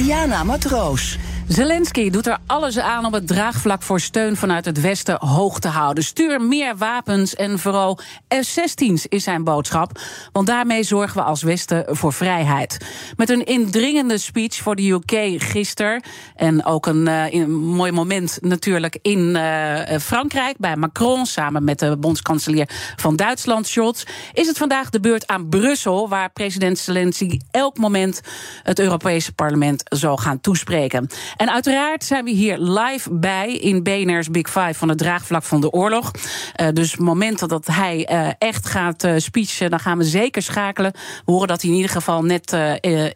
Diana 0.00 0.44
Matroos. 0.44 1.29
Zelensky 1.50 2.10
doet 2.10 2.26
er 2.26 2.38
alles 2.46 2.78
aan 2.78 3.04
om 3.04 3.14
het 3.14 3.26
draagvlak 3.26 3.82
voor 3.82 4.00
steun 4.00 4.36
vanuit 4.36 4.64
het 4.64 4.80
Westen 4.80 5.16
hoog 5.26 5.58
te 5.58 5.68
houden. 5.68 6.04
Stuur 6.04 6.40
meer 6.40 6.76
wapens 6.76 7.34
en 7.34 7.58
vooral 7.58 7.98
F-16's 8.28 9.06
is 9.08 9.24
zijn 9.24 9.44
boodschap. 9.44 10.00
Want 10.32 10.46
daarmee 10.46 10.82
zorgen 10.82 11.16
we 11.16 11.22
als 11.22 11.42
Westen 11.42 11.96
voor 11.96 12.12
vrijheid. 12.12 12.86
Met 13.16 13.30
een 13.30 13.44
indringende 13.44 14.18
speech 14.18 14.54
voor 14.54 14.76
de 14.76 14.90
UK 14.90 15.42
gisteren. 15.42 16.02
En 16.36 16.64
ook 16.64 16.86
een, 16.86 17.06
een 17.06 17.50
mooi 17.52 17.92
moment 17.92 18.38
natuurlijk 18.40 18.98
in 19.02 19.18
uh, 19.18 19.98
Frankrijk 20.00 20.56
bij 20.58 20.76
Macron. 20.76 21.26
Samen 21.26 21.64
met 21.64 21.78
de 21.78 21.96
bondskanselier 21.96 22.68
van 22.96 23.16
Duitsland, 23.16 23.66
Scholz. 23.66 24.02
Is 24.32 24.46
het 24.46 24.58
vandaag 24.58 24.90
de 24.90 25.00
beurt 25.00 25.26
aan 25.26 25.48
Brussel. 25.48 26.08
Waar 26.08 26.30
president 26.30 26.78
Zelensky 26.78 27.38
elk 27.50 27.78
moment 27.78 28.20
het 28.62 28.78
Europese 28.78 29.32
parlement 29.32 29.82
zal 29.88 30.16
gaan 30.16 30.40
toespreken. 30.40 31.08
En 31.40 31.50
uiteraard 31.50 32.04
zijn 32.04 32.24
we 32.24 32.30
hier 32.30 32.58
live 32.58 33.12
bij 33.12 33.52
in 33.52 33.82
BNR's 33.82 34.30
Big 34.30 34.46
Five 34.50 34.74
van 34.74 34.88
het 34.88 34.98
draagvlak 34.98 35.42
van 35.42 35.60
de 35.60 35.70
oorlog. 35.70 36.10
Uh, 36.56 36.68
dus 36.72 36.96
momenten 36.96 37.48
dat 37.48 37.66
hij 37.66 38.08
uh, 38.12 38.28
echt 38.38 38.66
gaat 38.66 39.04
uh, 39.04 39.14
speechen, 39.16 39.70
dan 39.70 39.80
gaan 39.80 39.98
we 39.98 40.04
zeker 40.04 40.42
schakelen. 40.42 40.92
We 41.24 41.32
horen 41.32 41.48
dat 41.48 41.60
hij 41.60 41.70
in 41.70 41.76
ieder 41.76 41.90
geval 41.90 42.24
net 42.24 42.56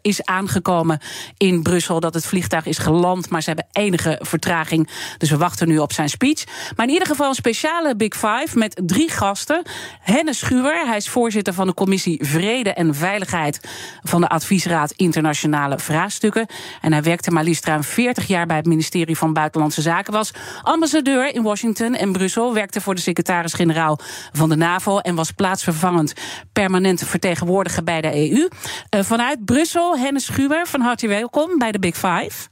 is 0.01 0.23
aangekomen 0.23 0.99
in 1.37 1.63
Brussel. 1.63 1.99
Dat 1.99 2.13
het 2.13 2.25
vliegtuig 2.25 2.65
is 2.65 2.77
geland, 2.77 3.29
maar 3.29 3.41
ze 3.41 3.47
hebben 3.47 3.67
enige 3.71 4.19
vertraging. 4.21 4.89
Dus 5.17 5.29
we 5.29 5.37
wachten 5.37 5.67
nu 5.67 5.77
op 5.77 5.93
zijn 5.93 6.09
speech. 6.09 6.43
Maar 6.75 6.85
in 6.85 6.93
ieder 6.93 7.07
geval 7.07 7.29
een 7.29 7.35
speciale 7.35 7.95
Big 7.95 8.13
Five 8.13 8.57
met 8.57 8.81
drie 8.85 9.09
gasten. 9.09 9.63
Henne 9.99 10.33
Schuwer, 10.33 10.85
hij 10.87 10.97
is 10.97 11.09
voorzitter 11.09 11.53
van 11.53 11.67
de 11.67 11.73
commissie 11.73 12.19
Vrede 12.21 12.73
en 12.73 12.95
Veiligheid 12.95 13.59
van 14.03 14.21
de 14.21 14.27
Adviesraad 14.27 14.91
Internationale 14.91 15.79
Vraagstukken. 15.79 16.45
En 16.81 16.91
hij 16.91 17.01
werkte 17.01 17.31
maar 17.31 17.43
liefst 17.43 17.65
ruim 17.65 17.83
40 17.83 18.14
jaar 18.23 18.45
bij 18.45 18.55
het 18.55 18.65
ministerie 18.65 19.17
van 19.17 19.33
Buitenlandse 19.33 19.81
Zaken. 19.81 20.13
Was 20.13 20.33
ambassadeur 20.61 21.33
in 21.33 21.43
Washington 21.43 21.95
en 21.95 22.11
Brussel. 22.11 22.53
Werkte 22.53 22.81
voor 22.81 22.95
de 22.95 23.01
secretaris-generaal 23.01 23.99
van 24.31 24.49
de 24.49 24.55
NAVO. 24.55 24.97
En 24.97 25.15
was 25.15 25.31
plaatsvervangend 25.31 26.13
permanent 26.53 27.03
vertegenwoordiger 27.03 27.83
bij 27.83 28.01
de 28.01 28.31
EU. 28.31 28.47
Uh, 28.95 29.03
vanuit 29.03 29.45
Brussel, 29.45 29.97
Hennis 29.97 30.25
Schuwer, 30.25 30.67
van 30.67 30.81
harte 30.81 31.07
welkom 31.07 31.57
bij 31.57 31.71
de 31.71 31.79
Big 31.79 31.95
Five. 31.95 32.47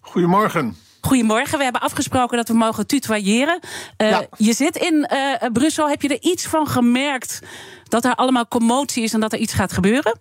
Goedemorgen. 0.00 0.76
Goedemorgen, 1.00 1.58
we 1.58 1.64
hebben 1.64 1.80
afgesproken 1.80 2.36
dat 2.36 2.48
we 2.48 2.54
mogen 2.54 2.86
tutoyeren. 2.86 3.60
Uh, 4.02 4.10
ja. 4.10 4.26
Je 4.36 4.52
zit 4.52 4.76
in 4.76 5.10
uh, 5.12 5.50
Brussel, 5.52 5.88
heb 5.88 6.02
je 6.02 6.08
er 6.08 6.22
iets 6.22 6.46
van 6.46 6.66
gemerkt 6.66 7.40
dat 7.84 8.04
er 8.04 8.14
allemaal 8.14 8.48
commotie 8.48 9.02
is 9.02 9.12
en 9.12 9.20
dat 9.20 9.32
er 9.32 9.38
iets 9.38 9.52
gaat 9.52 9.72
gebeuren? 9.72 10.20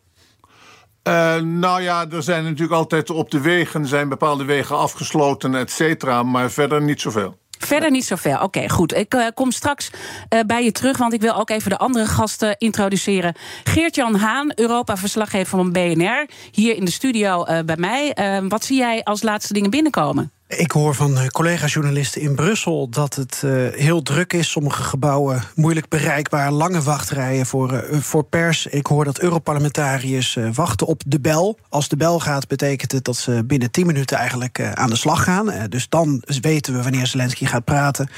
Uh, 1.08 1.36
nou 1.42 1.82
ja, 1.82 2.06
er 2.10 2.24
zijn 2.24 2.44
natuurlijk 2.44 2.72
altijd 2.72 3.10
op 3.10 3.32
de 3.32 3.42
wegen 3.42 3.86
zijn 3.86 4.10
bepaalde 4.10 4.46
wegen 4.46 4.78
afgesloten, 4.78 5.56
et 5.56 5.72
cetera, 5.72 6.24
maar 6.24 6.52
verder 6.52 6.82
niet 6.82 7.02
zoveel. 7.02 7.38
Verder 7.60 7.92
niet 7.92 8.06
zoveel. 8.06 8.42
Oké, 8.42 8.70
goed. 8.70 8.96
Ik 8.96 9.14
uh, 9.14 9.26
kom 9.34 9.52
straks 9.52 9.90
uh, 9.90 10.40
bij 10.48 10.64
je 10.64 10.72
terug, 10.72 10.98
want 10.98 11.14
ik 11.14 11.22
wil 11.22 11.36
ook 11.36 11.50
even 11.50 11.70
de 11.70 11.78
andere 11.78 12.06
gasten 12.06 12.56
introduceren. 12.58 13.36
Geert-Jan 13.64 14.16
Haan, 14.16 14.52
Europa-verslaggever 14.56 15.58
van 15.58 15.72
BNR, 15.72 16.30
hier 16.52 16.76
in 16.76 16.86
de 16.86 16.92
studio 16.92 17.44
bij 17.66 17.78
mij. 17.78 18.16
wat 18.48 18.64
zie 18.64 18.78
jij 18.78 19.04
als 19.04 19.24
laatste 19.24 19.54
dingen 19.54 19.70
binnenkomen? 19.70 20.32
Ik 20.48 20.72
hoor 20.72 20.96
van 20.96 21.30
collega-journalisten 21.32 22.22
in 22.22 22.36
Brussel 22.36 22.90
dat 22.90 23.16
het 23.16 23.42
uh, 23.46 23.68
heel 23.74 24.02
druk 24.02 24.34
is. 24.34 24.50
Sommige 24.52 24.84
gebouwen 24.84 25.44
moeilijk 25.56 25.90
bereikbaar, 25.90 26.52
lange 26.52 26.82
wachtrijen 26.82 27.46
voor, 27.46 27.74
uh, 27.74 28.00
voor 28.00 28.24
pers. 28.24 28.66
Ik 28.66 28.88
hoor 28.88 29.06
dat 29.06 29.20
Europarlementariërs 29.20 30.36
uh, 30.36 30.50
wachten 30.54 30.88
op 30.88 31.02
de 31.06 31.20
bel. 31.20 31.60
Als 31.70 31.88
de 31.88 31.98
bel 31.98 32.20
gaat, 32.20 32.48
betekent 32.48 32.92
het 32.92 33.04
dat 33.04 33.16
ze 33.16 33.44
binnen 33.46 33.72
10 33.72 33.86
minuten 33.86 34.18
eigenlijk 34.18 34.62
aan 34.62 34.90
de 34.90 34.96
slag 34.96 35.24
gaan. 35.24 35.70
dus 35.70 35.90
dan 35.90 36.24
weten 36.42 36.74
we 36.74 36.82
wanneer 36.84 37.08
Zelensky 37.08 37.46
gaat 37.46 37.64
praten. 37.64 38.10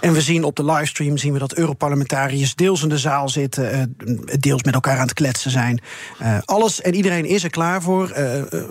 En 0.00 0.12
we 0.12 0.20
zien 0.20 0.44
op 0.44 0.56
de 0.56 0.64
livestream 0.64 1.16
zien 1.16 1.32
we 1.32 1.38
dat 1.38 1.54
Europarlementariërs 1.54 2.54
deels 2.54 2.82
in 2.82 2.88
de 2.88 2.98
zaal 2.98 3.28
zitten, 3.28 3.96
deels 4.38 4.62
met 4.62 4.74
elkaar 4.74 4.96
aan 4.96 5.06
het 5.06 5.12
kletsen 5.12 5.50
zijn. 5.50 5.82
alles 6.44 6.80
en 6.80 6.94
iedereen 6.94 7.24
is 7.24 7.44
er 7.44 7.50
klaar 7.50 7.82
voor. 7.82 8.12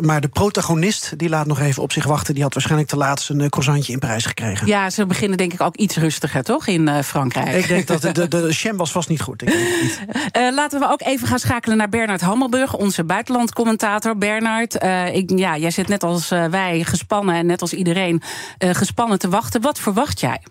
maar 0.02 0.22
de 0.22 0.28
protagonist 0.28 1.14
die 1.18 1.30
laat 1.30 1.48
nog 1.48 1.60
even 1.60 1.84
op 1.84 1.92
zich 1.92 2.06
wachten. 2.06 2.34
Die 2.34 2.44
had 2.44 2.54
waarschijnlijk 2.54 2.90
te 2.90 2.98
laatst 3.02 3.30
een 3.30 3.50
croissantje 3.50 3.94
in 3.94 4.00
prijs 4.00 4.26
gekregen. 4.26 4.68
Ja, 4.68 4.90
ze 4.90 5.06
beginnen 5.06 5.38
denk 5.38 5.54
ik 5.54 5.62
ook 5.62 5.76
iets 5.76 5.96
rustiger, 5.96 6.44
toch, 6.44 6.68
in 6.68 6.88
uh, 6.88 7.00
Frankrijk? 7.00 7.56
Ik 7.56 7.68
denk 7.68 7.88
dat 7.88 8.02
de, 8.02 8.28
de, 8.28 8.74
was 8.76 8.92
vast 8.92 9.10
niet 9.10 9.22
goed. 9.22 9.42
Ik 9.42 9.48
denk 9.48 9.82
niet. 9.82 10.02
Uh, 10.38 10.54
laten 10.54 10.80
we 10.80 10.90
ook 10.90 11.02
even 11.02 11.28
gaan 11.28 11.40
schakelen 11.40 11.78
naar 11.78 11.90
Bernard 11.90 12.22
Hammelburg, 12.22 12.74
onze 12.74 13.04
buitenlandcommentator. 13.04 14.18
Bernard, 14.18 14.84
uh, 14.84 15.16
ik, 15.16 15.32
ja, 15.36 15.58
jij 15.58 15.72
zit 15.72 15.88
net 15.88 16.04
als 16.04 16.30
wij 16.30 16.84
gespannen 16.84 17.36
en 17.36 17.46
net 17.46 17.62
als 17.62 17.74
iedereen 17.74 18.22
gespannen 18.58 19.20
te 19.20 19.30
wachten. 19.30 19.62
Wat 19.62 19.80
verwacht 19.80 20.20
jij? 20.20 20.42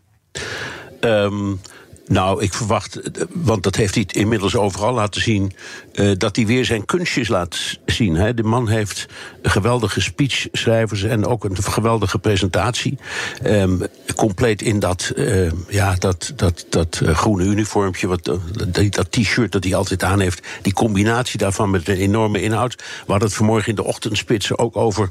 Um, 1.00 1.60
nou, 2.10 2.42
ik 2.42 2.52
verwacht, 2.52 3.00
want 3.32 3.62
dat 3.62 3.76
heeft 3.76 3.94
hij 3.94 4.04
inmiddels 4.06 4.56
overal 4.56 4.92
laten 4.92 5.20
zien, 5.20 5.52
uh, 6.00 6.10
dat 6.16 6.36
hij 6.36 6.46
weer 6.46 6.64
zijn 6.64 6.84
kunstjes 6.84 7.28
laat 7.28 7.78
zien. 7.86 8.14
Hè. 8.14 8.34
De 8.34 8.42
man 8.42 8.68
heeft 8.68 9.06
geweldige 9.42 10.00
speechschrijvers 10.00 11.02
en 11.02 11.26
ook 11.26 11.44
een 11.44 11.62
geweldige 11.62 12.18
presentatie. 12.18 12.98
Um, 13.46 13.82
compleet 14.16 14.62
in 14.62 14.78
dat, 14.78 15.12
uh, 15.14 15.50
ja, 15.68 15.94
dat, 15.98 16.32
dat, 16.36 16.66
dat 16.68 17.00
uh, 17.02 17.14
groene 17.16 17.44
uniformpje, 17.44 18.06
wat, 18.06 18.24
dat, 18.24 18.40
dat 18.90 19.12
t-shirt 19.12 19.52
dat 19.52 19.64
hij 19.64 19.74
altijd 19.74 20.02
aan 20.02 20.20
heeft. 20.20 20.46
Die 20.62 20.72
combinatie 20.72 21.38
daarvan 21.38 21.70
met 21.70 21.88
een 21.88 21.96
enorme 21.96 22.42
inhoud. 22.42 22.74
We 22.76 23.10
hadden 23.10 23.28
het 23.28 23.36
vanmorgen 23.36 23.68
in 23.68 23.74
de 23.74 23.84
ochtendspitsen 23.84 24.58
ook 24.58 24.76
over 24.76 25.08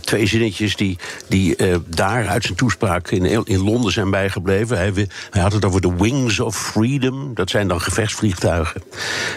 twee 0.00 0.26
zinnetjes 0.26 0.76
die, 0.76 0.98
die 1.28 1.56
daar 1.86 2.28
uit 2.28 2.44
zijn 2.44 2.56
toespraak 2.56 3.10
in, 3.10 3.46
in 3.46 3.64
Londen 3.64 3.92
zijn 3.92 4.10
bijgebleven. 4.10 4.76
Hij, 4.76 4.92
hij 5.30 5.42
had 5.42 5.52
het 5.52 5.64
over 5.64 5.80
de 5.80 5.94
wings 5.96 6.40
of 6.40 6.56
Freedom, 6.56 7.34
dat 7.34 7.50
zijn 7.50 7.68
dan 7.68 7.80
gevechtsvliegtuigen. 7.80 8.82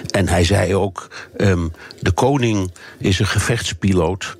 En 0.09 0.27
hij 0.27 0.43
zei 0.43 0.75
ook: 0.75 0.82
um, 1.37 1.71
de 1.99 2.11
koning 2.11 2.71
is 2.97 3.19
een 3.19 3.25
gevechtspiloot. 3.25 4.37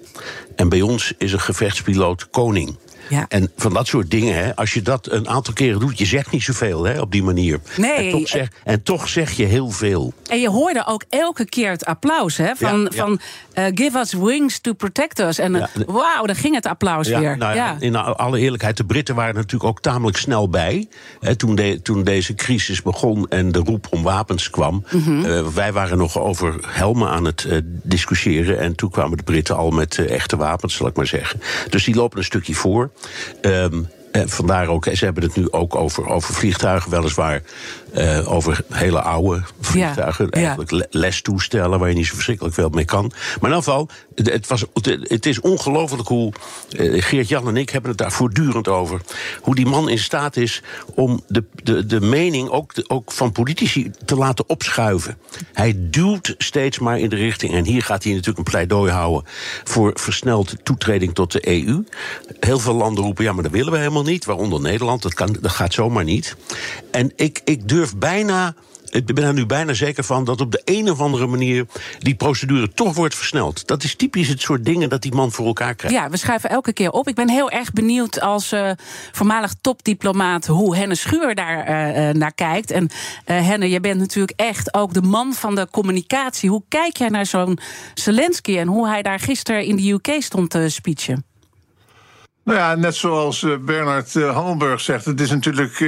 En 0.56 0.70
bij 0.70 0.82
ons 0.82 1.14
is 1.18 1.34
een 1.34 1.40
gevechtspiloot 1.40 2.30
koning. 2.30 2.78
Ja. 3.10 3.26
En 3.28 3.52
van 3.56 3.74
dat 3.74 3.88
soort 3.88 4.12
dingen, 4.12 4.36
hè, 4.36 4.56
als 4.56 4.74
je 4.74 4.82
dat 4.82 5.12
een 5.12 5.30
aantal 5.30 5.54
keren 5.54 5.80
doet, 5.80 5.98
je 5.98 6.06
zegt 6.06 6.32
niet 6.32 6.44
zoveel 6.44 6.84
hè, 6.84 7.00
op 7.00 7.12
die 7.12 7.24
manier. 7.24 7.60
Nee. 7.78 8.12
En 8.12 8.12
toch, 8.12 8.28
zeg, 8.28 8.48
en 8.64 8.84
toch 8.84 9.10
zeg 9.10 9.32
je 9.32 9.46
heel 9.46 9.70
veel. 9.70 10.14
En 10.30 10.40
je 10.40 10.50
hoorde 10.50 10.86
ook 10.88 11.04
elke 11.10 11.46
keer 11.46 11.70
het 11.70 11.86
applaus 11.86 12.38
hè, 12.38 12.56
van, 12.56 12.80
ja, 12.80 12.88
ja. 12.92 13.04
van 13.04 13.20
uh, 13.58 13.66
give 13.74 14.00
us 14.00 14.14
wings 14.14 14.60
to 14.60 14.74
protect 14.74 15.20
us. 15.20 15.40
En 15.40 15.54
ja, 15.54 15.70
wauw, 15.88 16.26
daar 16.26 16.36
ging 16.36 16.56
het 16.56 16.66
applaus 16.66 17.08
weer. 17.08 17.38
Nou 17.38 17.56
ja, 17.56 17.76
In 17.80 17.96
alle 17.96 18.40
eerlijkheid, 18.40 18.78
de 18.78 18.86
Britten 18.86 19.16
waren 19.16 19.36
natuurlijk 19.36 19.64
ook 19.64 19.82
tamelijk 19.82 20.18
snel 20.18 20.50
bij. 20.50 20.88
Hè, 21.20 21.36
toen, 21.36 21.56
de, 21.56 21.82
toen 21.82 22.04
deze 22.04 22.36
crisis 22.36 22.82
begon 22.82 23.28
en 23.30 23.52
de 23.52 23.60
roep 23.60 23.88
om 23.90 24.04
wapens 24.04 24.50
kwam. 24.50 24.86
Mm 24.92 25.04
-hmm. 25.04 25.26
uh, 25.26 25.48
wij 25.48 25.74
waren 25.74 25.98
nog 25.98 26.20
over 26.20 26.56
helmen 26.68 27.10
aan 27.10 27.26
het 27.26 27.48
discussiëren. 27.64 28.60
En 28.60 28.76
toen 28.76 28.90
kwamen 28.90 29.18
de 29.18 29.24
Britten 29.24 29.56
al 29.56 29.70
met 29.70 29.98
echte 29.98 30.38
wapens, 30.38 30.76
zal 30.76 30.88
ik 30.88 30.96
maar 30.96 31.08
zeggen. 31.08 31.42
Dus 31.70 31.84
die 31.84 31.96
lopen 31.96 32.18
een 32.18 32.24
stukje 32.24 32.56
voor. 32.56 32.92
En 33.42 34.30
vandaar 34.30 34.68
ook, 34.68 34.86
ze 34.94 35.06
hebben 35.06 35.24
het 35.24 35.36
nu 35.36 35.52
ook 35.52 35.76
over, 35.76 36.08
over 36.08 36.34
vliegtuigen, 36.34 36.92
weliswaar 36.92 37.42
uh, 37.94 38.32
over 38.34 38.64
hele 38.70 39.02
oude 39.02 39.44
vliegtuigen. 39.62 40.28
Ja, 40.30 40.32
eigenlijk 40.32 40.72
ja. 40.72 40.86
lestoestellen 40.90 41.80
waar 41.80 41.90
je 41.90 41.96
niet 41.96 42.08
zo 42.08 42.14
verschrikkelijk 42.14 42.56
veel 42.56 42.70
mee 42.70 42.86
kan. 42.86 43.12
Maar 43.12 43.52
in 43.52 43.58
ieder 43.58 43.64
geval, 43.64 43.90
het, 44.16 44.48
was, 44.48 44.66
het 45.02 45.26
is 45.26 45.40
ongelooflijk 45.40 46.08
hoe. 46.08 46.32
Uh, 46.70 47.04
Geert-Jan 47.04 47.48
en 47.48 47.58
ik 47.58 47.70
hebben 47.70 47.90
het 47.90 48.00
daar 48.00 48.12
voortdurend 48.12 48.68
over. 48.68 49.02
Hoe 49.42 49.56
die 49.56 49.66
man 49.66 49.90
in 49.90 50.00
staat 50.00 50.38
is 50.38 50.62
om 50.96 51.22
de, 51.28 51.44
de, 51.64 51.86
de 51.86 52.02
mening 52.02 52.50
ook, 52.50 52.74
ook 52.88 53.12
van 53.12 53.32
politici 53.32 53.92
te 54.06 54.16
laten 54.16 54.50
opschuiven. 54.50 55.18
Hij 55.54 55.76
duwt 55.78 56.36
steeds 56.38 56.80
maar 56.80 57.00
in 57.00 57.10
de 57.10 57.16
richting. 57.16 57.54
En 57.54 57.66
hier 57.66 57.82
gaat 57.82 58.04
hij 58.04 58.12
natuurlijk 58.12 58.38
een 58.38 58.52
pleidooi 58.52 58.92
houden 58.92 59.32
voor 59.64 59.92
versneld 59.94 60.56
toetreding 60.64 61.14
tot 61.14 61.32
de 61.32 61.48
EU. 61.48 61.84
Heel 62.40 62.60
veel 62.60 62.76
landen 62.76 63.04
roepen: 63.04 63.24
ja, 63.24 63.34
maar 63.34 63.44
dat 63.44 63.52
willen 63.52 63.72
we 63.72 63.78
helemaal 63.78 64.04
niet. 64.04 64.26
Waaronder 64.26 64.62
Nederland. 64.62 65.02
Dat, 65.02 65.14
kan, 65.14 65.38
dat 65.42 65.52
gaat 65.52 65.74
zomaar 65.74 66.04
niet. 66.04 66.36
En 66.92 67.12
ik, 67.16 67.42
ik 67.44 67.68
durf 67.68 67.83
bijna 67.98 68.56
ik 68.94 69.16
ben 69.16 69.24
er 69.24 69.34
nu 69.34 69.46
bijna 69.46 69.74
zeker 69.74 70.04
van 70.04 70.24
dat 70.24 70.42
op 70.42 70.52
de 70.52 70.62
een 70.66 70.92
of 70.92 71.00
andere 71.00 71.28
manier 71.28 71.66
die 72.00 72.16
procedure 72.16 72.74
toch 72.74 72.96
wordt 72.96 73.16
versneld. 73.16 73.68
Dat 73.68 73.84
is 73.84 73.96
typisch 73.96 74.28
het 74.28 74.42
soort 74.42 74.66
dingen 74.66 74.90
dat 74.90 75.02
die 75.02 75.14
man 75.14 75.32
voor 75.32 75.46
elkaar 75.46 75.76
krijgt. 75.76 75.98
Ja, 75.98 76.10
we 76.10 76.18
schuiven 76.18 76.50
elke 76.50 76.74
keer 76.74 76.92
op. 76.92 77.08
Ik 77.08 77.16
ben 77.16 77.30
heel 77.30 77.50
erg 77.50 77.74
benieuwd 77.74 78.22
als 78.22 78.54
uh, 78.54 78.72
voormalig 79.12 79.54
topdiplomaat 79.62 80.46
hoe 80.46 80.76
Henne 80.76 80.96
Schuur 80.96 81.36
daar 81.36 81.58
uh, 81.58 82.14
naar 82.14 82.34
kijkt. 82.34 82.72
En 82.72 82.90
Henne, 83.26 83.70
je 83.70 83.80
bent 83.80 84.00
natuurlijk 84.00 84.40
echt 84.40 84.74
ook 84.74 84.94
de 84.94 85.02
man 85.02 85.34
van 85.34 85.56
de 85.56 85.68
communicatie. 85.72 86.50
Hoe 86.50 86.64
kijk 86.68 86.98
jij 86.98 87.10
naar 87.10 87.26
zo'n 87.26 87.60
Zelensky 87.94 88.58
en 88.58 88.68
hoe 88.68 88.88
hij 88.88 89.02
daar 89.02 89.20
gisteren 89.20 89.66
in 89.66 89.76
de 89.76 89.92
UK 89.92 90.22
stond 90.22 90.50
te 90.50 90.70
speechen? 90.70 91.26
Nou 92.44 92.60
ja, 92.60 92.76
net 92.76 92.96
zoals 92.96 93.46
Bernard 93.62 94.14
Hammelburg 94.14 94.82
zegt, 94.82 95.06
het 95.06 95.22
is 95.22 95.30
natuurlijk 95.30 95.80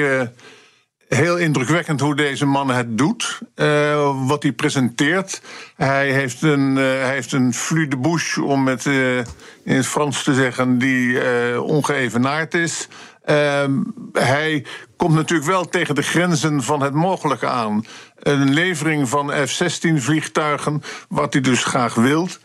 heel 1.15 1.37
indrukwekkend 1.37 1.99
hoe 1.99 2.15
deze 2.15 2.45
man 2.45 2.69
het 2.69 2.97
doet. 2.97 3.39
Uh, 3.55 4.27
wat 4.27 4.43
hij 4.43 4.51
presenteert. 4.51 5.41
Hij 5.75 6.11
heeft 6.11 6.41
een, 6.41 6.77
uh, 6.77 7.03
heeft 7.03 7.31
een 7.31 7.53
flux 7.53 7.89
de 7.89 7.97
bouche, 7.97 8.43
om 8.43 8.67
het 8.67 8.85
uh, 8.85 9.17
in 9.63 9.75
het 9.75 9.85
Frans 9.85 10.23
te 10.23 10.33
zeggen, 10.33 10.77
die 10.77 11.19
ongeëvenaard 11.61 12.53
is. 12.53 12.87
hij 14.13 14.65
komt 14.97 15.13
natuurlijk 15.13 15.49
wel 15.49 15.69
tegen 15.69 15.95
de 15.95 16.01
grenzen 16.01 16.63
van 16.63 16.81
het 16.81 16.93
mogelijke 16.93 17.47
aan. 17.47 17.85
Een 18.19 18.53
levering 18.53 19.09
van 19.09 19.31
F-16 19.31 19.95
vliegtuigen, 19.95 20.83
wat 21.09 21.33
hij 21.33 21.41
dus 21.41 21.63
graag 21.63 21.93
wilt. 21.93 22.39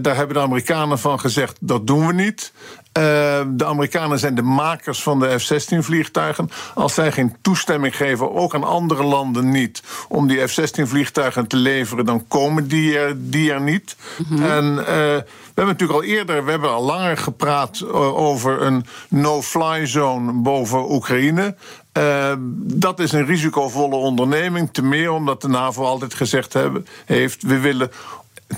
daar 0.00 0.16
hebben 0.16 0.36
de 0.36 0.42
Amerikanen 0.42 0.98
van 0.98 1.20
gezegd: 1.20 1.56
dat 1.60 1.86
doen 1.86 2.06
we 2.06 2.12
niet. 2.12 2.52
Uh, 2.96 3.02
de 3.46 3.64
Amerikanen 3.64 4.18
zijn 4.18 4.34
de 4.34 4.42
makers 4.42 5.02
van 5.02 5.20
de 5.20 5.38
F-16-vliegtuigen. 5.38 6.50
Als 6.74 6.94
zij 6.94 7.12
geen 7.12 7.36
toestemming 7.40 7.96
geven, 7.96 8.34
ook 8.34 8.54
aan 8.54 8.64
andere 8.64 9.04
landen 9.04 9.50
niet, 9.50 9.82
om 10.08 10.28
die 10.28 10.48
F-16-vliegtuigen 10.48 11.46
te 11.46 11.56
leveren, 11.56 12.04
dan 12.04 12.28
komen 12.28 12.68
die 12.68 12.98
er, 12.98 13.30
die 13.30 13.52
er 13.52 13.60
niet. 13.60 13.96
Mm 14.16 14.36
-hmm. 14.36 14.46
En 14.46 14.64
uh, 14.64 14.86
we 14.86 15.62
hebben 15.62 15.74
natuurlijk 15.74 15.98
al 15.98 16.04
eerder, 16.04 16.44
we 16.44 16.50
hebben 16.50 16.70
al 16.70 16.82
langer 16.82 17.16
gepraat 17.16 17.80
uh, 17.84 18.16
over 18.18 18.62
een 18.62 18.86
no-fly 19.08 19.86
zone 19.86 20.32
boven 20.32 20.92
Oekraïne. 20.92 21.54
Uh, 21.98 22.32
dat 22.58 22.98
is 23.00 23.12
een 23.12 23.26
risicovolle 23.26 23.96
onderneming. 23.96 24.68
Te 24.72 24.82
meer 24.82 25.12
omdat 25.12 25.40
de 25.40 25.48
NAVO 25.48 25.84
altijd 25.84 26.14
gezegd 26.14 26.52
hebben, 26.52 26.86
heeft: 27.04 27.42
we 27.42 27.58
willen 27.58 27.90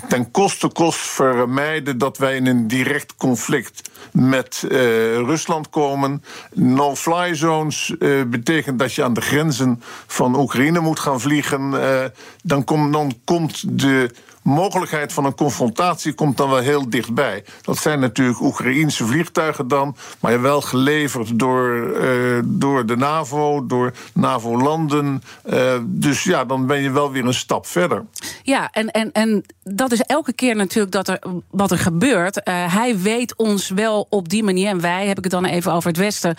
ten 0.07 0.31
koste 0.31 0.67
kost 0.67 0.99
vermijden 0.99 1.97
dat 1.97 2.17
wij 2.17 2.35
in 2.35 2.45
een 2.45 2.67
direct 2.67 3.15
conflict 3.15 3.89
met 4.11 4.63
uh, 4.65 4.79
Rusland 5.15 5.69
komen. 5.69 6.23
No-fly 6.53 7.35
zones 7.35 7.95
uh, 7.99 8.23
betekent 8.23 8.79
dat 8.79 8.93
je 8.93 9.03
aan 9.03 9.13
de 9.13 9.21
grenzen 9.21 9.81
van 10.07 10.39
Oekraïne 10.39 10.79
moet 10.79 10.99
gaan 10.99 11.19
vliegen. 11.19 11.71
Uh, 11.71 12.05
dan, 12.43 12.63
kom, 12.63 12.91
dan 12.91 13.13
komt 13.23 13.79
de 13.79 14.09
mogelijkheid 14.41 15.13
van 15.13 15.25
een 15.25 15.35
confrontatie 15.35 16.13
komt 16.13 16.37
dan 16.37 16.49
wel 16.49 16.59
heel 16.59 16.89
dichtbij. 16.89 17.43
Dat 17.61 17.77
zijn 17.77 17.99
natuurlijk 17.99 18.41
Oekraïense 18.41 19.05
vliegtuigen 19.05 19.67
dan, 19.67 19.95
maar 20.19 20.41
wel 20.41 20.61
geleverd 20.61 21.39
door, 21.39 21.97
uh, 22.03 22.39
door 22.45 22.85
de 22.85 22.97
NAVO, 22.97 23.65
door 23.65 23.93
NAVO-landen. 24.13 25.23
Uh, 25.49 25.73
dus 25.85 26.23
ja, 26.23 26.45
dan 26.45 26.65
ben 26.65 26.81
je 26.81 26.91
wel 26.91 27.11
weer 27.11 27.25
een 27.25 27.33
stap 27.33 27.65
verder. 27.65 28.05
Ja, 28.43 28.69
en, 28.71 28.91
en, 28.91 29.11
en 29.11 29.45
dat 29.63 29.91
is 29.91 30.01
elke 30.01 30.33
keer 30.33 30.55
natuurlijk 30.55 30.93
dat 30.93 31.07
er, 31.07 31.19
wat 31.49 31.71
er 31.71 31.79
gebeurt. 31.79 32.37
Uh, 32.37 32.73
hij 32.73 32.99
weet 32.99 33.35
ons 33.35 33.69
wel 33.69 34.07
op 34.09 34.29
die 34.29 34.43
manier, 34.43 34.69
en 34.69 34.81
wij 34.81 35.07
heb 35.07 35.17
ik 35.17 35.23
het 35.23 35.33
dan 35.33 35.45
even 35.45 35.73
over 35.73 35.89
het 35.89 35.97
Westen 35.97 36.37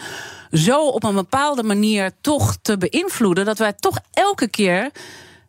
zo 0.53 0.87
op 0.87 1.05
een 1.05 1.15
bepaalde 1.15 1.63
manier 1.63 2.11
toch 2.21 2.57
te 2.63 2.79
beïnvloeden 2.79 3.45
dat 3.45 3.59
wij 3.59 3.73
toch 3.73 3.99
elke 4.13 4.49
keer 4.49 4.91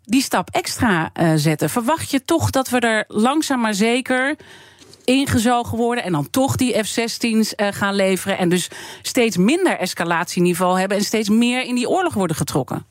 die 0.04 0.22
stap 0.22 0.50
extra 0.50 1.12
uh, 1.20 1.32
zetten. 1.36 1.70
Verwacht 1.70 2.12
je 2.12 2.26
toch 2.26 2.50
dat 2.50 2.70
we 2.70 2.80
er 2.80 3.04
langzaam 3.08 3.60
maar 3.60 3.74
zeker 3.74 4.36
ingezogen 5.04 5.78
worden 5.78 6.04
en 6.04 6.12
dan 6.12 6.30
toch 6.30 6.56
die 6.56 6.84
F-16's 6.84 7.54
uh, 7.56 7.68
gaan 7.72 7.96
leveren 7.96 8.38
en 8.38 8.50
dus 8.50 8.70
steeds 9.02 9.38
minder 9.38 9.78
escalatieniveau 9.78 10.80
hebben 10.80 10.98
en 10.98 11.04
steeds 11.04 11.30
meer 11.30 11.64
in 11.64 11.76
die 11.76 11.90
oorlog 11.90 12.14
worden 12.14 12.36
getrokken? 12.36 12.86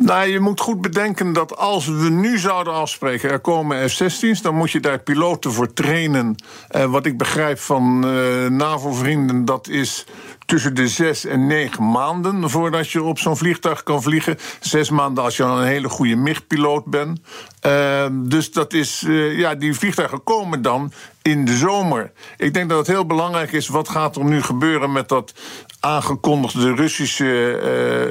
Nou, 0.00 0.28
je 0.28 0.40
moet 0.40 0.60
goed 0.60 0.80
bedenken 0.80 1.32
dat 1.32 1.56
als 1.56 1.86
we 1.86 2.08
nu 2.10 2.38
zouden 2.38 2.72
afspreken, 2.72 3.30
er 3.30 3.38
komen 3.38 3.90
F-16's, 3.90 4.42
dan 4.42 4.54
moet 4.54 4.70
je 4.70 4.80
daar 4.80 4.98
piloten 4.98 5.52
voor 5.52 5.72
trainen. 5.72 6.34
Uh, 6.76 6.84
wat 6.84 7.06
ik 7.06 7.18
begrijp 7.18 7.58
van 7.58 8.06
uh, 8.06 8.46
NAVO-vrienden, 8.46 9.44
dat 9.44 9.68
is 9.68 10.06
tussen 10.46 10.74
de 10.74 10.88
zes 10.88 11.24
en 11.24 11.46
negen 11.46 11.90
maanden 11.90 12.50
voordat 12.50 12.90
je 12.90 13.02
op 13.02 13.18
zo'n 13.18 13.36
vliegtuig 13.36 13.82
kan 13.82 14.02
vliegen. 14.02 14.38
Zes 14.60 14.90
maanden 14.90 15.24
als 15.24 15.36
je 15.36 15.44
al 15.44 15.58
een 15.58 15.66
hele 15.66 15.88
goede 15.88 16.16
MIG-piloot 16.16 16.84
bent. 16.84 17.20
Uh, 17.66 18.06
dus 18.10 18.52
dat 18.52 18.72
is, 18.72 19.04
ja, 19.36 19.54
die 19.54 19.74
vliegtuigen 19.74 20.22
komen 20.22 20.62
dan 20.62 20.92
in 21.22 21.44
de 21.44 21.56
zomer. 21.56 22.12
Ik 22.36 22.54
denk 22.54 22.68
dat 22.68 22.78
het 22.78 22.86
heel 22.86 23.06
belangrijk 23.06 23.52
is, 23.52 23.68
wat 23.68 23.88
gaat 23.88 24.16
er 24.16 24.24
nu 24.24 24.42
gebeuren 24.42 24.92
met 24.92 25.08
dat 25.08 25.32
aangekondigde 25.80 26.74
Russische, 26.74 27.24
uh, 27.24 27.62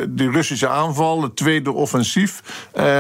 de 0.10 0.30
Russische 0.30 0.68
aanval, 0.68 1.22
het 1.22 1.36
tweede 1.36 1.72
offensief. 1.72 2.42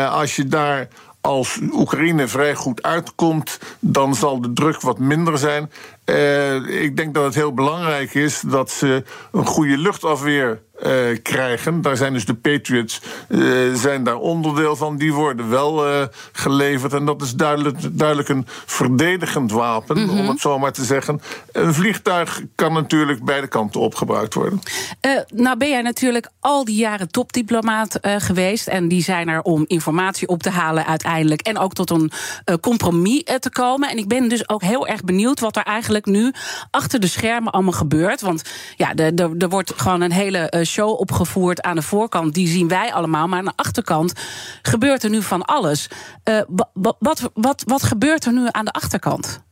als 0.09 0.35
je 0.35 0.45
daar 0.45 0.87
als 1.21 1.59
Oekraïne 1.71 2.27
vrij 2.27 2.55
goed 2.55 2.83
uitkomt, 2.83 3.59
dan 3.79 4.15
zal 4.15 4.41
de 4.41 4.53
druk 4.53 4.81
wat 4.81 4.99
minder 4.99 5.37
zijn. 5.37 5.71
Uh, 6.09 6.83
ik 6.83 6.97
denk 6.97 7.13
dat 7.13 7.23
het 7.23 7.35
heel 7.35 7.53
belangrijk 7.53 8.13
is 8.13 8.41
dat 8.45 8.71
ze 8.71 9.03
een 9.31 9.45
goede 9.45 9.77
luchtafweer 9.77 10.61
uh, 10.85 11.17
krijgen. 11.21 11.81
Daar 11.81 11.97
zijn 11.97 12.13
dus 12.13 12.25
de 12.25 12.33
Patriots 12.33 13.01
uh, 13.29 13.73
zijn 13.75 14.03
daar 14.03 14.17
onderdeel 14.17 14.75
van. 14.75 14.97
Die 14.97 15.13
worden 15.13 15.49
wel 15.49 15.87
uh, 15.87 16.03
geleverd. 16.31 16.93
En 16.93 17.05
dat 17.05 17.21
is 17.21 17.33
duidelijk, 17.33 17.77
duidelijk 17.91 18.29
een 18.29 18.45
verdedigend 18.65 19.51
wapen, 19.51 19.97
mm 19.97 20.07
-hmm. 20.07 20.19
om 20.19 20.27
het 20.27 20.39
zo 20.39 20.59
maar 20.59 20.71
te 20.71 20.83
zeggen. 20.83 21.21
Een 21.51 21.73
vliegtuig 21.73 22.41
kan 22.55 22.73
natuurlijk 22.73 23.23
beide 23.23 23.47
kanten 23.47 23.81
op 23.81 23.95
gebruikt 23.95 24.33
worden. 24.33 24.61
nou 25.27 25.57
ben 25.57 25.69
jij 25.69 25.81
natuurlijk 25.81 26.29
al 26.39 26.65
die 26.65 26.75
jaren 26.75 27.11
topdiplomaat 27.11 27.99
geweest. 28.01 28.67
En 28.67 28.87
die 28.87 29.03
zijn 29.03 29.27
er 29.27 29.41
om 29.41 29.65
informatie 29.67 30.27
op 30.27 30.43
te 30.43 30.49
halen 30.49 30.85
uiteindelijk. 30.85 31.41
En 31.41 31.57
ook 31.57 31.73
tot 31.73 31.89
een 31.89 32.11
compromis 32.61 33.23
te 33.39 33.49
komen. 33.49 33.89
En 33.89 33.97
ik 33.97 34.07
ben 34.07 34.29
dus 34.29 34.49
ook 34.49 34.61
heel 34.61 34.87
erg 34.87 35.03
benieuwd 35.03 35.39
wat 35.39 35.55
er 35.55 35.63
eigenlijk 35.63 35.96
nu 36.05 36.33
achter 36.71 36.99
de 36.99 37.07
schermen 37.07 37.51
allemaal 37.51 37.71
gebeurt. 37.71 38.21
Want 38.21 38.41
ja, 38.75 38.93
er 38.93 39.49
wordt 39.49 39.73
gewoon 39.75 40.01
een 40.01 40.11
hele 40.11 40.63
show 40.65 40.99
opgevoerd 40.99 41.61
aan 41.61 41.75
de 41.75 41.81
voorkant. 41.81 42.33
Die 42.33 42.47
zien 42.47 42.67
wij 42.67 42.93
allemaal. 42.93 43.27
Maar 43.27 43.39
aan 43.39 43.45
de 43.45 43.51
achterkant 43.55 44.13
gebeurt 44.61 45.03
er 45.03 45.09
nu 45.09 45.21
van 45.21 45.45
alles. 45.45 45.89
Uh, 46.23 46.41
wat, 46.73 47.29
wat, 47.33 47.63
wat 47.65 47.83
gebeurt 47.83 48.25
er 48.25 48.33
nu 48.33 48.47
aan 48.51 48.65
de 48.65 48.71
achterkant? 48.71 49.45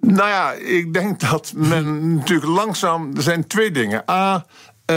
Nou 0.00 0.28
ja, 0.28 0.52
ik 0.52 0.94
denk 0.94 1.20
dat 1.20 1.52
men 1.56 2.16
natuurlijk 2.16 2.48
langzaam. 2.48 3.16
Er 3.16 3.22
zijn 3.22 3.46
twee 3.46 3.70
dingen. 3.70 4.10
A. 4.10 4.46
Uh, 4.90 4.96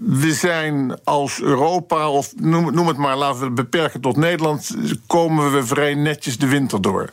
we 0.00 0.32
zijn 0.32 1.04
als 1.04 1.40
Europa, 1.40 2.10
of 2.10 2.32
noem, 2.36 2.86
het 2.86 2.96
maar, 2.96 3.16
laten 3.16 3.38
we 3.38 3.44
het 3.44 3.54
beperken 3.54 4.00
tot 4.00 4.16
Nederland, 4.16 4.76
komen 5.06 5.52
we 5.52 5.66
vrij 5.66 5.94
netjes 5.94 6.38
de 6.38 6.46
winter 6.46 6.82
door. 6.82 7.10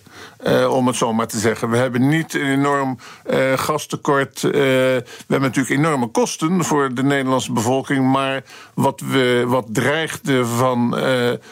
Uh, 0.47 0.73
om 0.73 0.87
het 0.87 0.95
zo 0.95 1.13
maar 1.13 1.27
te 1.27 1.39
zeggen. 1.39 1.69
We 1.69 1.77
hebben 1.77 2.07
niet 2.07 2.33
een 2.33 2.51
enorm 2.51 2.97
uh, 3.29 3.53
gastekort. 3.55 4.43
Uh, 4.43 4.51
we 4.51 5.03
hebben 5.27 5.49
natuurlijk 5.49 5.79
enorme 5.79 6.07
kosten 6.07 6.63
voor 6.63 6.93
de 6.93 7.03
Nederlandse 7.03 7.53
bevolking. 7.53 8.11
Maar 8.11 8.43
wat, 8.73 8.99
we, 8.99 9.43
wat 9.47 9.65
dreigde 9.71 10.45
van 10.45 10.91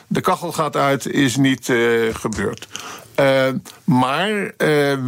de 0.08 0.22
kachel 0.22 0.52
gaat 0.52 0.76
uit, 0.76 1.08
is 1.08 1.36
niet 1.36 1.74
gebeurd. 2.14 2.68
Maar 3.84 4.54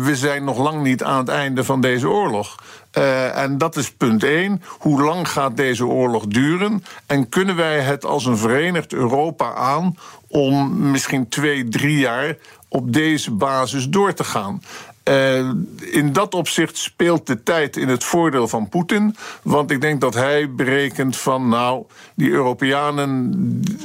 we 0.04 0.12
zijn 0.14 0.44
nog 0.44 0.58
lang 0.58 0.84
niet 0.84 1.04
aan 1.04 1.18
het 1.18 1.30
einde 1.30 1.64
van 1.64 1.82
deze 1.82 2.10
oorlog. 2.10 2.56
Uh, 2.98 3.38
en 3.38 3.58
dat 3.58 3.76
is 3.76 3.92
punt 3.92 4.24
één. 4.24 4.62
Hoe 4.80 5.02
lang 5.02 5.30
gaat 5.30 5.58
deze 5.58 5.86
oorlog 5.86 6.26
duren? 6.28 6.84
En 7.06 7.30
kunnen 7.30 7.56
wij 7.56 7.80
het 7.80 8.06
als 8.06 8.26
een 8.26 8.38
verenigd 8.38 8.94
Europa 8.94 9.54
aan 9.54 9.98
om 10.28 10.78
misschien 10.92 11.30
twee, 11.30 11.68
drie 11.68 11.98
jaar 11.98 12.36
op 12.68 12.94
deze 12.94 13.32
basis 13.32 13.90
door 13.90 14.14
te 14.14 14.24
gaan? 14.24 14.62
Uh, 15.10 15.50
in 15.80 16.14
dat 16.14 16.34
opzicht 16.34 16.78
speelt 16.78 17.28
de 17.28 17.44
tijd 17.44 17.78
in 17.78 17.88
het 17.88 18.04
voordeel 18.04 18.48
van 18.48 18.70
Poetin. 18.70 19.16
Want 19.42 19.72
ik 19.72 19.82
denk 19.82 20.02
dat 20.02 20.14
hij 20.14 20.52
berekent 20.52 21.18
van, 21.18 21.50
nou, 21.50 21.86
die 22.16 22.30
Europeanen. 22.30 23.32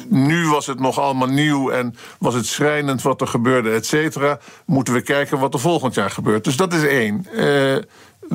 Nu 0.09 0.47
was 0.47 0.67
het 0.67 0.81
nog 0.81 0.99
allemaal 0.99 1.29
nieuw 1.29 1.71
en 1.71 1.97
was 2.19 2.35
het 2.35 2.47
schrijnend 2.47 3.03
wat 3.03 3.21
er 3.21 3.27
gebeurde, 3.27 3.71
et 3.71 3.87
cetera. 3.87 4.39
Moeten 4.67 4.95
we 4.95 5.03
kijken 5.03 5.39
wat 5.39 5.55
er 5.55 5.61
volgend 5.61 5.95
jaar 5.95 6.11
gebeurt. 6.11 6.45
Dus 6.45 6.57
dat 6.57 6.73
is 6.73 6.83
één. 6.83 7.27
Uh, 7.33 7.77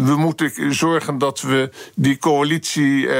we 0.06 0.16
moeten 0.16 0.76
zorgen 0.76 1.18
dat 1.18 1.42
we 1.42 1.70
die 1.96 2.18
coalitie 2.18 3.06
uh, 3.06 3.14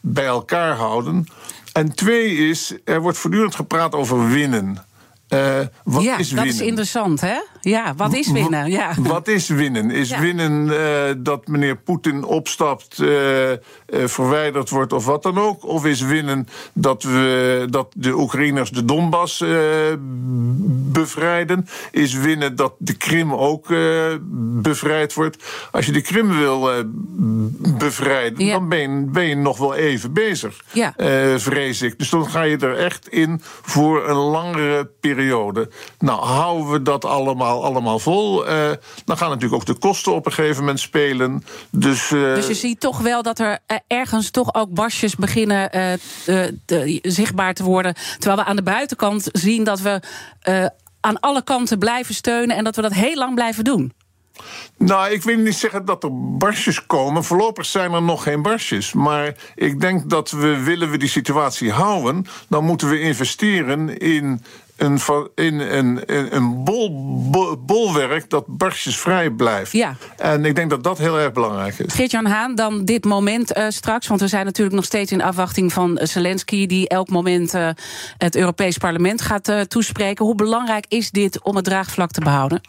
bij 0.00 0.26
elkaar 0.26 0.76
houden. 0.76 1.26
En 1.72 1.94
twee 1.94 2.48
is, 2.48 2.74
er 2.84 3.00
wordt 3.00 3.18
voortdurend 3.18 3.54
gepraat 3.54 3.94
over 3.94 4.28
winnen. 4.28 4.86
Uh, 5.28 5.58
wat 5.84 6.02
ja, 6.02 6.18
is 6.18 6.28
winnen? 6.28 6.46
dat 6.46 6.54
is 6.54 6.60
interessant, 6.60 7.20
hè? 7.20 7.36
Ja, 7.68 7.94
wat 7.96 8.14
is 8.14 8.30
winnen? 8.32 8.70
Ja. 8.70 8.94
Wat 8.98 9.28
is 9.28 9.48
winnen? 9.48 9.90
Is 9.90 10.08
Ja. 10.08 10.20
winnen 10.20 10.70
eh, 10.70 11.14
dat 11.18 11.46
meneer 11.46 11.76
Poetin 11.76 12.24
opstapt, 12.24 12.98
eh, 12.98 13.52
eh, 13.52 13.58
verwijderd 13.86 14.70
wordt 14.70 14.92
of 14.92 15.04
wat 15.04 15.22
dan 15.22 15.38
ook? 15.38 15.64
Of 15.64 15.86
is 15.86 16.00
winnen 16.00 16.48
dat, 16.72 17.02
we, 17.02 17.66
dat 17.70 17.86
de 17.94 18.12
Oekraïners 18.18 18.70
de 18.70 18.84
Donbass 18.84 19.44
bevrijden? 20.92 21.68
Is 21.90 22.14
winnen 22.14 22.56
dat 22.56 22.74
de 22.78 22.96
Krim 22.96 23.34
ook 23.34 23.66
bevrijd 24.62 25.14
wordt? 25.14 25.44
Als 25.72 25.86
je 25.86 25.92
de 25.92 26.00
Krim 26.00 26.28
wil 26.38 26.70
bevrijden, 27.78 28.44
Ja. 28.44 28.52
dan 28.52 28.68
ben 28.68 28.78
je, 28.80 29.04
ben 29.10 29.24
je 29.24 29.36
nog 29.36 29.58
wel 29.58 29.74
even 29.74 30.12
bezig, 30.12 30.64
Ja. 30.72 30.94
vrees 31.38 31.82
ik. 31.82 31.98
Dus 31.98 32.10
dan 32.10 32.30
ga 32.30 32.42
je 32.42 32.56
er 32.56 32.76
echt 32.76 33.08
in 33.08 33.40
voor 33.62 34.08
een 34.08 34.16
langere 34.16 34.90
periode. 35.00 35.70
Nou, 35.98 36.20
houden 36.24 36.70
we 36.72 36.82
dat 36.82 37.04
allemaal, 37.04 37.57
allemaal 37.62 37.98
vol? 37.98 38.46
eh, 38.46 38.70
dan 39.04 39.16
gaan 39.16 39.28
natuurlijk 39.28 39.54
ook 39.60 39.66
de 39.66 39.78
kosten 39.78 40.14
op 40.14 40.26
een 40.26 40.32
gegeven 40.32 40.60
moment 40.60 40.80
spelen. 40.80 41.44
Dus, 41.70 42.10
eh, 42.10 42.34
Dus 42.34 42.46
je 42.46 42.54
ziet 42.54 42.80
toch 42.80 42.98
wel 42.98 43.22
dat 43.22 43.38
er 43.38 43.58
eh, 43.66 43.76
ergens 43.86 44.30
toch 44.30 44.54
ook 44.54 44.70
barstjes 44.74 45.16
beginnen 45.16 45.70
te- 46.64 46.98
zichtbaar 47.02 47.54
te 47.54 47.62
worden. 47.64 47.94
Terwijl 48.18 48.36
we 48.36 48.44
aan 48.44 48.56
de 48.56 48.62
buitenkant 48.62 49.28
zien 49.32 49.64
dat 49.64 49.80
we 49.80 50.00
aan 51.00 51.20
alle 51.20 51.42
kanten 51.42 51.78
blijven 51.78 52.14
steunen 52.14 52.56
en 52.56 52.64
dat 52.64 52.76
we 52.76 52.82
dat 52.82 52.92
heel 52.92 53.14
lang 53.14 53.34
blijven 53.34 53.64
doen. 53.64 53.92
Nou, 54.76 55.10
ik 55.10 55.22
wil 55.22 55.36
niet 55.36 55.54
zeggen 55.54 55.84
dat 55.84 56.04
er 56.04 56.36
barstjes 56.38 56.86
komen. 56.86 57.24
Voorlopig 57.24 57.66
zijn 57.66 57.92
er 57.92 58.02
nog 58.02 58.22
geen 58.22 58.42
barstjes. 58.42 58.92
Maar 58.92 59.34
ik 59.54 59.80
denk 59.80 60.10
dat 60.10 60.30
we, 60.30 60.58
willen 60.62 60.90
we 60.90 60.96
die 60.98 61.08
situatie 61.08 61.72
houden... 61.72 62.26
dan 62.48 62.64
moeten 62.64 62.88
we 62.88 63.00
investeren 63.00 63.98
in 63.98 64.42
een, 64.78 65.00
in 65.34 65.58
een, 65.60 66.04
in 66.04 66.28
een 66.30 66.64
bol, 66.64 66.90
bol- 67.30 67.56
bolwerk 67.64 68.30
dat 68.30 68.44
barstjesvrij 68.46 69.30
blijft. 69.30 69.72
Ja. 69.72 69.96
En 70.16 70.44
ik 70.44 70.54
denk 70.54 70.70
dat 70.70 70.82
dat 70.82 70.98
heel 70.98 71.18
erg 71.18 71.32
belangrijk 71.32 71.78
is. 71.78 71.94
Geert-Jan 71.94 72.26
Haan, 72.26 72.54
dan 72.54 72.84
dit 72.84 73.04
moment 73.04 73.52
eh, 73.52 73.66
straks. 73.68 74.06
Want 74.06 74.20
we 74.20 74.28
zijn 74.28 74.44
natuurlijk 74.44 74.76
nog 74.76 74.84
steeds 74.84 75.12
in 75.12 75.22
afwachting 75.22 75.72
van 75.72 75.98
eh, 75.98 76.06
Zelensky... 76.06 76.66
die 76.66 76.88
elk 76.88 77.08
moment 77.08 77.54
eh, 77.54 77.68
het 78.18 78.36
Europees 78.36 78.78
Parlement 78.78 79.20
gaat 79.22 79.48
eh, 79.48 79.60
toespreken. 79.60 80.24
Hoe 80.24 80.34
belangrijk 80.34 80.84
is 80.88 81.10
dit 81.10 81.42
om 81.42 81.56
het 81.56 81.64
draagvlak 81.64 82.10
te 82.10 82.20
behouden? 82.20 82.60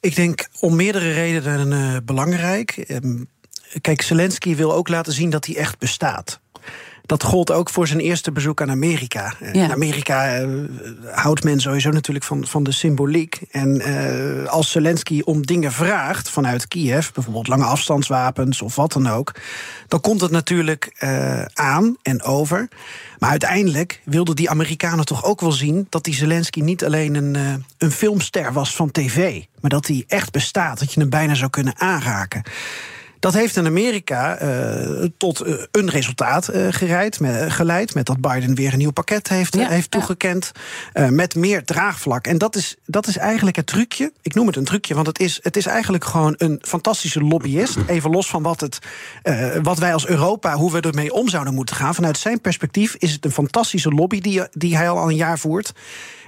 Ik 0.00 0.14
denk 0.16 0.48
om 0.60 0.76
meerdere 0.76 1.12
redenen 1.12 1.72
eh, 1.72 1.96
belangrijk. 2.04 2.70
Ehm, 2.70 3.24
kijk, 3.80 4.02
Zelensky 4.02 4.56
wil 4.56 4.74
ook 4.74 4.88
laten 4.88 5.12
zien 5.12 5.30
dat 5.30 5.46
hij 5.46 5.56
echt 5.56 5.78
bestaat. 5.78 6.40
Dat 7.06 7.22
gold 7.22 7.50
ook 7.50 7.70
voor 7.70 7.86
zijn 7.86 8.00
eerste 8.00 8.32
bezoek 8.32 8.60
aan 8.60 8.70
Amerika. 8.70 9.34
Eh, 9.40 9.52
Ja. 9.54 9.64
In 9.64 9.72
Amerika 9.72 10.34
eh, 10.36 10.48
houdt 11.10 11.44
men 11.44 11.60
sowieso 11.60 11.90
natuurlijk 11.90 12.24
van, 12.24 12.46
van 12.46 12.62
de 12.62 12.72
symboliek. 12.72 13.40
En 13.50 13.80
eh, 13.80 14.48
als 14.48 14.70
Zelensky 14.70 15.20
om 15.24 15.46
dingen 15.46 15.72
vraagt 15.72 16.30
vanuit 16.30 16.68
Kiev, 16.68 17.10
bijvoorbeeld 17.10 17.48
lange 17.48 17.64
afstandswapens 17.64 18.62
of 18.62 18.76
wat 18.76 18.92
dan 18.92 19.06
ook, 19.08 19.32
dan 19.88 20.00
komt 20.00 20.20
het 20.20 20.30
natuurlijk 20.30 20.94
eh, 20.98 21.42
aan 21.44 21.96
en 22.02 22.22
over. 22.22 22.68
Maar 23.18 23.30
uiteindelijk 23.30 24.00
wilden 24.04 24.36
die 24.36 24.50
Amerikanen 24.50 25.04
toch 25.04 25.24
ook 25.24 25.40
wel 25.40 25.52
zien 25.52 25.86
dat 25.88 26.04
die 26.04 26.14
Zelensky 26.14 26.60
niet 26.60 26.84
alleen 26.84 27.14
een, 27.14 27.36
eh, 27.36 27.54
een 27.78 27.90
filmster 27.90 28.52
was 28.52 28.74
van 28.76 28.90
tv, 28.90 29.42
maar 29.60 29.70
dat 29.70 29.86
hij 29.86 30.04
echt 30.08 30.30
bestaat, 30.30 30.78
dat 30.78 30.92
je 30.92 31.00
hem 31.00 31.10
bijna 31.10 31.34
zou 31.34 31.50
kunnen 31.50 31.78
aanraken. 31.78 32.42
Dat 33.22 33.34
heeft 33.34 33.56
in 33.56 33.66
Amerika 33.66 34.36
eh, 34.36 35.04
tot 35.16 35.40
eh, 35.40 35.54
een 35.70 35.90
resultaat 35.90 36.48
eh, 36.48 36.66
gereid, 36.70 37.18
geleid. 37.48 37.94
Met 37.94 38.06
dat 38.06 38.20
Biden 38.20 38.54
weer 38.54 38.72
een 38.72 38.78
nieuw 38.78 38.90
pakket 38.90 39.28
heeft, 39.28 39.56
Ja, 39.56 39.68
heeft 39.68 39.90
toegekend. 39.90 40.52
met 40.92 41.34
meer 41.34 41.64
draagvlak. 41.64 42.26
En 42.26 42.38
dat 42.38 42.56
is, 42.56 42.76
dat 42.86 43.06
is 43.06 43.16
eigenlijk 43.16 43.56
het 43.56 43.66
trucje. 43.66 44.12
Ik 44.22 44.34
noem 44.34 44.46
het 44.46 44.56
een 44.56 44.64
trucje, 44.64 44.94
want 44.94 45.06
het 45.06 45.20
is, 45.20 45.38
het 45.42 45.56
is 45.56 45.66
eigenlijk 45.66 46.04
gewoon 46.04 46.34
een 46.36 46.58
fantastische 46.62 47.20
lobbyist. 47.20 47.76
Even 47.86 48.10
los 48.10 48.28
van 48.28 48.42
wat, 48.42 48.60
het, 48.60 48.78
wat 49.62 49.78
wij 49.78 49.92
als 49.92 50.06
Europa, 50.06 50.54
hoe 50.54 50.72
we 50.72 50.80
ermee 50.80 51.12
om 51.12 51.28
zouden 51.28 51.54
moeten 51.54 51.76
gaan. 51.76 51.94
Vanuit 51.94 52.18
zijn 52.18 52.40
perspectief 52.40 52.94
is 52.98 53.12
het 53.12 53.24
een 53.24 53.30
fantastische 53.32 53.90
lobby 53.90 54.20
die, 54.20 54.42
die 54.50 54.76
hij 54.76 54.88
al 54.88 55.08
een 55.08 55.16
jaar 55.16 55.38
voert. 55.38 55.72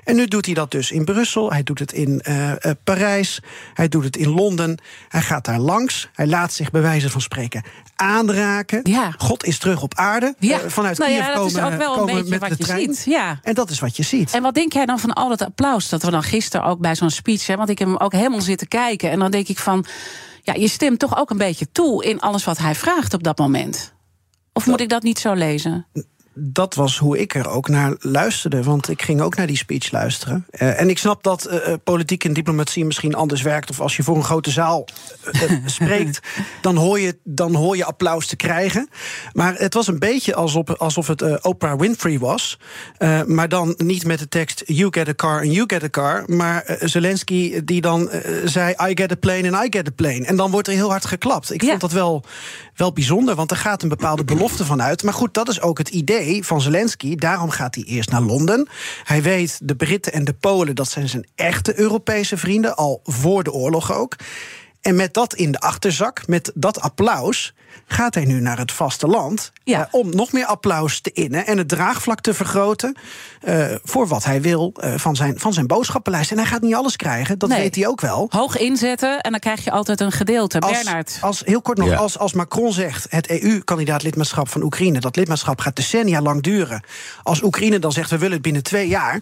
En 0.04 0.16
nu 0.16 0.26
doet 0.26 0.44
hij 0.46 0.54
dat 0.54 0.70
dus 0.70 0.90
in 0.90 1.04
Brussel, 1.04 1.52
hij 1.52 1.62
doet 1.62 1.78
het 1.78 1.92
in 1.92 2.20
eh, 2.20 2.50
eh, 2.50 2.76
Parijs, 2.84 3.40
hij 3.74 3.88
doet 3.88 4.04
het 4.04 4.16
in 4.16 4.28
Londen. 4.28 4.78
Hij 5.08 5.20
gaat 5.20 5.44
daar 5.44 5.58
langs, 5.58 6.08
hij 6.12 6.26
laat 6.26 6.52
zich 6.52 6.70
bij 6.70 6.80
wijze 6.80 7.10
van 7.10 7.20
spreken 7.20 7.62
aanraken. 7.96 8.80
Ja. 8.82 9.14
God 9.18 9.44
is 9.44 9.58
terug 9.58 9.82
op 9.82 9.94
aarde. 9.94 10.34
Ja. 10.38 10.60
Eh, 10.60 10.68
vanuit 10.68 10.98
Nou 10.98 11.10
ja, 11.10 11.24
Kiev 11.24 11.34
dat 11.34 11.46
is 11.46 11.52
komen, 11.52 11.72
ook 11.72 11.78
wel 11.78 11.92
een 11.92 11.98
komen 11.98 12.14
beetje 12.14 12.30
met 12.30 12.40
wat 12.40 12.48
de 12.48 12.56
je 12.58 12.64
trein. 12.64 12.94
ziet, 12.94 13.04
ja. 13.04 13.38
En 13.42 13.54
dat 13.54 13.70
is 13.70 13.78
wat 13.78 13.96
je 13.96 14.02
ziet. 14.02 14.32
En 14.34 14.42
wat 14.42 14.54
denk 14.54 14.72
jij 14.72 14.86
dan 14.86 14.98
van 14.98 15.12
al 15.12 15.28
dat 15.28 15.42
applaus 15.42 15.88
dat 15.88 16.02
we 16.02 16.10
dan 16.10 16.22
gisteren 16.22 16.66
ook 16.66 16.78
bij 16.78 16.94
zo'n 16.94 17.10
speech... 17.10 17.46
Hè, 17.46 17.56
want 17.56 17.68
ik 17.68 17.78
heb 17.78 17.88
hem 17.88 17.96
ook 17.96 18.12
helemaal 18.12 18.40
zitten 18.40 18.68
kijken... 18.68 19.10
en 19.10 19.18
dan 19.18 19.30
denk 19.30 19.48
ik 19.48 19.58
van, 19.58 19.84
ja, 20.42 20.54
je 20.54 20.68
stemt 20.68 20.98
toch 20.98 21.16
ook 21.16 21.30
een 21.30 21.38
beetje 21.38 21.72
toe... 21.72 22.04
in 22.04 22.20
alles 22.20 22.44
wat 22.44 22.58
hij 22.58 22.74
vraagt 22.74 23.14
op 23.14 23.22
dat 23.22 23.38
moment. 23.38 23.92
Of 24.52 24.66
moet 24.66 24.80
ik 24.80 24.88
dat 24.88 25.02
niet 25.02 25.18
zo 25.18 25.32
lezen? 25.32 25.86
Dat 26.34 26.74
was 26.74 26.98
hoe 26.98 27.18
ik 27.18 27.34
er 27.34 27.48
ook 27.48 27.68
naar 27.68 27.94
luisterde. 27.98 28.62
Want 28.62 28.88
ik 28.88 29.02
ging 29.02 29.20
ook 29.20 29.36
naar 29.36 29.46
die 29.46 29.56
speech 29.56 29.90
luisteren. 29.90 30.46
Eh, 30.50 30.80
en 30.80 30.88
ik 30.88 30.98
snap 30.98 31.22
dat 31.22 31.44
eh, 31.44 31.72
eh, 31.72 31.78
politiek 31.84 32.24
en 32.24 32.32
diplomatie 32.32 32.84
misschien 32.84 33.14
anders 33.14 33.42
werkt. 33.42 33.70
Of 33.70 33.80
als 33.80 33.96
je 33.96 34.02
voor 34.02 34.16
een 34.16 34.24
grote 34.24 34.50
zaal 34.50 34.84
spreekt, 35.64 36.20
dan 36.60 36.76
hoor, 36.76 37.00
je, 37.00 37.18
dan 37.24 37.54
hoor 37.54 37.76
je 37.76 37.84
applaus 37.84 38.26
te 38.26 38.36
krijgen. 38.36 38.88
Maar 39.32 39.54
het 39.54 39.74
was 39.74 39.86
een 39.86 39.98
beetje 39.98 40.34
alsof, 40.34 40.68
alsof 40.76 41.06
het 41.06 41.42
Oprah 41.42 41.78
Winfrey 41.78 42.18
was. 42.18 42.58
Maar 43.26 43.48
dan 43.48 43.74
niet 43.76 44.04
met 44.04 44.18
de 44.18 44.28
tekst 44.28 44.62
You 44.66 44.88
get 44.90 45.08
a 45.08 45.14
car 45.14 45.40
and 45.40 45.52
you 45.52 45.64
get 45.66 45.82
a 45.82 45.88
car. 45.88 46.22
Maar 46.26 46.76
Zelensky 46.80 47.64
die 47.64 47.80
dan 47.80 48.10
zei 48.44 48.74
I 48.88 48.90
get 48.94 49.12
a 49.12 49.16
plane 49.20 49.50
and 49.52 49.66
I 49.66 49.78
get 49.78 49.88
a 49.88 49.92
plane. 49.96 50.24
En 50.24 50.36
dan 50.36 50.50
wordt 50.50 50.68
er 50.68 50.74
heel 50.74 50.90
hard 50.90 51.04
geklapt. 51.04 51.52
Ik 51.52 51.62
Ja. 51.62 51.68
vond 51.68 51.80
dat 51.80 51.92
wel, 51.92 52.24
wel 52.76 52.92
bijzonder, 52.92 53.34
want 53.34 53.50
er 53.50 53.56
gaat 53.56 53.82
een 53.82 53.88
bepaalde 53.88 54.24
belofte 54.24 54.64
van 54.64 54.82
uit. 54.82 55.02
Maar 55.02 55.12
goed, 55.12 55.34
dat 55.34 55.48
is 55.48 55.60
ook 55.60 55.78
het 55.78 55.88
idee 55.88 56.44
van 56.44 56.60
Zelensky. 56.60 57.14
Daarom 57.14 57.50
gaat 57.50 57.74
hij 57.74 57.84
eerst 57.84 58.10
naar 58.10 58.22
Londen. 58.22 58.68
Hij 59.04 59.22
weet, 59.22 59.58
de 59.62 59.76
Britten 59.76 60.12
en 60.12 60.24
de 60.24 60.34
Polen, 60.34 60.74
dat 60.74 60.90
zijn 60.90 61.08
zijn 61.08 61.26
echte 61.34 61.78
Europese 61.78 62.36
vrienden, 62.36 62.76
al 62.76 63.00
voor 63.04 63.42
de 63.42 63.52
oorlog 63.52 63.92
ook. 63.92 64.16
En 64.84 64.96
met 64.96 65.14
dat 65.14 65.34
in 65.34 65.52
de 65.52 65.60
achterzak, 65.60 66.26
met 66.26 66.50
dat 66.54 66.80
applaus, 66.80 67.54
gaat 67.86 68.14
hij 68.14 68.24
nu 68.24 68.40
naar 68.40 68.58
het 68.58 68.72
vasteland. 68.72 69.52
Ja. 69.64 69.80
eh, 69.80 69.86
om 69.90 70.10
nog 70.16 70.32
meer 70.32 70.44
applaus 70.44 71.00
te 71.00 71.12
innen 71.12 71.46
en 71.46 71.58
het 71.58 71.68
draagvlak 71.68 72.20
te 72.20 72.34
vergroten. 72.34 72.96
eh, 73.40 73.66
voor 73.82 74.06
wat 74.06 74.24
hij 74.24 74.40
wil 74.42 74.72
eh, 74.80 74.94
van, 74.96 75.16
zijn, 75.16 75.38
van 75.38 75.52
zijn 75.52 75.66
boodschappenlijst. 75.66 76.30
En 76.30 76.36
hij 76.36 76.46
gaat 76.46 76.60
niet 76.62 76.74
alles 76.74 76.96
krijgen, 76.96 77.38
dat 77.38 77.48
Nee. 77.48 77.58
weet 77.60 77.74
hij 77.74 77.86
ook 77.86 78.00
wel. 78.00 78.26
Hoog 78.30 78.56
inzetten 78.56 79.20
en 79.20 79.30
dan 79.30 79.40
krijg 79.40 79.64
je 79.64 79.70
altijd 79.70 80.00
een 80.00 80.12
gedeelte. 80.12 80.60
Als, 80.60 80.82
Bernard. 80.82 81.18
als, 81.20 81.42
heel 81.44 81.62
kort 81.62 81.78
nog, 81.78 81.88
Ja. 81.88 81.96
als, 81.96 82.18
als 82.18 82.32
Macron 82.32 82.72
zegt 82.72 83.06
het 83.08 83.42
EU-kandidaat-lidmaatschap 83.42 84.48
van 84.48 84.62
Oekraïne, 84.62 85.00
dat 85.00 85.16
lidmaatschap 85.16 85.60
gaat 85.60 85.76
decennia 85.76 86.20
lang 86.20 86.42
duren. 86.42 86.82
Als 87.22 87.42
Oekraïne 87.42 87.78
dan 87.78 87.92
zegt 87.92 88.10
we 88.10 88.18
willen 88.18 88.32
het 88.32 88.42
binnen 88.42 88.62
twee 88.62 88.88
jaar. 88.88 89.20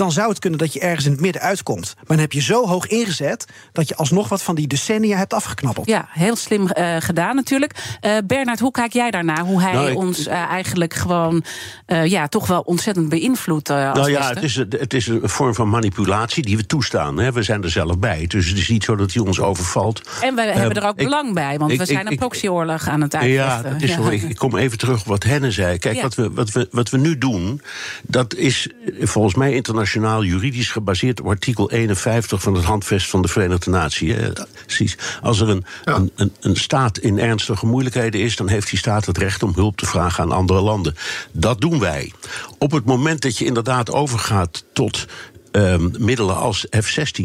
Dan 0.00 0.12
zou 0.12 0.28
het 0.28 0.38
kunnen 0.38 0.58
dat 0.58 0.72
je 0.72 0.80
ergens 0.80 1.04
in 1.06 1.12
het 1.12 1.20
midden 1.20 1.42
uitkomt. 1.42 1.94
Maar 1.96 2.04
dan 2.06 2.18
heb 2.18 2.32
je 2.32 2.40
zo 2.40 2.66
hoog 2.66 2.86
ingezet 2.86 3.44
dat 3.72 3.88
je 3.88 3.96
alsnog 3.96 4.28
wat 4.28 4.42
van 4.42 4.54
die 4.54 4.66
decennia 4.66 5.16
hebt 5.16 5.34
afgeknappeld. 5.34 5.86
Ja, 5.88 6.08
heel 6.10 6.36
slim 6.36 6.68
eh, 6.68 6.96
gedaan 6.98 7.34
natuurlijk. 7.36 7.74
Eh 8.00 8.16
Bernard, 8.26 8.58
hoe 8.60 8.70
kijk 8.70 8.92
jij 8.92 9.10
daarnaar? 9.10 9.38
Hoe 9.40 9.60
hij 9.62 9.72
Nou, 9.72 9.90
ik- 9.90 9.96
ons 9.96 10.26
eh, 10.26 10.34
eigenlijk 10.42 10.94
gewoon 10.94 11.44
eh, 11.86 12.06
ja, 12.06 12.28
toch 12.28 12.46
wel 12.46 12.60
ontzettend 12.60 13.08
beïnvloedt 13.08 13.68
Nou 13.68 14.10
ja, 14.10 14.28
het 14.28 14.42
is, 14.42 14.54
het 14.56 14.94
is 14.94 15.06
een 15.06 15.20
vorm 15.28 15.54
van 15.54 15.68
manipulatie 15.68 16.42
die 16.42 16.56
we 16.56 16.66
toestaan. 16.66 17.18
Hè. 17.18 17.32
We 17.32 17.42
zijn 17.42 17.62
er 17.62 17.70
zelf 17.70 17.98
bij. 17.98 18.24
Dus 18.26 18.48
het 18.48 18.58
is 18.58 18.68
niet 18.68 18.84
zo 18.84 18.96
dat 18.96 19.12
hij 19.12 19.22
ons 19.22 19.40
overvalt. 19.40 20.02
En 20.22 20.34
we 20.34 20.42
hebben 20.42 20.82
er 20.82 20.88
ook 20.88 20.98
ik- 20.98 21.04
belang 21.04 21.34
bij, 21.34 21.58
want 21.58 21.70
ik- 21.72 21.78
we 21.78 21.84
zijn 21.84 22.04
ik- 22.04 22.10
een 22.10 22.16
proxyoorlog 22.18 22.88
aan 22.88 23.00
het 23.00 23.12
Ja, 23.12 23.18
uitvechten. 23.18 23.72
dat 23.72 23.82
is 23.82 23.92
zo. 23.94 24.08
Ik, 24.08 24.22
ik 24.22 24.36
kom 24.36 24.56
even 24.56 24.78
terug 24.78 25.00
op 25.00 25.06
wat 25.06 25.22
Henne 25.22 25.50
zei. 25.50 25.78
Kijk, 25.78 25.96
Ja. 25.96 26.02
wat, 26.02 26.14
we, 26.14 26.30
wat, 26.30 26.50
we, 26.50 26.68
wat 26.70 26.90
we 26.90 26.96
nu 26.98 27.18
doen, 27.18 27.62
dat 28.02 28.34
is 28.34 28.68
volgens 29.00 29.34
mij 29.34 29.52
internationaal 29.52 29.88
juridisch 29.92 30.70
gebaseerd 30.70 31.20
op 31.20 31.26
artikel 31.26 31.70
51 31.70 32.42
van 32.42 32.54
het 32.54 32.64
handvest 32.64 33.08
van 33.08 33.22
de 33.22 33.28
Verenigde 33.28 33.70
Naties. 33.70 34.14
hè. 34.14 34.32
Precies. 34.66 34.96
Als 35.22 35.40
er 35.40 35.48
een, 35.48 35.64
een, 35.84 36.10
een, 36.16 36.32
een 36.40 36.56
staat 36.56 36.98
in 36.98 37.18
ernstige 37.18 37.66
moeilijkheden 37.66 38.20
is, 38.20 38.36
dan 38.36 38.48
heeft 38.48 38.70
die 38.70 38.78
staat 38.78 39.06
het 39.06 39.18
recht 39.18 39.42
om 39.42 39.52
hulp 39.54 39.76
te 39.76 39.86
vragen 39.86 40.24
aan 40.24 40.32
andere 40.32 40.60
landen. 40.60 40.94
Dat 41.32 41.60
doen 41.60 41.78
wij. 41.78 42.12
Op 42.58 42.70
het 42.70 42.84
moment 42.84 43.22
dat 43.22 43.38
je 43.38 43.44
inderdaad 43.44 43.90
overgaat 43.90 44.64
tot 44.72 45.06
ehm, 45.50 45.88
middelen 45.98 46.36
als 46.36 46.66
F-16, 46.70 47.24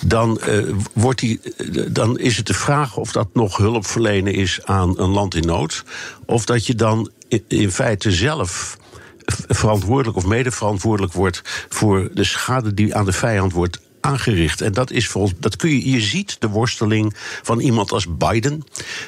dan, 0.00 0.40
eh, 0.40 0.58
wordt 0.92 1.20
die, 1.20 1.40
eh, 1.40 1.82
dan 1.90 2.18
is 2.18 2.36
het 2.36 2.46
de 2.46 2.54
vraag 2.54 2.96
of 2.96 3.12
dat 3.12 3.28
nog 3.32 3.56
hulp 3.56 3.86
verlenen 3.86 4.34
is 4.34 4.60
aan 4.64 4.98
een 5.00 5.10
land 5.10 5.34
in 5.34 5.46
nood. 5.46 5.84
Of 6.26 6.44
dat 6.44 6.66
je 6.66 6.74
dan 6.74 7.10
in, 7.28 7.44
in 7.48 7.70
feite 7.70 8.12
zelf 8.12 8.76
verantwoordelijk 9.48 10.16
of 10.16 10.26
medeverantwoordelijk 10.26 11.12
wordt 11.12 11.66
voor 11.68 12.08
de 12.12 12.24
schade 12.24 12.74
die 12.74 12.94
aan 12.94 13.04
de 13.04 13.12
vijand 13.12 13.52
wordt 13.52 13.80
aangericht. 14.04 14.60
En 14.60 14.72
dat 14.72 14.90
is 14.90 15.08
volgens, 15.08 15.34
dat 15.38 15.56
kun 15.56 15.70
je, 15.70 15.90
je 15.90 16.00
ziet 16.00 16.36
de 16.40 16.48
worsteling 16.48 17.14
van 17.42 17.60
iemand 17.60 17.92
als 17.92 18.16
Biden, 18.16 18.62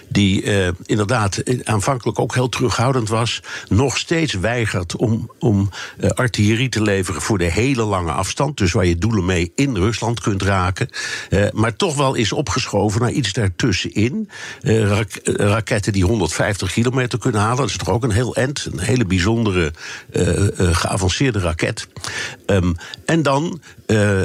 die 0.09 0.43
uh, 0.43 0.69
inderdaad 0.87 1.43
aanvankelijk 1.65 2.19
ook 2.19 2.35
heel 2.35 2.49
terughoudend 2.49 3.09
was, 3.09 3.43
nog 3.69 3.99
steeds 3.99 4.33
weigert 4.33 4.97
om, 4.97 5.31
om 5.39 5.71
uh, 6.01 6.11
artillerie 6.11 6.69
te 6.69 6.83
leveren 6.83 7.23
voor 7.23 7.39
de 7.39 7.51
hele 7.51 7.83
lange 7.83 8.13
afstand, 8.13 8.57
dus 8.57 8.73
waar 8.73 8.87
je 8.87 8.99
doelen 8.99 9.25
mee 9.25 9.53
in 9.55 9.77
Rusland 9.77 10.21
kunt 10.21 10.43
raken, 10.43 10.89
uh, 11.31 11.47
maar 11.53 11.77
toch 11.77 11.97
wel 11.97 12.15
is 12.15 12.33
opgeschoven 12.33 13.01
naar 13.01 13.11
iets 13.13 13.33
daartussenin. 13.33 14.31
Rak 14.63 15.09
raketten 15.23 15.93
die 15.93 16.05
150 16.05 16.73
kilometer 16.73 17.19
kunnen 17.19 17.41
halen, 17.41 17.57
dat 17.57 17.69
is 17.69 17.77
toch 17.77 17.91
ook 17.91 18.05
een 18.05 18.11
heel 18.11 18.35
end, 18.35 18.69
een 18.73 18.81
hele 18.81 19.05
bijzondere 19.05 19.73
geavanceerde 20.57 21.39
raket. 21.39 21.89
Um, 22.47 22.77
en 23.05 23.23
dan, 23.23 23.61
uh, 23.87 24.23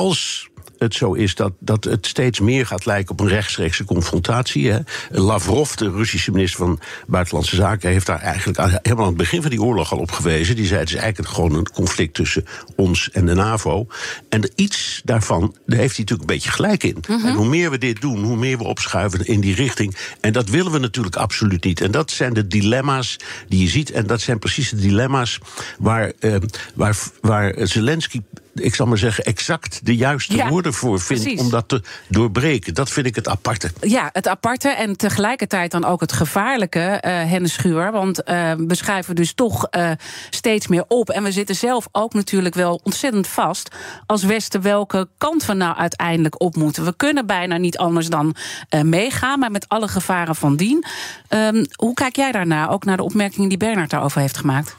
als 0.00 0.50
het 0.78 0.94
zo 0.94 1.12
is 1.12 1.34
dat, 1.34 1.52
dat 1.58 1.84
het 1.84 2.06
steeds 2.06 2.40
meer 2.40 2.66
gaat 2.66 2.86
lijken 2.86 3.12
op 3.12 3.20
een 3.20 3.28
rechtstreekse 3.28 3.84
confrontatie. 3.84 4.70
Hè. 4.70 4.78
Lavrov, 5.10 5.74
de 5.74 5.90
Russische 5.90 6.30
minister 6.30 6.58
van 6.58 6.80
Buitenlandse 7.06 7.56
Zaken, 7.56 7.90
heeft 7.90 8.06
daar 8.06 8.20
eigenlijk 8.20 8.58
helemaal 8.58 9.04
aan 9.04 9.08
het 9.08 9.16
begin 9.16 9.40
van 9.40 9.50
die 9.50 9.62
oorlog 9.62 9.92
al 9.92 9.98
op 9.98 10.10
gewezen. 10.10 10.56
Die 10.56 10.66
zei: 10.66 10.80
het 10.80 10.88
is 10.88 10.94
eigenlijk 10.94 11.34
gewoon 11.34 11.54
een 11.54 11.70
conflict 11.70 12.14
tussen 12.14 12.44
ons 12.76 13.10
en 13.10 13.26
de 13.26 13.34
NAVO. 13.34 13.86
En 14.28 14.50
iets 14.54 15.00
daarvan, 15.04 15.54
daar 15.66 15.78
heeft 15.78 15.96
hij 15.96 16.04
natuurlijk 16.04 16.30
een 16.30 16.36
beetje 16.36 16.50
gelijk 16.50 16.84
in. 16.84 16.96
Mhm. 17.08 17.26
En 17.26 17.34
hoe 17.34 17.48
meer 17.48 17.70
we 17.70 17.78
dit 17.78 18.00
doen, 18.00 18.22
hoe 18.24 18.36
meer 18.36 18.58
we 18.58 18.64
opschuiven 18.64 19.26
in 19.26 19.40
die 19.40 19.54
richting. 19.54 19.96
En 20.20 20.32
dat 20.32 20.48
willen 20.48 20.72
we 20.72 20.78
natuurlijk 20.78 21.16
absoluut 21.16 21.64
niet. 21.64 21.80
En 21.80 21.90
dat 21.90 22.10
zijn 22.10 22.34
de 22.34 22.46
dilemma's 22.46 23.16
die 23.48 23.62
je 23.62 23.68
ziet. 23.68 23.90
En 23.90 24.06
dat 24.06 24.20
zijn 24.20 24.38
precies 24.38 24.70
de 24.70 24.76
dilemma's 24.76 25.38
waar, 25.78 26.12
uh, 26.20 26.36
waar, 26.74 26.96
waar 27.20 27.54
Zelensky 27.58 28.20
ik 28.54 28.74
zal 28.74 28.86
maar 28.86 28.98
zeggen, 28.98 29.24
exact 29.24 29.80
de 29.82 29.96
juiste 29.96 30.36
Ja, 30.36 30.48
woorden 30.48 30.72
voor 30.72 31.00
vindt 31.00 31.22
precies. 31.22 31.40
om 31.40 31.50
dat 31.50 31.68
te 31.68 31.82
doorbreken. 32.08 32.74
Dat 32.74 32.90
vind 32.90 33.06
ik 33.06 33.14
het 33.14 33.28
aparte. 33.28 33.70
Ja, 33.80 34.10
het 34.12 34.28
aparte 34.28 34.68
en 34.68 34.96
tegelijkertijd 34.96 35.70
dan 35.70 35.84
ook 35.84 36.00
het 36.00 36.12
gevaarlijke, 36.12 36.98
Hennis 37.02 37.52
Schuur. 37.52 37.92
Want 37.92 38.22
eh, 38.22 38.52
we 38.66 38.74
schuiven 38.74 39.14
dus 39.14 39.32
toch 39.32 39.66
eh, 39.66 39.90
steeds 40.30 40.66
meer 40.66 40.84
op. 40.88 41.10
En 41.10 41.22
we 41.22 41.32
zitten 41.32 41.56
zelf 41.56 41.88
ook 41.92 42.14
natuurlijk 42.14 42.54
wel 42.54 42.80
ontzettend 42.82 43.26
vast 43.26 43.74
als 44.06 44.22
Westen 44.22 44.62
welke 44.62 45.08
kant 45.18 45.46
we 45.46 45.52
nou 45.52 45.76
uiteindelijk 45.76 46.40
op 46.40 46.56
moeten. 46.56 46.84
We 46.84 46.96
kunnen 46.96 47.26
bijna 47.26 47.56
niet 47.56 47.78
anders 47.78 48.08
dan 48.08 48.34
meegaan, 48.82 49.38
maar 49.38 49.50
met 49.50 49.68
alle 49.68 49.88
gevaren 49.88 50.34
van 50.34 50.56
dien. 50.56 50.84
Ehm, 51.28 51.64
hoe 51.76 51.94
kijk 51.94 52.16
jij 52.16 52.32
daarnaar? 52.32 52.70
Ook 52.70 52.84
naar 52.84 52.96
de 52.96 53.02
opmerkingen 53.02 53.48
die 53.48 53.58
Bernard 53.58 53.90
daarover 53.90 54.20
heeft 54.20 54.36
gemaakt. 54.36 54.76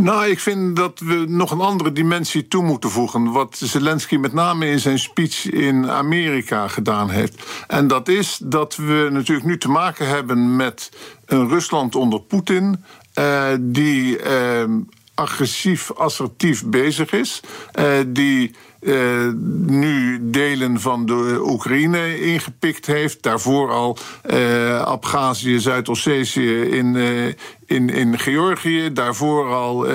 Nou, 0.00 0.26
ik 0.26 0.40
vind 0.40 0.76
dat 0.76 0.98
we 1.00 1.24
nog 1.28 1.50
een 1.50 1.60
andere 1.60 1.92
dimensie 1.92 2.48
toe 2.48 2.62
moeten 2.64 2.90
voegen. 2.90 3.32
Wat 3.32 3.56
Zelensky 3.64 4.16
met 4.16 4.32
name 4.32 4.66
in 4.66 4.78
zijn 4.78 4.98
speech 4.98 5.50
in 5.50 5.90
Amerika 5.90 6.68
gedaan 6.68 7.10
heeft. 7.10 7.64
En 7.66 7.86
dat 7.86 8.08
is 8.08 8.40
dat 8.42 8.76
we 8.76 9.08
natuurlijk 9.12 9.46
nu 9.46 9.58
te 9.58 9.68
maken 9.68 10.08
hebben 10.08 10.56
met 10.56 10.90
een 11.26 11.48
Rusland 11.48 11.94
onder 11.94 12.20
Poetin. 12.20 12.84
eh, 13.14 13.48
die 13.60 14.18
eh, 14.18 14.64
agressief, 15.14 15.92
assertief 15.92 16.64
bezig 16.66 17.12
is. 17.12 17.40
eh, 17.72 17.86
die 18.06 18.54
eh, 18.84 19.28
nu 19.66 20.18
delen 20.30 20.80
van 20.80 21.06
de 21.06 21.40
Oekraïne 21.42 22.20
ingepikt 22.20 22.86
heeft. 22.86 23.22
Daarvoor 23.22 23.70
al 23.70 23.96
eh 24.22 24.82
Abhazie, 24.82 25.60
Zuid-Ossetië 25.60 26.60
in, 26.60 26.96
eh, 26.96 27.26
in, 27.66 27.88
in 27.88 28.18
Georgië. 28.18 28.92
Daarvoor 28.92 29.52
al 29.54 29.86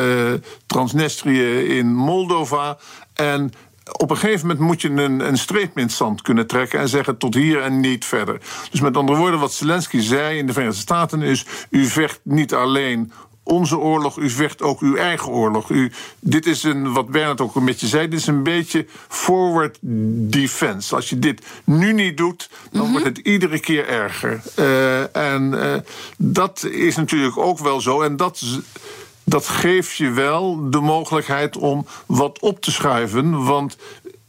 Transnistrië 0.68 1.78
in 1.78 1.96
Moldova. 1.96 2.78
En 3.14 3.52
op 3.92 4.10
een 4.10 4.18
gegeven 4.18 4.48
moment 4.48 4.66
moet 4.66 4.82
je 4.82 4.90
een, 4.90 5.28
een 5.28 5.38
streep 5.38 5.78
in 5.78 5.90
het 5.98 6.22
kunnen 6.22 6.48
trekken 6.48 6.80
en 6.80 6.90
zeggen 6.90 7.18
tot 7.18 7.34
hier 7.34 7.62
en 7.62 7.80
niet 7.80 8.06
verder. 8.06 8.42
Dus 8.72 8.82
met 8.82 8.98
andere 8.98 9.18
woorden, 9.18 9.40
wat 9.40 9.54
Zelensky 9.54 10.00
zei 10.00 10.38
in 10.38 10.46
de 10.46 10.54
Verenigde 10.54 10.82
Staten 10.82 11.22
is: 11.22 11.46
u 11.70 11.86
vecht 11.86 12.20
niet 12.24 12.54
alleen 12.54 13.12
onze 13.50 13.78
oorlog, 13.78 14.18
u 14.18 14.30
vecht 14.30 14.62
ook 14.62 14.80
uw 14.80 14.96
eigen 14.96 15.32
oorlog. 15.32 15.70
U, 15.70 15.92
dit 16.20 16.46
is 16.46 16.64
een, 16.64 16.94
wat 16.94 17.08
Bernard 17.10 17.42
ook 17.42 17.56
een 17.56 17.66
beetje 17.66 17.88
zei, 17.88 18.08
dit 18.08 18.20
is 18.20 18.28
een 18.28 18.44
beetje 18.44 18.86
forward 19.08 19.78
defense. 19.82 20.96
Als 20.96 21.10
je 21.10 21.20
dit 21.20 21.46
nu 21.64 21.94
niet 21.94 22.18
doet, 22.18 22.50
dan 22.72 22.92
wordt 22.92 23.06
het 23.06 23.18
iedere 23.18 23.60
keer 23.60 23.88
erger. 23.88 24.42
Uh, 24.60 25.16
en 25.16 25.54
uh, 25.54 25.76
dat 26.18 26.64
is 26.64 26.96
natuurlijk 26.96 27.38
ook 27.38 27.60
wel 27.60 27.82
zo. 27.82 28.02
En 28.02 28.18
dat 28.18 28.42
dat 29.30 29.48
geeft 29.48 29.96
je 29.96 30.10
wel 30.10 30.70
de 30.70 30.80
mogelijkheid 30.80 31.58
om 31.58 31.86
wat 32.06 32.40
op 32.40 32.62
te 32.62 32.72
schuiven. 32.72 33.46
Want 33.46 33.78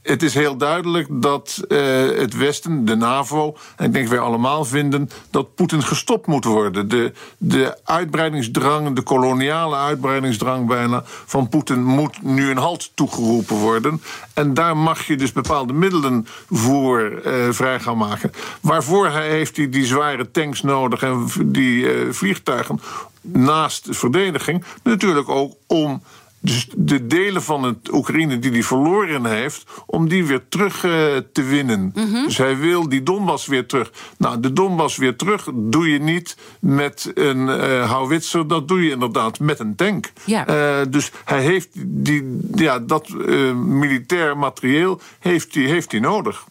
het 0.03 0.23
is 0.23 0.35
heel 0.35 0.57
duidelijk 0.57 1.07
dat 1.11 1.65
uh, 1.69 1.79
het 2.19 2.37
Westen, 2.37 2.85
de 2.85 2.97
NAVO, 2.97 3.57
en 3.77 3.85
ik 3.85 3.93
denk 3.93 4.09
wij 4.09 4.19
allemaal 4.19 4.65
vinden 4.65 5.11
dat 5.31 5.55
Poetin 5.55 5.83
gestopt 5.83 6.27
moet 6.27 6.45
worden. 6.45 6.89
De, 6.89 7.13
de 7.39 7.79
uitbreidingsdrang, 7.85 8.93
de 8.97 9.03
koloniale 9.03 9.77
uitbreidingsdrang 9.77 10.67
bijna 10.67 11.03
van 11.05 11.49
Poetin 11.49 11.85
moet 11.85 12.23
nu 12.23 12.51
een 12.51 12.57
halt 12.57 12.91
toegeroepen 12.95 13.57
worden. 13.57 14.03
En 14.35 14.55
daar 14.55 14.77
mag 14.77 15.07
je 15.07 15.17
dus 15.17 15.33
bepaalde 15.33 15.73
middelen 15.73 16.27
voor 16.51 17.01
uh, 17.01 17.33
vrij 17.51 17.81
gaan 17.81 17.97
maken. 17.97 18.33
Waarvoor 18.61 19.09
hij 19.09 19.29
heeft 19.29 19.57
hij 19.57 19.69
die 19.69 19.87
zware 19.87 20.31
tanks 20.31 20.63
nodig 20.63 21.03
en 21.03 21.27
die 21.45 22.05
uh, 22.05 22.13
vliegtuigen 22.13 22.81
naast 23.21 23.85
de 23.85 23.95
verdediging. 23.95 24.65
Natuurlijk 24.83 25.29
ook 25.29 25.55
om 25.67 26.03
dus 26.41 26.69
de 26.77 27.07
delen 27.07 27.43
van 27.43 27.63
het 27.63 27.93
Oekraïne 27.93 28.39
die 28.39 28.51
hij 28.51 28.63
verloren 28.63 29.25
heeft, 29.27 29.65
om 29.87 30.09
die 30.09 30.27
weer 30.27 30.49
terug 30.49 30.85
uh, 30.85 30.93
te 31.33 31.43
winnen. 31.43 31.93
Mm 31.95 32.13
-hmm. 32.13 32.25
Dus 32.25 32.37
hij 32.37 32.59
wil 32.59 32.89
die 32.89 33.03
Donbass 33.03 33.47
weer 33.47 33.67
terug. 33.67 33.93
Nou, 34.19 34.41
de 34.41 34.53
Donbass 34.53 34.97
weer 34.97 35.17
terug 35.17 35.49
doe 35.55 35.89
je 35.89 35.99
niet 35.99 36.37
met 36.61 37.11
een 37.15 37.49
uh, 37.49 37.91
houwitser, 37.91 38.49
dat 38.49 38.69
doe 38.69 38.85
je 38.85 38.91
inderdaad 38.91 39.39
met 39.39 39.59
een 39.59 39.75
tank. 39.75 40.13
Ja. 40.25 40.49
Uh, 40.49 40.87
dus 40.91 41.11
hij 41.25 41.43
heeft 41.43 41.69
die, 41.75 42.41
ja, 42.55 42.79
dat 42.79 43.09
militair 43.55 44.37
materieel 44.37 45.01
heeft 45.19 45.55
hij 45.55 45.65
heeft 45.65 45.93
hij 45.93 46.01
nodig. 46.01 46.47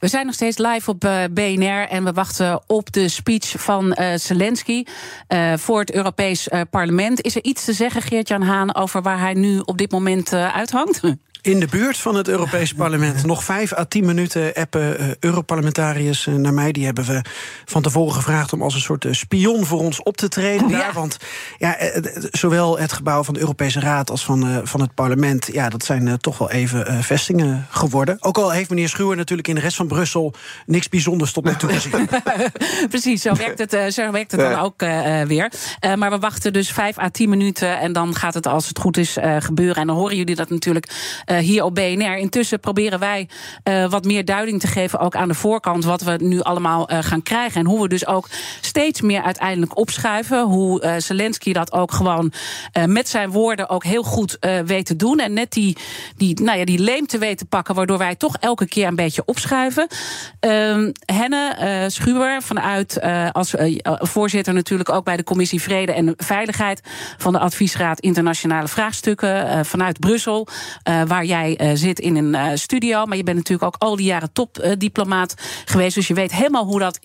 We 0.00 0.08
zijn 0.08 0.26
nog 0.26 0.34
steeds 0.34 0.58
live 0.58 0.90
op 0.90 1.04
uh, 1.04 1.22
BNR 1.30 1.88
en 1.88 2.04
we 2.04 2.12
wachten 2.12 2.60
op 2.66 2.92
de 2.92 3.08
speech 3.08 3.54
van 3.56 3.96
uh, 4.00 4.14
Zelensky 4.14 4.84
uh, 5.28 5.52
voor 5.56 5.80
het 5.80 5.92
Europees 5.92 6.48
Parlement. 6.70 7.20
Is 7.20 7.36
er 7.36 7.44
iets 7.44 7.64
te 7.64 7.72
zeggen, 7.72 8.02
Geert-Jan 8.02 8.42
Haan, 8.42 8.74
over 8.74 9.02
waar 9.02 9.18
hij 9.18 9.34
nu 9.34 9.58
op 9.58 9.78
dit 9.78 9.90
moment 9.90 10.32
uithangt? 10.32 11.00
In 11.42 11.60
de 11.60 11.66
buurt 11.66 11.96
van 11.96 12.14
het 12.14 12.28
Europese 12.28 12.74
parlement. 12.74 13.24
Nog 13.26 13.44
vijf 13.44 13.72
à 13.72 13.84
tien 13.84 14.04
minuten 14.04 14.54
appen 14.54 15.00
uh, 15.00 15.08
Europarlementariërs 15.20 16.26
uh, 16.26 16.34
naar 16.34 16.54
mij. 16.54 16.72
Die 16.72 16.84
hebben 16.84 17.04
we 17.04 17.22
van 17.64 17.82
tevoren 17.82 18.14
gevraagd 18.14 18.52
om 18.52 18.62
als 18.62 18.74
een 18.74 18.80
soort 18.80 19.04
uh, 19.04 19.12
spion 19.12 19.66
voor 19.66 19.78
ons 19.78 20.02
op 20.02 20.16
te 20.16 20.28
treden. 20.28 20.68
Ja. 20.68 20.78
daar. 20.78 20.92
Want 20.92 21.16
ja, 21.58 21.76
zowel 22.30 22.78
het 22.78 22.92
gebouw 22.92 23.24
van 23.24 23.34
de 23.34 23.40
Europese 23.40 23.80
Raad 23.80 24.10
als 24.10 24.24
van, 24.24 24.60
van 24.64 24.80
het 24.80 24.94
parlement... 24.94 25.48
Ja, 25.52 25.68
dat 25.68 25.84
zijn 25.84 26.18
toch 26.18 26.38
wel 26.38 26.50
even 26.50 27.04
vestingen 27.04 27.66
geworden. 27.70 28.16
Ook 28.20 28.38
al 28.38 28.50
heeft 28.50 28.70
meneer 28.70 28.88
Schuwer 28.88 29.16
natuurlijk 29.16 29.48
in 29.48 29.54
de 29.54 29.60
rest 29.60 29.76
van 29.76 29.86
Brussel... 29.86 30.34
niks 30.66 30.88
bijzonders 30.88 31.32
tot 31.32 31.44
nu 31.44 31.56
toe 31.56 31.72
gezien. 31.72 32.08
Precies, 32.88 33.22
zo 33.22 33.34
werkt 33.34 33.58
het, 33.58 33.94
zo 33.94 34.10
werkt 34.10 34.30
het 34.30 34.40
dan 34.40 34.58
ook 34.58 34.80
weer. 35.26 35.52
maar 35.96 36.10
we 36.10 36.18
wachten 36.18 36.52
dus 36.52 36.70
vijf 36.70 36.98
à 36.98 37.08
tien 37.10 37.28
minuten... 37.28 37.78
en 37.78 37.92
dan 37.92 38.14
gaat 38.14 38.34
het 38.34 38.46
als 38.46 38.68
het 38.68 38.78
goed 38.78 38.96
is 38.96 39.16
gebeuren. 39.38 39.76
En 39.76 39.86
dan 39.86 39.96
horen 39.96 40.16
jullie 40.16 40.34
dat 40.34 40.50
natuurlijk... 40.50 40.88
Uh, 41.30 41.38
hier 41.38 41.64
op 41.64 41.74
BNR. 41.74 42.16
Intussen 42.16 42.60
proberen 42.60 42.98
wij 42.98 43.28
uh, 43.64 43.90
wat 43.90 44.04
meer 44.04 44.24
duiding 44.24 44.60
te 44.60 44.66
geven, 44.66 44.98
ook 44.98 45.16
aan 45.16 45.28
de 45.28 45.34
voorkant, 45.34 45.84
wat 45.84 46.02
we 46.02 46.16
nu 46.20 46.40
allemaal 46.40 46.92
uh, 46.92 46.98
gaan 47.00 47.22
krijgen. 47.22 47.60
En 47.60 47.66
hoe 47.66 47.82
we 47.82 47.88
dus 47.88 48.06
ook 48.06 48.28
steeds 48.60 49.00
meer 49.00 49.22
uiteindelijk 49.22 49.76
opschuiven. 49.76 50.42
Hoe 50.42 50.94
Zelensky 50.98 51.52
dat 51.52 51.72
ook 51.72 51.92
gewoon 51.92 52.32
met 52.86 53.08
zijn 53.08 53.30
woorden 53.30 53.68
ook 53.68 53.84
heel 53.84 54.02
goed 54.02 54.38
weet 54.64 54.86
te 54.86 54.96
doen. 54.96 55.18
En 55.18 55.32
net 55.32 55.52
die, 55.52 55.76
die, 56.16 56.42
nou 56.42 56.58
ja, 56.58 56.64
die 56.64 56.78
leemte 56.78 57.18
weet 57.18 57.38
te 57.38 57.44
pakken, 57.44 57.74
waardoor 57.74 57.98
wij 57.98 58.14
toch 58.14 58.36
elke 58.40 58.66
keer 58.66 58.86
een 58.86 58.94
beetje 58.94 59.22
opschuiven. 59.24 59.86
Ehm, 60.40 60.92
Henne 61.04 61.84
Schuwer, 61.88 62.42
vanuit 62.42 63.00
als 63.32 63.54
voorzitter 63.98 64.54
natuurlijk 64.54 64.90
ook 64.90 65.04
bij 65.04 65.16
de 65.16 65.24
Commissie 65.24 65.62
Vrede 65.62 65.92
en 65.92 66.14
Veiligheid 66.16 66.80
van 67.18 67.32
de 67.32 67.38
Adviesraad 67.38 68.00
Internationale 68.00 68.68
Vraagstukken 68.68 69.66
vanuit 69.66 70.00
Brussel. 70.00 70.48
waar 71.06 71.19
jij 71.24 71.60
uh, 71.60 71.70
zit 71.74 71.98
in 71.98 72.16
een 72.16 72.34
uh, 72.34 72.50
studio. 72.54 73.06
Maar 73.06 73.16
je 73.16 73.22
bent 73.22 73.36
natuurlijk 73.36 73.74
ook 73.74 73.82
al 73.82 73.96
die 73.96 74.06
jaren 74.06 74.32
topdiplomaat 74.32 75.34
uh, 75.38 75.44
geweest. 75.64 75.94
Dus 75.94 76.08
je 76.08 76.14
weet 76.14 76.32
helemaal 76.32 76.64
hoe 76.64 76.78
dat 76.78 77.00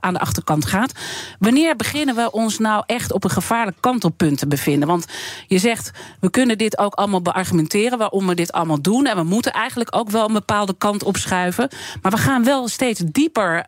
aan 0.00 0.12
de 0.12 0.20
achterkant 0.20 0.66
gaat. 0.66 0.92
Wanneer 1.38 1.76
beginnen 1.76 2.14
we 2.14 2.30
ons 2.30 2.58
nou 2.58 2.82
echt 2.86 3.12
op 3.12 3.24
een 3.24 3.30
gevaarlijk 3.30 3.76
kantelpunt 3.80 4.38
te 4.38 4.46
bevinden? 4.46 4.88
Want 4.88 5.06
je 5.46 5.58
zegt, 5.58 5.90
we 6.20 6.30
kunnen 6.30 6.58
dit 6.58 6.78
ook 6.78 6.94
allemaal 6.94 7.22
beargumenteren... 7.22 7.98
waarom 7.98 8.26
we 8.26 8.34
dit 8.34 8.52
allemaal 8.52 8.82
doen. 8.82 9.06
En 9.06 9.16
we 9.16 9.22
moeten 9.22 9.52
eigenlijk 9.52 9.96
ook 9.96 10.10
wel 10.10 10.26
een 10.26 10.32
bepaalde 10.32 10.74
kant 10.78 11.02
opschuiven. 11.02 11.68
Maar 12.02 12.12
we 12.12 12.18
gaan 12.18 12.44
wel 12.44 12.68
steeds 12.68 13.00
dieper 13.06 13.64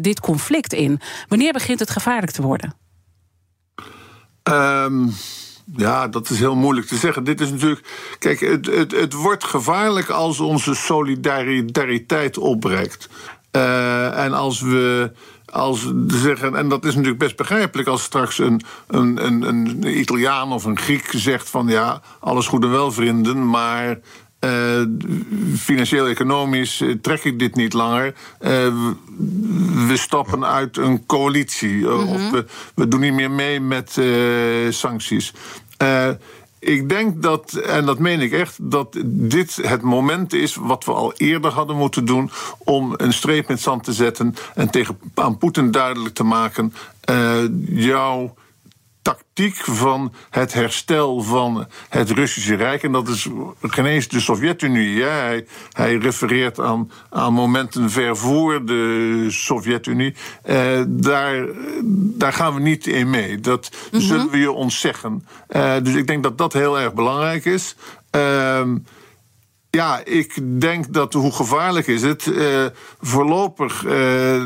dit 0.00 0.20
conflict 0.20 0.72
in. 0.72 1.00
Wanneer 1.28 1.52
begint 1.52 1.78
het 1.78 1.90
gevaarlijk 1.90 2.32
te 2.32 2.42
worden? 2.42 2.74
Um 4.42 5.14
Ja, 5.76 6.08
dat 6.08 6.30
is 6.30 6.38
heel 6.38 6.54
moeilijk 6.54 6.86
te 6.86 6.96
zeggen. 6.96 7.24
Dit 7.24 7.40
is 7.40 7.50
natuurlijk. 7.50 7.86
Kijk, 8.18 8.40
het, 8.40 8.66
het, 8.66 8.92
het 8.92 9.12
wordt 9.12 9.44
gevaarlijk 9.44 10.08
als 10.08 10.40
onze 10.40 10.74
solidariteit 10.74 12.38
opbreekt. 12.38 13.08
Uh, 13.52 14.24
en 14.24 14.32
als 14.32 14.60
we. 14.60 15.12
Als 15.52 15.92
zeggen, 16.06 16.56
en 16.56 16.68
dat 16.68 16.84
is 16.84 16.94
natuurlijk 16.94 17.18
best 17.18 17.36
begrijpelijk 17.36 17.88
als 17.88 18.02
straks 18.02 18.38
een, 18.38 18.62
een, 18.86 19.26
een, 19.26 19.48
een 19.48 19.98
Italiaan 19.98 20.52
of 20.52 20.64
een 20.64 20.78
Griek 20.78 21.08
zegt 21.10 21.50
van 21.50 21.66
ja, 21.66 22.02
alles 22.20 22.46
goed 22.46 22.64
en 22.64 22.70
wel 22.70 22.92
vrienden, 22.92 23.48
maar 23.48 23.98
uh, 24.44 24.82
Financieel-economisch 25.56 26.80
uh, 26.80 26.94
trek 27.00 27.24
ik 27.24 27.38
dit 27.38 27.54
niet 27.54 27.72
langer. 27.72 28.14
Uh, 28.40 28.48
we 29.88 29.92
stappen 29.94 30.44
uit 30.44 30.76
een 30.76 31.06
coalitie. 31.06 31.74
Mm 31.74 31.84
-hmm. 31.84 32.08
Of 32.08 32.30
we, 32.30 32.44
we, 32.74 32.88
doen 32.88 33.00
niet 33.00 33.12
meer 33.12 33.30
mee 33.30 33.60
met 33.60 34.00
sancties. 34.70 35.32
Ik 36.58 36.88
denk 36.88 37.22
dat, 37.22 37.52
en 37.52 37.86
dat 37.86 37.98
meen 37.98 38.20
ik 38.20 38.32
echt, 38.32 38.58
dat 38.60 38.96
dit 39.04 39.56
het 39.62 39.82
moment 39.82 40.32
is 40.32 40.54
wat 40.54 40.84
we 40.84 40.92
al 40.92 41.12
eerder 41.16 41.50
hadden 41.50 41.76
moeten 41.76 42.04
doen 42.04 42.30
om 42.58 42.94
een 42.96 43.12
streep 43.12 43.48
met 43.48 43.60
zand 43.60 43.84
te 43.84 43.92
zetten 43.92 44.34
en 44.54 44.70
tegen, 44.70 44.98
aan 45.14 45.38
Poetin 45.38 45.70
duidelijk 45.70 46.14
te 46.14 46.24
maken: 46.24 46.74
jouw 47.66 48.34
tactiek 49.02 49.56
van 49.56 50.12
het 50.30 50.52
herstel 50.52 51.20
van 51.20 51.66
het 51.88 52.10
Russische 52.10 52.54
Rijk. 52.54 52.82
En 52.82 52.92
dat 52.92 53.08
is 53.08 53.28
geen 53.60 53.86
eens 53.86 54.08
de 54.08 54.20
Sovjet-Unie. 54.20 54.94
Ja, 54.94 55.10
hij, 55.10 55.46
hij, 55.72 55.96
refereert 55.96 56.60
aan, 56.60 56.90
aan 57.10 57.32
momenten 57.32 57.90
ver 57.90 58.16
voor 58.16 58.64
de 58.66 59.26
Sovjet-Unie. 59.28 60.14
Eh, 60.42 60.82
daar, 60.86 61.46
daar 61.92 62.32
gaan 62.32 62.54
we 62.54 62.60
niet 62.60 62.86
in 62.86 63.10
mee. 63.10 63.40
Dat 63.40 63.70
mm 63.72 63.78
-hmm. 63.90 64.08
zullen 64.08 64.30
we 64.30 64.38
je 64.38 64.52
ontzeggen. 64.52 65.26
Uh, 65.48 65.74
dus 65.82 65.94
ik 65.94 66.06
denk 66.06 66.22
dat 66.22 66.38
dat 66.38 66.52
heel 66.52 66.80
erg 66.80 66.94
belangrijk 66.94 67.44
is. 67.44 67.76
Uh, 68.16 68.60
ja, 69.76 70.00
ik 70.04 70.60
denk 70.60 70.92
dat 70.92 71.12
hoe 71.12 71.32
gevaarlijk 71.32 71.86
is 71.86 72.02
het? 72.02 72.26
Uh, 72.26 72.66
voorlopig, 73.00 73.84
uh, 73.84 74.44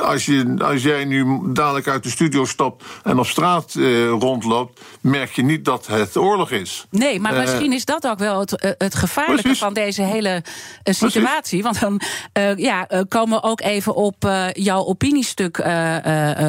als, 0.00 0.26
je, 0.26 0.54
als 0.58 0.82
jij 0.82 1.04
nu 1.04 1.40
dadelijk 1.52 1.88
uit 1.88 2.02
de 2.02 2.10
studio 2.10 2.44
stapt 2.44 2.84
en 3.02 3.18
op 3.18 3.26
straat 3.26 3.74
uh, 3.74 4.08
rondloopt, 4.08 4.80
merk 5.00 5.32
je 5.32 5.42
niet 5.42 5.64
dat 5.64 5.86
het 5.86 6.16
oorlog 6.16 6.50
is. 6.50 6.86
Nee, 6.90 7.20
maar 7.20 7.34
misschien 7.34 7.72
is 7.72 7.84
dat 7.84 8.06
ook 8.06 8.18
wel 8.18 8.40
het, 8.40 8.74
het 8.78 8.94
gevaarlijke 8.94 9.42
precies. 9.42 9.62
van 9.62 9.72
deze 9.72 10.02
hele 10.02 10.42
situatie. 10.84 11.62
Precies. 11.62 11.62
Want 11.62 11.80
dan 11.80 12.00
ja, 12.56 12.88
komen 13.08 13.40
we 13.40 13.48
ook 13.48 13.60
even 13.60 13.94
op 13.94 14.28
jouw 14.52 14.84
opiniestuk 14.84 15.64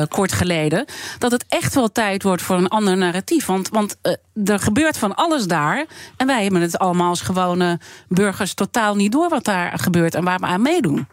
kort 0.10 0.32
geleden. 0.32 0.86
Dat 1.18 1.32
het 1.32 1.46
echt 1.48 1.76
wel 1.76 1.92
tijd 1.92 2.24
wordt 2.24 2.42
voor 2.42 2.56
een 2.56 2.68
ander 2.68 2.98
narratief. 2.98 3.46
Want, 3.46 3.70
want 3.70 3.98
er 4.46 4.60
gebeurt 4.60 4.98
van 4.98 5.16
alles 5.16 5.48
daar. 5.48 5.86
En 6.18 6.28
wij 6.28 6.44
hebben 6.44 6.62
het 6.62 6.80
allemaal 6.80 7.10
als 7.10 7.22
gewone 7.22 7.80
burgers 8.08 8.54
totaal 8.54 8.96
niet 8.96 9.12
door 9.12 9.30
wat 9.30 9.44
daar 9.44 9.80
gebeurt 9.80 10.16
en 10.16 10.24
waar 10.24 10.40
we 10.40 10.46
aan 10.46 10.62
meedoen. 10.62 11.08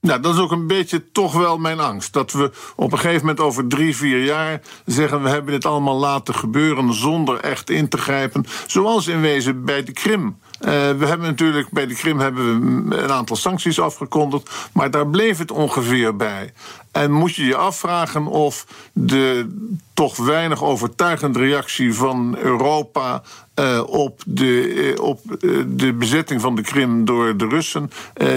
Nou, 0.00 0.20
dat 0.20 0.34
is 0.34 0.40
ook 0.40 0.50
een 0.50 0.66
beetje 0.66 1.10
toch 1.12 1.32
wel 1.32 1.58
mijn 1.58 1.80
angst. 1.80 2.12
Dat 2.12 2.32
we 2.32 2.50
op 2.76 2.92
een 2.92 2.98
gegeven 2.98 3.20
moment 3.20 3.40
over 3.40 3.68
drie, 3.68 3.96
vier 3.96 4.24
jaar 4.24 4.60
zeggen... 4.86 5.22
we 5.22 5.28
hebben 5.28 5.52
dit 5.52 5.64
allemaal 5.64 5.96
laten 5.96 6.34
gebeuren 6.34 6.94
zonder 6.94 7.40
echt 7.40 7.70
in 7.70 7.88
te 7.88 7.98
grijpen. 7.98 8.44
Zoals 8.66 9.06
in 9.06 9.20
wezen 9.20 9.64
bij 9.64 9.82
de 9.82 9.92
Krim. 9.92 10.38
Uh, 10.60 10.68
we 10.68 11.06
hebben 11.06 11.26
natuurlijk 11.26 11.70
bij 11.70 11.86
de 11.86 11.94
Krim 11.94 12.18
hebben 12.18 12.88
we 12.88 12.96
een 12.96 13.10
aantal 13.10 13.36
sancties 13.36 13.80
afgekondigd... 13.80 14.50
maar 14.72 14.90
daar 14.90 15.06
bleef 15.06 15.38
het 15.38 15.50
ongeveer 15.50 16.16
bij. 16.16 16.52
En 16.92 17.12
moet 17.12 17.34
je 17.34 17.44
je 17.44 17.56
afvragen 17.56 18.26
of 18.26 18.66
de 18.92 19.56
toch 19.94 20.16
weinig 20.16 20.62
overtuigende 20.62 21.38
reactie 21.38 21.94
van 21.94 22.36
Europa 22.38 23.22
uh, 23.54 23.82
op, 23.86 24.22
de, 24.26 24.74
uh, 24.74 25.02
op 25.02 25.20
de 25.66 25.92
bezetting 25.92 26.40
van 26.40 26.56
de 26.56 26.62
Krim 26.62 27.04
door 27.04 27.36
de 27.36 27.48
Russen 27.48 27.90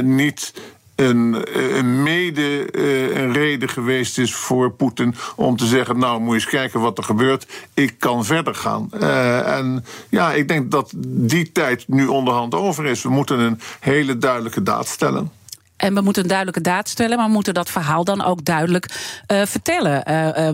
niet 0.03 0.53
een, 0.95 1.45
een 1.77 2.03
mede 2.03 2.69
uh, 2.71 3.17
een 3.17 3.33
reden 3.33 3.69
geweest 3.69 4.17
is 4.17 4.33
voor 4.33 4.71
Poetin 4.71 5.15
om 5.35 5.57
te 5.57 5.65
zeggen: 5.65 5.99
Nou, 5.99 6.19
moet 6.19 6.29
je 6.29 6.33
eens 6.33 6.45
kijken 6.45 6.79
wat 6.79 6.97
er 6.97 7.03
gebeurt. 7.03 7.47
Ik 7.73 7.95
kan 7.99 8.25
verder 8.25 8.55
gaan. 8.55 8.89
Uh, 8.93 9.57
en 9.57 9.85
ja, 10.09 10.33
ik 10.33 10.47
denk 10.47 10.71
dat 10.71 10.91
die 10.97 11.51
tijd 11.51 11.87
nu 11.87 12.07
onderhand 12.07 12.55
over 12.55 12.85
is. 12.85 13.03
We 13.03 13.09
moeten 13.09 13.39
een 13.39 13.59
hele 13.79 14.17
duidelijke 14.17 14.63
daad 14.63 14.87
stellen. 14.87 15.31
En 15.75 15.93
we 15.93 16.01
moeten 16.01 16.21
een 16.21 16.29
duidelijke 16.29 16.61
daad 16.61 16.89
stellen, 16.89 17.17
maar 17.17 17.27
we 17.27 17.33
moeten 17.33 17.53
dat 17.53 17.69
verhaal 17.69 18.03
dan 18.03 18.23
ook 18.23 18.45
duidelijk 18.45 18.85
uh, 19.31 19.45
vertellen. 19.45 20.11
Uh, 20.11 20.49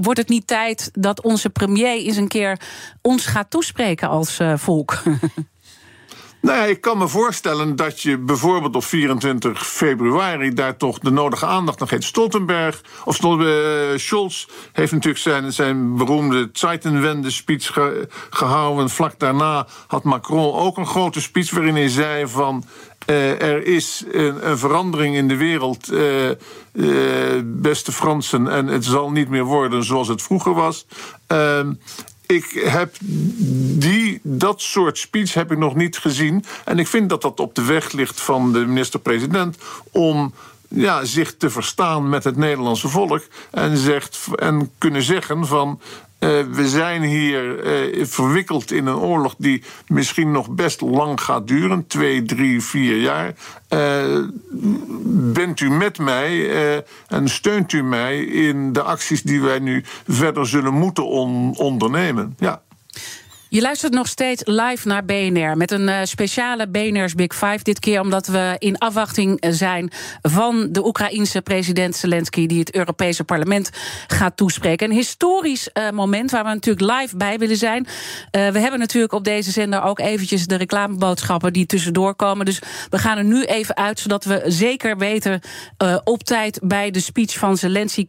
wordt 0.00 0.18
het 0.18 0.28
niet 0.28 0.46
tijd 0.46 0.90
dat 0.92 1.22
onze 1.22 1.50
premier 1.50 1.96
eens 1.96 2.16
een 2.16 2.28
keer 2.28 2.60
ons 3.00 3.26
gaat 3.26 3.50
toespreken 3.50 4.08
als 4.08 4.40
volk? 4.56 5.02
Nou 6.42 6.58
ja, 6.58 6.64
ik 6.64 6.80
kan 6.80 6.98
me 6.98 7.08
voorstellen 7.08 7.76
dat 7.76 8.00
je 8.00 8.18
bijvoorbeeld 8.18 8.76
op 8.76 8.84
24 8.84 9.66
februari 9.66 10.54
daar 10.54 10.76
toch 10.76 10.98
de 10.98 11.10
nodige 11.10 11.46
aandacht 11.46 11.80
aan 11.80 11.88
geeft. 11.88 12.04
Stoltenberg, 12.04 12.82
of 13.04 13.14
Stoltenberg, 13.14 14.00
Scholz 14.00 14.46
heeft 14.72 14.92
natuurlijk 14.92 15.22
zijn, 15.22 15.52
zijn 15.52 15.96
beroemde 15.96 16.48
Zeitenwende 16.52 17.30
speech 17.30 17.66
ge, 17.66 18.08
gehouden. 18.30 18.90
Vlak 18.90 19.18
daarna 19.18 19.66
had 19.86 20.04
Macron 20.04 20.54
ook 20.54 20.76
een 20.76 20.86
grote 20.86 21.20
speech 21.20 21.50
waarin 21.50 21.74
hij 21.74 21.88
zei 21.88 22.26
van. 22.26 22.64
Uh, 23.06 23.42
er 23.42 23.66
is 23.66 24.04
een, 24.12 24.48
een, 24.48 24.58
verandering 24.58 25.16
in 25.16 25.28
de 25.28 25.36
wereld, 25.36 25.92
uh, 25.92 26.30
beste 27.44 27.92
Fransen, 27.92 28.48
en 28.48 28.66
het 28.66 28.84
zal 28.84 29.10
niet 29.10 29.28
meer 29.28 29.44
worden 29.44 29.84
zoals 29.84 30.08
het 30.08 30.22
vroeger 30.22 30.54
was. 30.54 30.86
Ik 32.32 32.50
heb 32.64 32.94
die, 33.78 34.20
dat 34.22 34.60
soort 34.60 34.98
speech 34.98 35.34
heb 35.34 35.52
ik 35.52 35.58
nog 35.58 35.74
niet 35.74 35.98
gezien. 35.98 36.44
En 36.64 36.78
ik 36.78 36.86
vind 36.86 37.08
dat 37.08 37.22
dat 37.22 37.40
op 37.40 37.54
de 37.54 37.64
weg 37.64 37.92
ligt 37.92 38.20
van 38.20 38.52
de 38.52 38.58
minister-president 38.58 39.56
om 39.90 40.34
ja, 40.68 41.04
zich 41.04 41.36
te 41.36 41.50
verstaan 41.50 42.08
met 42.08 42.24
het 42.24 42.36
Nederlandse 42.36 42.88
volk. 42.88 43.26
En, 43.50 43.76
zegt, 43.76 44.26
en 44.34 44.70
kunnen 44.78 45.02
zeggen 45.02 45.46
van. 45.46 45.80
Uh, 46.22 46.40
we 46.50 46.68
zijn 46.68 47.02
hier 47.02 47.64
uh, 47.96 48.04
verwikkeld 48.04 48.72
in 48.72 48.86
een 48.86 48.96
oorlog 48.96 49.34
die 49.38 49.62
misschien 49.86 50.30
nog 50.30 50.50
best 50.50 50.80
lang 50.80 51.20
gaat 51.20 51.48
duren. 51.48 51.86
Twee, 51.86 52.22
drie, 52.22 52.62
vier 52.62 53.00
jaar. 53.00 53.34
Uh, 53.68 54.18
bent 55.32 55.60
u 55.60 55.70
met 55.70 55.98
mij 55.98 56.50
en 57.06 57.28
steunt 57.28 57.72
u 57.72 57.82
mij 57.82 58.20
in 58.24 58.72
de 58.72 58.82
acties 58.82 59.22
die 59.22 59.42
wij 59.42 59.58
nu 59.58 59.84
verder 60.08 60.46
zullen 60.46 60.74
moeten 60.74 61.06
on 61.06 61.54
ondernemen? 61.56 62.34
Ja. 62.38 62.62
Je 63.52 63.60
luistert 63.60 63.92
nog 63.92 64.08
steeds 64.08 64.42
live 64.44 64.88
naar 64.88 65.04
BNR 65.04 65.56
met 65.56 65.70
een 65.70 65.88
uh, 65.88 65.98
speciale 66.02 66.68
BNR's 66.68 67.14
Big 67.14 67.34
Five. 67.34 67.58
Dit 67.62 67.78
keer 67.78 68.00
omdat 68.00 68.26
we 68.26 68.56
in 68.58 68.78
afwachting 68.78 69.44
zijn 69.50 69.90
van 70.22 70.68
de 70.70 70.86
Oekraïense 70.86 71.42
president 71.42 71.96
Zelensky, 71.96 72.46
die 72.46 72.58
het 72.58 72.74
Europese 72.74 73.24
parlement 73.24 73.70
gaat 74.06 74.36
toespreken. 74.36 74.90
Een 74.90 74.96
historisch 74.96 75.68
uh, 75.74 75.90
moment 75.90 76.30
waar 76.30 76.44
we 76.44 76.50
natuurlijk 76.50 76.92
live 76.98 77.16
bij 77.16 77.38
willen 77.38 77.56
zijn. 77.56 77.86
Uh, 77.86 78.48
we 78.48 78.58
hebben 78.58 78.78
natuurlijk 78.78 79.12
op 79.12 79.24
deze 79.24 79.50
zender 79.50 79.82
ook 79.82 79.98
eventjes 79.98 80.46
de 80.46 80.56
reclameboodschappen 80.56 81.52
die 81.52 81.66
tussendoor 81.66 82.14
komen. 82.14 82.46
Dus 82.46 82.58
we 82.90 82.98
gaan 82.98 83.18
er 83.18 83.24
nu 83.24 83.44
even 83.44 83.76
uit, 83.76 84.00
zodat 84.00 84.24
we 84.24 84.42
zeker 84.46 84.98
weten 84.98 85.40
op 86.04 86.22
tijd 86.22 86.60
bij 86.62 86.90
de 86.90 87.00
speech 87.00 87.38
van 87.38 87.56
Zelensky 87.56 88.06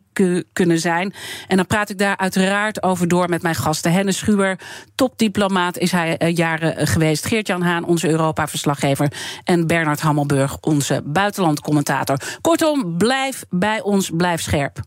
kunnen 0.54 0.80
zijn. 0.80 1.14
En 1.48 1.58
dan 1.58 1.68
praat 1.68 1.90
ik 1.90 1.98
daar 1.98 2.18
uiteraard 2.18 2.84
over 2.84 3.08
door 3.08 3.30
met 3.30 3.42
mijn 3.42 3.56
gasten. 3.56 3.92
Hennis 3.92 4.18
Schuwer, 4.18 4.60
topdiplomaat 4.96 5.78
is 5.78 5.92
hij 5.92 6.16
uh, 6.22 6.36
jaren 6.36 6.88
geweest. 6.88 7.26
Geert-Jan 7.26 7.62
Haan, 7.62 7.86
onze 7.86 8.10
Europa-verslaggever. 8.10 9.12
En 9.44 9.68
Bernard 9.68 10.02
Hammelburg, 10.02 10.58
onze 10.60 11.02
buitenlandcommentator. 11.06 12.18
Kortom, 12.42 12.98
blijf 12.98 13.46
bij 13.50 13.82
ons, 13.82 14.12
blijf 14.16 14.42
scherp. 14.42 14.80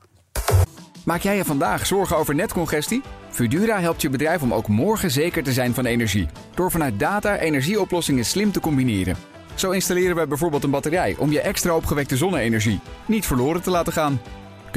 Maak 1.04 1.20
jij 1.20 1.36
je 1.36 1.44
vandaag 1.44 1.86
zorgen 1.86 2.16
over 2.16 2.34
netcongestie? 2.34 3.02
Fudura 3.30 3.80
helpt 3.80 4.02
je 4.02 4.10
bedrijf 4.10 4.42
om 4.42 4.54
ook 4.54 4.68
morgen 4.68 5.10
zeker 5.10 5.42
te 5.42 5.52
zijn 5.52 5.74
van 5.74 5.86
energie. 5.86 6.28
Door 6.54 6.70
vanuit 6.70 6.98
data 6.98 7.36
energieoplossingen 7.36 8.24
slim 8.24 8.52
te 8.52 8.60
combineren. 8.60 9.16
Zo 9.54 9.70
installeren 9.70 10.16
we 10.16 10.26
bijvoorbeeld 10.26 10.64
een 10.64 10.70
batterij 10.70 11.16
om 11.18 11.32
je 11.32 11.40
extra 11.40 11.76
opgewekte 11.76 12.16
zonne-energie 12.16 12.80
niet 13.06 13.26
verloren 13.26 13.62
te 13.62 13.70
laten 13.70 13.92
gaan 13.92 14.20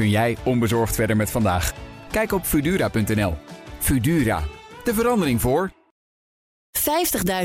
kun 0.00 0.10
jij 0.10 0.36
onbezorgd 0.44 0.94
verder 0.94 1.16
met 1.16 1.30
vandaag. 1.30 1.72
Kijk 2.10 2.32
op 2.32 2.44
Fudura.nl. 2.44 3.34
Fudura, 3.78 4.42
de 4.84 4.94
verandering 4.94 5.40
voor. 5.40 5.70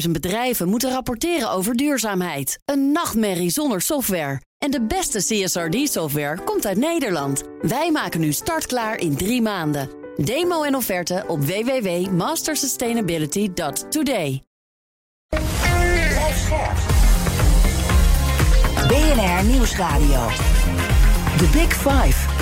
50.000 0.06 0.12
bedrijven 0.12 0.70
moeten 0.70 0.91
rapporteren 0.91 1.52
over 1.52 1.76
duurzaamheid. 1.76 2.60
Een 2.65 2.91
nachtmerrie 2.91 3.50
zonder 3.50 3.82
software. 3.82 4.41
En 4.58 4.72
de 4.72 4.82
beste 4.82 5.18
CSRD-software 5.18 6.44
komt 6.44 6.65
uit 6.65 6.78
Nederland. 6.78 7.44
Wij 7.62 7.91
maken 7.91 8.20
nu 8.20 8.32
startklaar 8.32 8.98
in 8.98 9.15
drie 9.15 9.41
maanden. 9.41 9.89
Demo 10.15 10.63
en 10.63 10.76
offerte 10.76 11.24
op 11.28 11.44
www.mastersustainability.today. 11.44 14.44
BNR 18.88 19.44
Nieuwsradio. 19.44 20.28
The 21.38 21.50
Big 21.54 21.74
Five. 21.74 22.35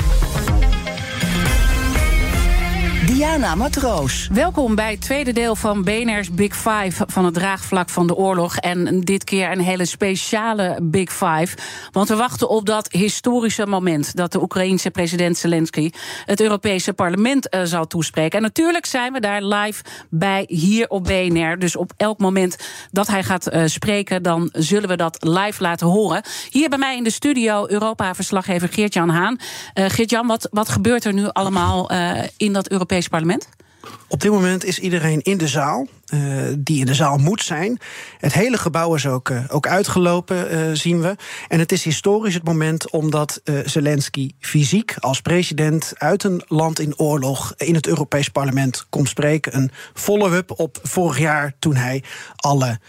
Diana 3.23 3.55
Matroos. 3.55 4.27
Welkom 4.31 4.75
bij 4.75 4.91
het 4.91 5.01
tweede 5.01 5.33
deel 5.33 5.55
van 5.55 5.83
BNR's 5.83 6.31
Big 6.31 6.55
Five 6.55 7.03
van 7.07 7.25
het 7.25 7.33
draagvlak 7.33 7.89
van 7.89 8.07
de 8.07 8.15
oorlog. 8.15 8.57
En 8.57 9.01
dit 9.01 9.23
keer 9.23 9.51
een 9.51 9.59
hele 9.59 9.85
speciale 9.85 10.79
Big 10.81 11.11
Five. 11.11 11.57
Want 11.91 12.07
we 12.07 12.15
wachten 12.15 12.49
op 12.49 12.65
dat 12.65 12.91
historische 12.91 13.65
moment 13.65 14.15
dat 14.15 14.31
de 14.31 14.41
Oekraïense 14.41 14.91
president 14.91 15.37
Zelensky 15.37 15.91
het 16.25 16.41
Europese 16.41 16.93
parlement 16.93 17.55
uh, 17.55 17.61
zal 17.63 17.87
toespreken. 17.87 18.37
En 18.37 18.43
natuurlijk 18.43 18.85
zijn 18.85 19.13
we 19.13 19.19
daar 19.19 19.43
live 19.43 19.83
bij 20.09 20.43
hier 20.47 20.89
op 20.89 21.03
BNR. 21.03 21.59
Dus 21.59 21.75
op 21.75 21.91
elk 21.97 22.19
moment 22.19 22.57
dat 22.91 23.07
hij 23.07 23.23
gaat 23.23 23.53
uh, 23.53 23.63
spreken, 23.65 24.23
dan 24.23 24.49
zullen 24.53 24.89
we 24.89 24.95
dat 24.95 25.17
live 25.19 25.61
laten 25.61 25.87
horen. 25.87 26.21
Hier 26.49 26.69
bij 26.69 26.77
mij 26.77 26.97
in 26.97 27.03
de 27.03 27.11
studio 27.11 27.67
Europa-verslaggever 27.67 28.69
Geert-Jan 28.69 29.09
Haan. 29.09 29.37
Uh, 29.73 29.85
Geert-Jan, 29.87 30.27
wat, 30.27 30.47
wat 30.51 30.69
gebeurt 30.69 31.05
er 31.05 31.13
nu 31.13 31.27
allemaal 31.31 31.91
in 32.37 32.53
dat 32.53 32.69
Europees 32.69 33.07
parlement? 33.07 33.11
Op 34.07 34.21
dit 34.21 34.31
moment 34.31 34.65
is 34.65 34.79
iedereen 34.79 35.21
in 35.21 35.37
de 35.37 35.47
zaal. 35.47 35.87
Uh, 36.13 36.53
die 36.57 36.79
in 36.79 36.85
de 36.85 36.93
zaal 36.93 37.17
moet 37.17 37.41
zijn. 37.41 37.79
Het 38.17 38.33
hele 38.33 38.57
gebouw 38.57 38.95
is 38.95 39.07
ook, 39.07 39.29
uh, 39.29 39.43
ook 39.47 39.67
uitgelopen, 39.67 40.53
uh, 40.53 40.75
zien 40.75 41.01
we. 41.01 41.15
En 41.47 41.59
het 41.59 41.71
is 41.71 41.83
historisch 41.83 42.33
het 42.33 42.43
moment 42.43 42.89
omdat 42.89 43.41
Zelensky 43.65 44.31
fysiek 44.39 44.95
als 44.99 45.21
president 45.21 45.93
uit 45.97 46.23
een 46.23 46.43
land 46.47 46.79
in 46.79 46.97
oorlog 46.97 47.53
in 47.57 47.75
het 47.75 47.87
Europees 47.87 48.29
Parlement 48.29 48.85
komt 48.89 49.09
spreken. 49.09 49.55
Een 49.55 49.71
follow-up 49.93 50.59
op 50.59 50.79
vorig 50.83 51.19
jaar 51.19 51.53
toen 51.59 51.75
hij 51.75 52.03
alle 52.35 52.79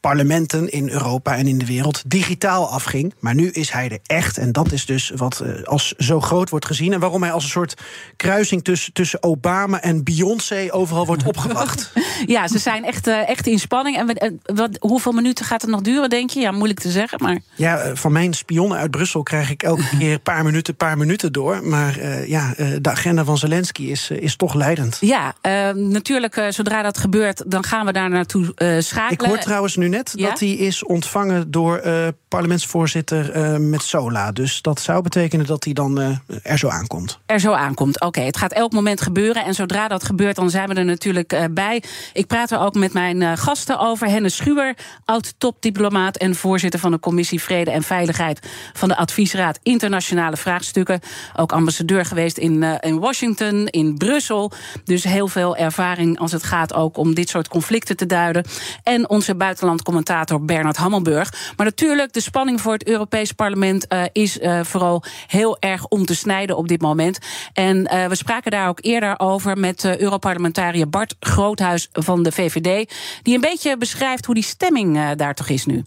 parlementen 0.00 0.70
in 0.70 0.88
Europa 0.88 1.36
en 1.36 1.46
in 1.46 1.58
de 1.58 1.66
wereld 1.66 2.02
digitaal 2.06 2.68
afging. 2.68 3.14
Maar 3.18 3.34
nu 3.34 3.50
is 3.50 3.70
hij 3.70 3.88
er 3.88 3.98
echt. 4.06 4.38
En 4.38 4.52
dat 4.52 4.72
is 4.72 4.86
dus 4.86 5.12
wat 5.16 5.42
als 5.64 5.92
zo 5.92 6.20
groot 6.20 6.50
wordt 6.50 6.66
gezien. 6.66 6.92
En 6.92 7.00
waarom 7.00 7.22
hij 7.22 7.32
als 7.32 7.44
een 7.44 7.50
soort 7.50 7.74
kruising 8.16 8.64
tussen, 8.64 8.92
tussen 8.92 9.22
Obama 9.22 9.80
en 9.80 10.04
Beyoncé 10.04 10.68
overal 10.70 11.06
wordt 11.06 11.26
opgewacht. 11.32 11.92
ja, 12.26 12.48
ze 12.50 12.58
zijn 12.58 12.84
echt, 12.84 13.08
uh, 13.08 13.28
echt 13.28 13.46
in 13.46 13.58
spanning. 13.58 13.96
En 13.96 14.40
wat, 14.54 14.76
hoeveel 14.80 15.12
minuten 15.12 15.44
gaat 15.44 15.62
het 15.62 15.70
nog 15.70 15.80
duren, 15.80 16.10
denk 16.10 16.30
je? 16.30 16.40
Ja, 16.40 16.50
moeilijk 16.50 16.80
te 16.80 16.90
zeggen, 16.90 17.18
maar... 17.22 17.38
Ja, 17.54 17.94
van 17.94 18.12
mijn 18.12 18.34
spionnen 18.34 18.78
uit 18.78 18.90
Brussel 18.90 19.22
krijg 19.22 19.50
ik 19.50 19.62
elke 19.62 19.88
keer 19.98 20.12
een 20.12 20.22
paar 20.22 20.44
minuten, 20.44 20.76
paar 20.76 20.98
minuten 20.98 21.32
door. 21.32 21.66
Maar 21.66 21.98
uh, 21.98 22.28
ja, 22.28 22.54
de 22.56 22.90
agenda 22.90 23.24
van 23.24 23.38
Zelensky 23.38 23.82
is, 23.82 24.10
is 24.10 24.36
toch 24.36 24.54
leidend. 24.54 24.98
Ja, 25.00 25.34
natuurlijk, 25.72 26.46
zodra 26.48 26.82
dat 26.82 26.98
gebeurt, 26.98 27.42
dan 27.46 27.64
gaan 27.64 27.86
we 27.86 27.92
daar 27.92 28.10
naartoe 28.10 28.44
schakelen. 28.78 29.12
Ik 29.12 29.20
hoor 29.20 29.38
trouwens 29.38 29.76
nu 29.76 29.88
net 29.88 30.12
ja? 30.14 30.28
dat 30.28 30.40
hij 30.40 30.50
is 30.50 30.84
ontvangen 30.84 31.50
door 31.50 31.82
parlementsvoorzitter 32.28 33.60
Metsola. 33.60 34.32
Dus 34.32 34.62
dat 34.62 34.80
zou 34.80 35.02
betekenen 35.02 35.46
dat 35.46 35.64
hij 35.64 35.72
dan 35.72 36.20
er 36.42 36.58
zo 36.58 36.68
aankomt. 36.68 37.18
Er 37.26 37.40
zo 37.40 37.52
aankomt, 37.52 37.94
oké. 37.94 38.06
Okay, 38.06 38.24
het 38.24 38.36
gaat 38.36 38.52
elk 38.52 38.72
moment 38.72 39.00
gebeuren. 39.00 39.44
En 39.44 39.54
zodra 39.54 39.88
dat 39.88 40.04
gebeurt, 40.04 40.36
dan 40.36 40.50
zijn 40.50 40.68
we 40.68 40.74
er 40.74 40.84
natuurlijk 40.84 41.48
bij. 41.50 41.82
Ik 42.12 42.26
praat 42.30 42.50
er 42.50 42.58
ook 42.58 42.74
met 42.74 42.92
mijn 42.92 43.20
uh, 43.20 43.32
gasten 43.34 43.78
over. 43.78 44.08
Hennis 44.08 44.36
Schuwer, 44.36 44.76
oud-topdiplomaat 45.04 46.16
en 46.16 46.34
voorzitter 46.34 46.80
van 46.80 46.90
de 46.90 47.00
Commissie 47.00 47.42
Vrede 47.42 47.70
en 47.70 47.82
Veiligheid 47.82 48.48
van 48.72 48.88
de 48.88 48.96
Adviesraad 48.96 49.58
Internationale 49.62 50.36
Vraagstukken. 50.36 51.00
Ook 51.36 51.52
ambassadeur 51.52 52.04
geweest 52.04 52.38
in, 52.38 52.62
uh, 52.62 52.74
in 52.80 52.98
Washington, 52.98 53.66
in 53.66 53.96
Brussel. 53.96 54.52
Dus 54.84 55.04
heel 55.04 55.28
veel 55.28 55.56
ervaring 55.56 56.18
als 56.18 56.32
het 56.32 56.42
gaat 56.42 56.74
ook 56.74 56.96
om 56.96 57.14
dit 57.14 57.28
soort 57.28 57.48
conflicten 57.48 57.96
te 57.96 58.06
duiden. 58.06 58.44
En 58.82 59.08
onze 59.08 59.34
buitenlandcommentator 59.34 60.44
Bernard 60.44 60.76
Hammelburg. 60.76 61.52
Maar 61.56 61.66
natuurlijk, 61.66 62.12
de 62.12 62.20
spanning 62.20 62.60
voor 62.60 62.72
het 62.72 62.86
Europees 62.86 63.32
Parlement 63.32 63.86
uh, 63.88 64.02
is 64.12 64.38
vooral 64.62 65.02
heel 65.26 65.56
erg 65.60 65.86
om 65.86 66.06
te 66.06 66.14
snijden 66.14 66.56
op 66.56 66.68
dit 66.68 66.80
moment. 66.80 67.18
En 67.52 67.82
we 68.08 68.14
spraken 68.14 68.50
daar 68.50 68.68
ook 68.68 68.78
eerder 68.82 69.18
over 69.18 69.58
met 69.58 69.84
Europarlementariër 69.98 70.88
Bart 70.88 71.14
Groothuis 71.20 71.88
van 71.92 72.19
de 72.22 72.32
VVD. 72.32 72.92
Die 73.22 73.34
een 73.34 73.40
beetje 73.40 73.76
beschrijft 73.76 74.24
hoe 74.24 74.34
die 74.34 74.44
stemming 74.44 74.96
uh, 74.96 75.10
daar 75.16 75.34
toch 75.34 75.48
is 75.48 75.66
nu. 75.66 75.84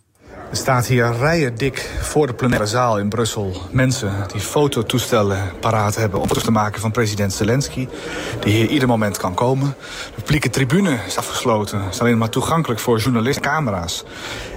Er 0.54 0.60
staat 0.60 0.88
hier 0.88 1.14
rijen 1.18 1.56
dik 1.56 1.90
voor 2.02 2.28
de 2.28 2.34
plenaire 2.34 2.66
zaal 2.66 3.00
in 3.00 3.10
Brussel. 3.10 3.62
Mensen 3.72 4.14
die 4.32 4.42
fototoestellen 4.42 5.52
paraat 5.60 5.96
hebben 5.96 6.20
om 6.20 6.28
foto's 6.28 6.44
te 6.44 6.52
maken 6.52 6.82
van 6.82 6.92
president 6.92 7.34
Zelensky. 7.34 7.88
Die 8.40 8.54
hier 8.54 8.68
ieder 8.68 8.88
moment 8.88 9.18
kan 9.18 9.34
komen. 9.34 9.76
De 10.16 10.22
publieke 10.22 10.50
tribune 10.50 10.98
is 11.08 11.18
afgesloten. 11.18 11.82
Is 11.90 12.00
alleen 12.00 12.18
maar 12.18 12.30
toegankelijk 12.30 12.80
voor 12.80 13.00
journalisten 13.00 13.44
en 13.44 13.50
camera's. 13.50 14.04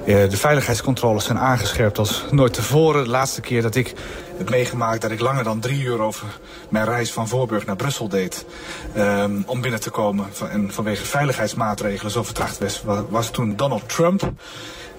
De 0.04 0.36
veiligheidscontroles 0.36 1.24
zijn 1.24 1.38
aangescherpt 1.38 1.98
als 1.98 2.24
nooit 2.30 2.52
tevoren. 2.52 3.04
De 3.04 3.10
laatste 3.10 3.40
keer 3.40 3.62
dat 3.62 3.74
ik 3.74 3.92
het 4.38 4.50
meegemaakt 4.50 5.00
dat 5.00 5.10
ik 5.10 5.20
langer 5.20 5.44
dan 5.44 5.60
drie 5.60 5.82
uur 5.82 6.00
over 6.00 6.26
mijn 6.68 6.84
reis 6.84 7.12
van 7.12 7.28
Voorburg 7.28 7.66
naar 7.66 7.76
Brussel 7.76 8.08
deed. 8.08 8.46
Um, 8.96 9.42
om 9.46 9.60
binnen 9.60 9.80
te 9.80 9.90
komen. 9.90 10.26
En 10.50 10.72
vanwege 10.72 11.04
veiligheidsmaatregelen 11.04 12.12
zo 12.12 12.22
vertraagd 12.22 12.58
was, 12.58 12.82
was 13.08 13.30
toen 13.30 13.56
Donald 13.56 13.88
Trump 13.88 14.32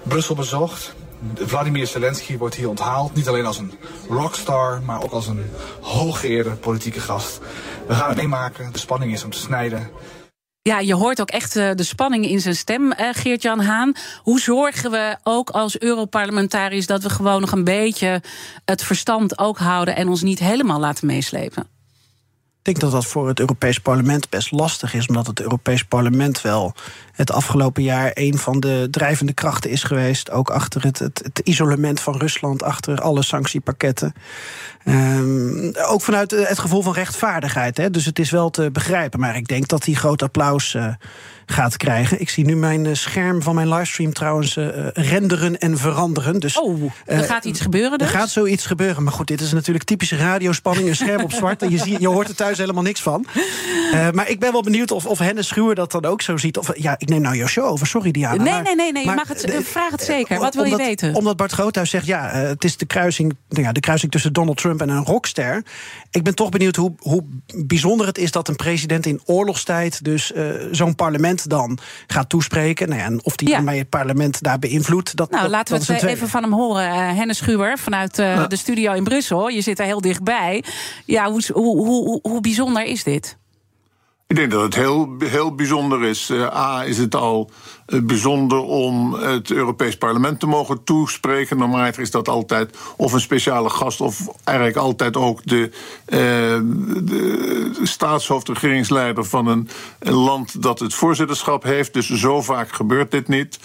Brussel 0.08 0.34
bezocht. 0.34 0.94
Vladimir 1.34 1.86
Zelensky 1.86 2.36
wordt 2.36 2.54
hier 2.54 2.68
onthaald. 2.68 3.14
Niet 3.14 3.28
alleen 3.28 3.46
als 3.46 3.58
een 3.58 3.72
rockstar, 4.08 4.82
maar 4.82 5.02
ook 5.02 5.12
als 5.12 5.26
een 5.26 5.50
hooggeëerde 5.80 6.50
politieke 6.50 7.00
gast. 7.00 7.40
We 7.86 7.94
gaan 7.94 8.08
het 8.08 8.16
meemaken. 8.16 8.72
De 8.72 8.78
spanning 8.78 9.12
is 9.12 9.24
om 9.24 9.30
te 9.30 9.38
snijden. 9.38 9.90
Ja, 10.62 10.78
je 10.78 10.94
hoort 10.94 11.20
ook 11.20 11.30
echt 11.30 11.52
de 11.52 11.82
spanning 11.82 12.26
in 12.26 12.40
zijn 12.40 12.56
stem, 12.56 12.92
Geert-Jan 12.96 13.60
Haan. 13.60 13.92
Hoe 14.22 14.40
zorgen 14.40 14.90
we 14.90 15.16
ook 15.22 15.50
als 15.50 15.78
Europarlementariërs 15.78 16.86
dat 16.86 17.02
we 17.02 17.10
gewoon 17.10 17.40
nog 17.40 17.52
een 17.52 17.64
beetje 17.64 18.22
het 18.64 18.82
verstand 18.82 19.38
ook 19.38 19.58
houden 19.58 19.96
en 19.96 20.08
ons 20.08 20.22
niet 20.22 20.38
helemaal 20.38 20.80
laten 20.80 21.06
meeslepen? 21.06 21.77
Ik 22.68 22.74
denk 22.74 22.92
dat 22.92 23.02
dat 23.02 23.10
voor 23.10 23.28
het 23.28 23.40
Europees 23.40 23.78
Parlement 23.78 24.28
best 24.28 24.50
lastig 24.50 24.94
is, 24.94 25.06
omdat 25.06 25.26
het 25.26 25.40
Europees 25.40 25.84
Parlement 25.84 26.40
wel 26.40 26.74
het 27.12 27.32
afgelopen 27.32 27.82
jaar 27.82 28.10
een 28.14 28.38
van 28.38 28.60
de 28.60 28.88
drijvende 28.90 29.32
krachten 29.32 29.70
is 29.70 29.82
geweest. 29.82 30.30
Ook 30.30 30.50
achter 30.50 30.82
het, 30.82 30.98
het, 30.98 31.20
het 31.24 31.38
isolement 31.38 32.00
van 32.00 32.16
Rusland, 32.16 32.62
achter 32.62 33.00
alle 33.00 33.22
sanctiepakketten. 33.22 34.14
Um, 34.84 35.72
ook 35.76 36.02
vanuit 36.02 36.30
het 36.30 36.58
gevoel 36.58 36.82
van 36.82 36.92
rechtvaardigheid. 36.92 37.76
Hè. 37.76 37.90
Dus 37.90 38.04
het 38.04 38.18
is 38.18 38.30
wel 38.30 38.50
te 38.50 38.70
begrijpen. 38.70 39.20
Maar 39.20 39.36
ik 39.36 39.48
denk 39.48 39.68
dat 39.68 39.82
die 39.82 39.96
groot 39.96 40.22
applaus. 40.22 40.74
Uh, 40.74 40.86
gaat 41.50 41.76
krijgen. 41.76 42.20
Ik 42.20 42.28
zie 42.28 42.44
nu 42.44 42.56
mijn 42.56 42.86
eh, 42.86 42.94
scherm 42.94 43.42
van 43.42 43.54
mijn 43.54 43.68
livestream 43.68 44.12
trouwens 44.12 44.56
uh, 44.56 44.66
renderen 44.92 45.58
en 45.58 45.78
veranderen. 45.78 46.40
Dus, 46.40 46.58
oh, 46.58 46.82
er 47.04 47.24
gaat 47.24 47.44
iets 47.44 47.60
gebeuren 47.60 47.98
dus? 47.98 48.12
Er 48.12 48.18
gaat 48.18 48.30
zoiets 48.30 48.66
gebeuren. 48.66 49.02
Maar 49.02 49.12
goed, 49.12 49.26
dit 49.26 49.40
is 49.40 49.52
natuurlijk 49.52 49.84
typische 49.84 50.16
radiospanning. 50.16 50.88
Een 50.88 50.96
scherm 50.96 51.22
op 51.22 51.32
zwart. 51.32 51.62
En 51.62 51.70
je, 51.70 51.78
ziet, 51.78 52.00
je 52.00 52.08
hoort 52.08 52.28
er 52.28 52.34
thuis 52.34 52.58
helemaal 52.58 52.82
niks 52.82 53.02
van. 53.02 53.26
Maar 54.12 54.28
ik 54.28 54.40
ben 54.40 54.52
wel 54.52 54.62
benieuwd 54.62 54.90
of, 54.90 55.06
of 55.06 55.18
Hennis 55.18 55.48
Schuur 55.48 55.74
dat 55.74 55.92
dan 55.92 56.04
ook 56.04 56.22
zo 56.22 56.36
ziet. 56.36 56.58
Of, 56.58 56.70
ja, 56.74 56.94
ik 56.98 57.08
neem 57.08 57.20
nou 57.20 57.36
jouw 57.36 57.46
show 57.46 57.64
over. 57.64 57.86
Sorry 57.86 58.10
Diana. 58.10 58.42
Nee, 58.42 58.52
maar, 58.52 58.62
nee, 58.62 58.74
nee. 58.74 58.92
nee 58.92 59.04
maar, 59.04 59.14
je 59.14 59.24
mag 59.26 59.28
het, 59.28 59.66
vraag 59.66 59.90
het 59.90 60.02
zeker. 60.02 60.38
Wat 60.38 60.54
wil 60.54 60.64
omdat, 60.64 60.78
je 60.78 60.84
weten? 60.84 61.14
Omdat 61.14 61.36
Bart 61.36 61.52
Groothuis 61.52 61.90
zegt, 61.90 62.06
ja, 62.06 62.28
het 62.30 62.64
is 62.64 62.76
de 62.76 62.86
kruising, 62.86 63.36
nou 63.48 63.62
ja, 63.62 63.72
de 63.72 63.80
kruising 63.80 64.12
tussen 64.12 64.32
Donald 64.32 64.56
Trump 64.56 64.67
en 64.76 64.88
een 64.88 65.04
rockster. 65.04 65.64
Ik 66.10 66.22
ben 66.22 66.34
toch 66.34 66.48
benieuwd 66.48 66.76
hoe, 66.76 66.94
hoe 66.98 67.24
bijzonder 67.66 68.06
het 68.06 68.18
is 68.18 68.30
dat 68.30 68.48
een 68.48 68.56
president 68.56 69.06
in 69.06 69.20
oorlogstijd... 69.24 70.04
dus 70.04 70.32
zo'n 70.70 70.94
parlement 70.94 71.48
dan 71.48 71.78
gaat 72.06 72.28
toespreken. 72.28 72.88
Nou 72.88 73.00
ja, 73.00 73.06
en 73.06 73.24
of 73.24 73.36
die 73.36 73.48
ja. 73.48 73.62
bij 73.62 73.78
het 73.78 73.88
parlement 73.88 74.42
daar 74.42 74.58
beïnvloedt. 74.58 75.16
Dat, 75.16 75.30
nou, 75.30 75.42
dat, 75.42 75.50
laten 75.50 75.78
dat 75.78 75.86
we 75.86 75.92
het 75.92 76.02
even 76.02 76.28
van 76.28 76.42
hem 76.42 76.52
horen. 76.52 76.88
Uh, 76.88 77.16
Hennis 77.16 77.36
Schuwer 77.36 77.78
vanuit 77.78 78.18
uh, 78.18 78.34
ja. 78.34 78.46
de 78.46 78.56
studio 78.56 78.92
in 78.92 79.04
Brussel. 79.04 79.48
Je 79.48 79.60
zit 79.60 79.78
er 79.78 79.84
heel 79.84 80.00
dichtbij. 80.00 80.64
Ja, 81.04 81.30
hoe, 81.30 81.42
hoe, 81.52 81.86
hoe, 81.86 82.18
hoe 82.22 82.40
bijzonder 82.40 82.84
is 82.84 83.04
dit? 83.04 83.36
Ik 84.26 84.36
denk 84.36 84.50
dat 84.50 84.62
het 84.62 84.74
heel, 84.74 85.16
heel 85.18 85.54
bijzonder 85.54 86.04
is. 86.04 86.30
Uh, 86.30 86.56
A, 86.56 86.84
is 86.84 86.98
het 86.98 87.14
al 87.14 87.50
bijzonder 87.88 88.58
om 88.58 89.14
het 89.14 89.50
Europees 89.50 89.96
Parlement 89.96 90.40
te 90.40 90.46
mogen 90.46 90.84
toespreken. 90.84 91.58
Normaal 91.58 91.90
is 91.96 92.10
dat 92.10 92.28
altijd 92.28 92.76
of 92.96 93.12
een 93.12 93.20
speciale 93.20 93.70
gast, 93.70 94.00
of 94.00 94.28
eigenlijk 94.44 94.78
altijd 94.78 95.16
ook 95.16 95.40
de, 95.44 95.70
uh, 96.06 96.18
de 97.04 97.70
staatshoofd, 97.82 98.48
regeringsleider 98.48 99.24
van 99.24 99.46
een, 99.46 99.68
een, 99.98 100.12
land 100.12 100.62
dat 100.62 100.78
het 100.78 100.94
voorzitterschap 100.94 101.62
heeft. 101.62 101.92
Dus 101.92 102.10
zo 102.10 102.42
vaak 102.42 102.72
gebeurt 102.72 103.10
dit 103.10 103.28
niet. 103.28 103.58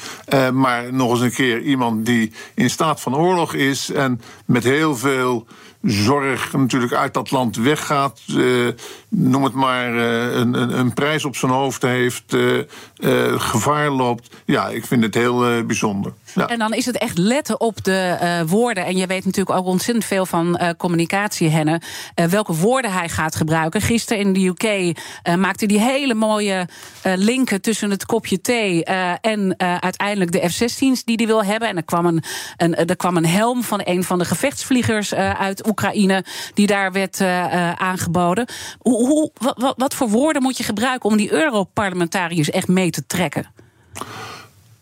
maar 0.54 0.94
nog 0.94 1.12
eens 1.12 1.22
een 1.22 1.34
keer 1.34 1.62
iemand 1.62 2.06
die 2.06 2.32
in 2.56 2.70
staat 2.70 3.02
van 3.02 3.16
oorlog 3.16 3.54
is 3.54 3.92
en 3.92 4.22
met 4.46 4.64
heel 4.64 4.96
veel 4.96 5.46
zorg 5.84 6.54
natuurlijk 6.54 6.94
uit 6.94 7.14
dat 7.14 7.32
land 7.32 7.56
weggaat. 7.56 8.20
Uh, 8.30 8.68
noem 9.10 9.44
het 9.44 9.54
maar 9.54 9.94
uh, 9.94 10.36
een, 10.36 10.80
een, 10.80 10.94
prijs 10.94 11.26
op 11.26 11.36
zijn 11.36 11.52
hoofd 11.52 11.82
heeft, 11.82 12.34
uh, 12.34 12.62
gevaar 13.40 13.90
loopt. 13.90 14.36
Ja, 14.46 14.68
ik 14.68 14.86
vind 14.86 15.04
het 15.04 15.14
heel 15.14 15.66
bijzonder. 15.66 16.14
Ja. 16.36 16.48
En 16.48 16.60
dan 16.60 16.74
is 16.74 16.86
het 16.86 16.98
echt 16.98 17.18
letten 17.18 17.60
op 17.60 17.84
de 17.84 18.44
woorden. 18.48 18.86
En 18.86 18.98
je 18.98 19.08
weet 19.08 19.26
natuurlijk 19.26 19.58
ook 19.58 19.66
ontzettend 19.66 20.06
veel 20.06 20.26
van 20.26 20.60
communicatie, 20.78 21.50
Henne. 21.50 21.82
welke 22.30 22.54
woorden 22.54 22.92
hij 22.92 23.10
gaat 23.10 23.36
gebruiken. 23.36 23.82
Gisteren 23.82 24.24
in 24.24 24.34
de 24.34 24.46
UK 24.46 24.98
maakte 25.38 25.66
hij 25.66 25.94
hele 25.94 26.14
mooie 26.14 26.68
linken 27.04 27.62
tussen 27.62 27.90
het 27.90 28.06
kopje 28.06 28.42
thee 28.42 28.84
en 29.22 29.56
uiteindelijk 29.58 30.32
de 30.32 30.50
F-16's 30.50 31.04
die 31.04 31.16
hij 31.16 31.26
wil 31.26 31.44
hebben. 31.44 31.68
En 31.68 31.76
er 31.76 31.84
kwam 31.84 32.06
een, 32.06 32.24
een, 32.58 32.76
er 32.76 32.96
kwam 32.96 33.18
een 33.18 33.26
helm 33.26 33.64
van 33.64 33.82
een 33.84 34.04
van 34.04 34.20
de 34.20 34.26
gevechtsvliegers 34.26 35.14
uit 35.14 35.64
Oekraïne, 35.74 36.24
die 36.54 36.68
daar 36.68 36.92
werd 36.92 37.22
aangeboden. 37.78 38.48
Hoe, 38.80 39.08
hoe, 39.08 39.32
wat, 39.56 39.74
wat 39.78 39.94
voor 39.94 40.10
woorden 40.10 40.42
moet 40.42 40.58
je 40.58 40.64
gebruiken 40.64 41.10
om 41.10 41.18
die 41.18 41.32
Europarlementariërs 41.32 42.50
echt 42.50 42.68
mee 42.68 42.90
te 42.90 43.06
trekken? 43.06 43.46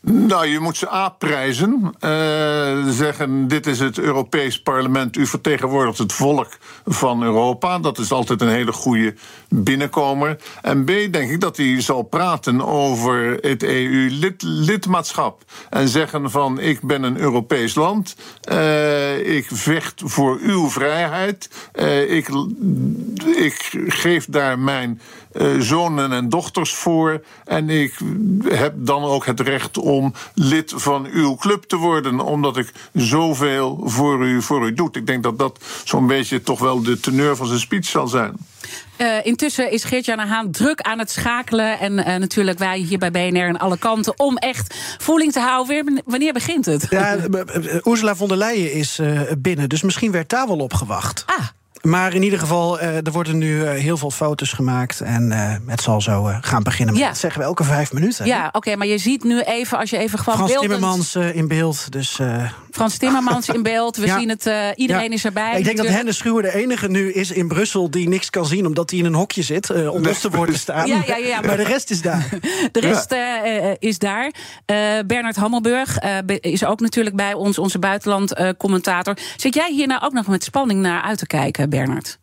Nou, 0.04 0.48
je 0.48 0.60
moet 0.60 0.78
ze 0.78 0.90
aanprijzen. 0.90 1.94
Uh, 2.00 2.88
zeggen: 2.88 3.48
dit 3.48 3.68
is 3.68 3.80
het 3.80 4.00
Europees 4.00 4.62
Parlement. 4.62 5.18
U 5.18 5.28
vertegenwoordigt 5.28 5.98
het 5.98 6.14
volk 6.14 6.58
van 6.86 7.24
Europa. 7.24 7.80
Dat 7.80 7.98
is 7.98 8.12
altijd 8.12 8.42
een 8.42 8.50
hele 8.50 8.72
goede 8.72 9.16
binnenkomer. 9.50 10.38
En 10.62 10.84
B, 10.84 10.88
denk 10.88 11.32
ik 11.32 11.40
dat 11.40 11.58
hij 11.58 11.82
zal 11.82 12.02
praten 12.02 12.66
over 12.66 13.38
het 13.42 13.64
EU-lidmaatschap. 13.64 15.44
en 15.70 15.88
zeggen: 15.88 16.32
van 16.32 16.60
ik 16.60 16.82
ben 16.82 17.04
een 17.04 17.18
Europees 17.18 17.76
land. 17.76 18.16
Uh, 18.52 19.36
ik 19.36 19.48
vecht 19.54 20.02
voor 20.06 20.38
uw 20.42 20.70
vrijheid. 20.70 21.50
Uh, 21.76 22.12
ik, 22.12 22.30
ik 23.36 23.86
geef 23.88 24.26
daar 24.26 24.60
mijn 24.60 25.02
zonen 25.60 26.12
en 26.12 26.30
dochters 26.30 26.74
voor. 26.74 27.24
En 27.46 27.70
ik 27.70 27.98
heb 28.44 28.74
dan 28.78 29.04
ook 29.04 29.26
het 29.26 29.40
recht 29.40 29.78
om 29.78 30.14
lid 30.34 30.74
van 30.76 31.08
uw 31.12 31.36
club 31.36 31.64
te 31.64 31.76
worden, 31.76 32.20
omdat 32.20 32.58
ik 32.58 32.72
zoveel 32.94 33.82
voor 33.84 34.26
u, 34.26 34.42
voor 34.42 34.66
u 34.66 34.74
doe. 34.74 34.90
Ik 34.92 35.08
denk 35.08 35.24
dat 35.24 35.40
dat 35.40 35.60
zo'n 35.84 36.08
beetje 36.08 36.42
toch 36.42 36.60
wel 36.60 36.84
de 36.84 37.00
teneur 37.00 37.36
van 37.36 37.48
zijn 37.48 37.60
speech 37.60 37.86
zal 37.86 38.08
zijn. 38.08 38.36
Uh, 38.98 39.26
intussen 39.26 39.72
is 39.72 39.84
Geert-Jan 39.84 40.20
Haan 40.20 40.52
druk 40.52 40.82
aan 40.82 41.00
het 41.00 41.12
schakelen. 41.12 41.80
En 41.80 41.98
uh, 41.98 42.06
natuurlijk 42.06 42.60
wij 42.60 42.78
hier 42.78 42.98
bij 42.98 43.12
BNR 43.12 43.48
aan 43.48 43.60
alle 43.60 43.78
kanten. 43.78 44.20
Om 44.20 44.38
echt 44.38 44.76
voeling 44.98 45.32
te 45.32 45.40
houden. 45.40 46.02
Wanneer 46.06 46.34
begint 46.34 46.66
het? 46.66 46.88
Ja, 46.90 47.18
Ursula 47.84 48.16
von 48.16 48.28
der 48.28 48.38
Leyen 48.38 48.74
is 48.74 49.00
uh, 49.00 49.22
binnen. 49.38 49.70
Dus 49.70 49.82
misschien 49.82 50.12
werd 50.12 50.30
daar 50.30 50.48
wel 50.48 50.58
op 50.58 50.74
gewacht. 50.74 51.24
Ah. 51.26 51.48
Maar 51.82 52.14
in 52.14 52.24
ieder 52.24 52.40
geval, 52.40 52.82
uh, 52.82 53.06
er 53.06 53.12
worden 53.12 53.38
nu 53.38 53.60
uh, 53.60 53.70
heel 53.70 53.98
veel 53.98 54.12
foto's 54.12 54.54
gemaakt. 54.54 55.02
En 55.02 55.32
uh, 55.32 55.56
het 55.66 55.82
zal 55.82 56.02
zo 56.02 56.30
gaan 56.42 56.64
beginnen. 56.64 56.96
Ja. 56.96 57.08
Dat 57.08 57.18
zeggen 57.18 57.42
we 57.42 57.48
elke 57.48 57.64
vijf 57.64 57.94
minuten. 57.94 58.26
Ja, 58.26 58.48
oké, 58.48 58.58
okay, 58.58 58.76
maar 58.76 58.88
je 58.88 58.98
ziet 58.98 59.24
nu 59.24 59.42
even, 59.42 59.78
als 59.78 59.90
je 59.90 59.98
even 59.98 60.20
gewoon 60.20 60.36
Frans 60.36 60.52
beeldend... 60.52 60.72
Timmermans 60.72 61.16
in 61.16 61.48
beeld. 61.48 61.92
Dus, 61.92 62.20
Frans 62.72 62.98
Timmermans 62.98 63.50
in 63.50 63.64
beeld. 63.64 63.98
We 63.98 64.06
ja. 64.06 64.20
zien 64.20 64.30
het, 64.30 64.50
iedereen 64.76 65.10
ja. 65.10 65.16
is 65.16 65.26
erbij. 65.26 65.58
Ik 65.58 65.64
denk 65.64 65.78
dat 65.78 65.88
Hennis 65.88 66.18
Schuwer 66.18 66.42
de 66.42 66.54
enige 66.54 66.90
nu 66.90 67.12
is 67.12 67.32
in 67.32 67.48
Brussel... 67.48 67.92
die 67.92 68.08
niks 68.08 68.30
kan 68.30 68.46
zien, 68.46 68.66
omdat 68.66 68.90
hij 68.90 69.00
in 69.00 69.06
een 69.06 69.14
hokje 69.14 69.42
zit. 69.42 69.90
om 69.90 70.04
los 70.04 70.20
te 70.20 70.30
worden 70.30 70.56
staan. 70.56 70.88
Ja, 70.88 71.02
ja, 71.06 71.16
ja, 71.16 71.42
maar 71.42 71.58
de 71.58 71.64
rest 71.64 71.90
is 71.90 72.02
daar. 72.02 72.30
De 72.72 72.80
rest 72.80 73.16
is 73.80 74.00
daar. 74.00 74.32
Bernard 75.06 75.36
Hammelburg 75.36 75.98
is 76.40 76.66
ook 76.66 76.80
natuurlijk 76.80 77.16
bij 77.16 77.34
ons, 77.34 77.58
onze 77.58 77.80
buitenland-commentator. 77.80 79.18
Zit 79.36 79.54
jij 79.54 79.72
hier 79.72 79.88
nou 79.88 80.02
ook 80.02 80.14
nog 80.14 80.28
met 80.28 80.44
spanning 80.44 80.82
naar 80.82 81.02
uit 81.02 81.18
te 81.18 81.28
kijken, 81.28 81.70
Bernard? 81.70 82.20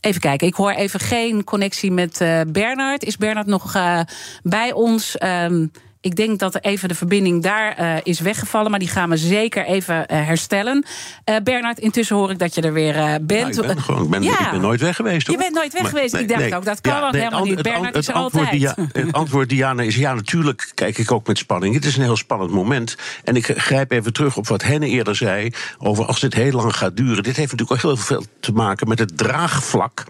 Even 0.00 0.20
kijken, 0.20 0.46
ik 0.46 0.54
hoor 0.54 0.70
even 0.70 1.00
geen 1.00 1.44
connectie 1.44 1.92
met 1.92 2.20
uh, 2.20 2.40
Bernard. 2.48 3.04
Is 3.04 3.16
Bernard 3.16 3.46
nog 3.46 3.76
uh, 3.76 4.00
bij 4.42 4.72
ons? 4.72 5.16
Um, 5.22 5.70
ik 6.00 6.16
denk 6.16 6.38
dat 6.38 6.64
even 6.64 6.88
de 6.88 6.94
verbinding 6.94 7.42
daar 7.42 7.80
uh, 7.80 7.96
is 8.02 8.20
weggevallen. 8.20 8.70
Maar 8.70 8.80
die 8.80 8.88
gaan 8.88 9.10
we 9.10 9.16
zeker 9.16 9.64
even 9.64 9.94
uh, 9.94 10.04
herstellen. 10.06 10.84
Uh, 11.24 11.36
Bernard, 11.42 11.78
intussen 11.78 12.16
hoor 12.16 12.30
ik 12.30 12.38
dat 12.38 12.54
je 12.54 12.60
er 12.60 12.72
weer 12.72 12.94
bent. 13.22 13.56
Nou, 13.56 13.68
ik, 13.68 13.74
ben 13.74 13.82
gewoon, 13.82 14.04
ik, 14.04 14.10
ben, 14.10 14.22
ja. 14.22 14.44
ik 14.44 14.50
ben 14.50 14.60
nooit 14.60 14.80
weg 14.80 14.96
geweest. 14.96 15.26
Hoor. 15.26 15.36
Je 15.36 15.42
bent 15.42 15.54
nooit 15.54 15.72
weg 15.72 15.82
maar, 15.82 15.90
geweest. 15.90 16.12
Nee, 16.12 16.22
ik 16.22 16.28
dacht 16.28 16.40
nee, 16.40 16.54
ook, 16.54 16.64
dat 16.64 16.80
kan 16.80 16.92
ja, 16.92 17.00
wel 17.00 17.10
nee, 17.10 17.20
helemaal 17.20 17.44
niet. 17.44 17.62
Bernard 17.62 17.96
is 17.96 18.08
er 18.08 18.14
altijd. 18.14 18.50
Dia, 18.50 18.74
het 18.92 19.12
antwoord, 19.12 19.48
Diana, 19.48 19.82
is 19.82 19.96
ja, 19.96 20.14
natuurlijk 20.14 20.72
kijk 20.74 20.98
ik 20.98 21.12
ook 21.12 21.26
met 21.26 21.38
spanning. 21.38 21.74
Het 21.74 21.84
is 21.84 21.96
een 21.96 22.02
heel 22.02 22.16
spannend 22.16 22.50
moment. 22.50 22.96
En 23.24 23.36
ik 23.36 23.46
grijp 23.46 23.90
even 23.90 24.12
terug 24.12 24.36
op 24.36 24.46
wat 24.46 24.62
Henne 24.62 24.86
eerder 24.86 25.16
zei... 25.16 25.52
over 25.78 26.04
als 26.04 26.20
dit 26.20 26.34
heel 26.34 26.52
lang 26.52 26.76
gaat 26.76 26.96
duren. 26.96 27.22
Dit 27.22 27.36
heeft 27.36 27.52
natuurlijk 27.52 27.70
ook 27.70 27.92
heel 27.92 28.04
veel 28.04 28.24
te 28.40 28.52
maken 28.52 28.88
met 28.88 28.98
het 28.98 29.18
draagvlak... 29.18 30.04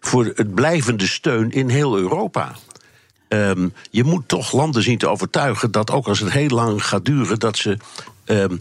voor 0.00 0.24
het 0.34 0.54
blijvende 0.54 1.06
steun 1.06 1.50
in 1.50 1.68
heel 1.68 1.96
Europa. 1.96 2.52
Um, 3.28 3.72
je 3.90 4.04
moet 4.04 4.28
toch 4.28 4.52
landen 4.52 4.82
zien 4.82 4.98
te 4.98 5.08
overtuigen 5.08 5.70
dat 5.70 5.90
ook 5.90 6.06
als 6.06 6.20
het 6.20 6.32
heel 6.32 6.48
lang 6.48 6.86
gaat 6.86 7.04
duren, 7.04 7.38
dat 7.38 7.56
ze 7.56 7.76
um, 8.24 8.56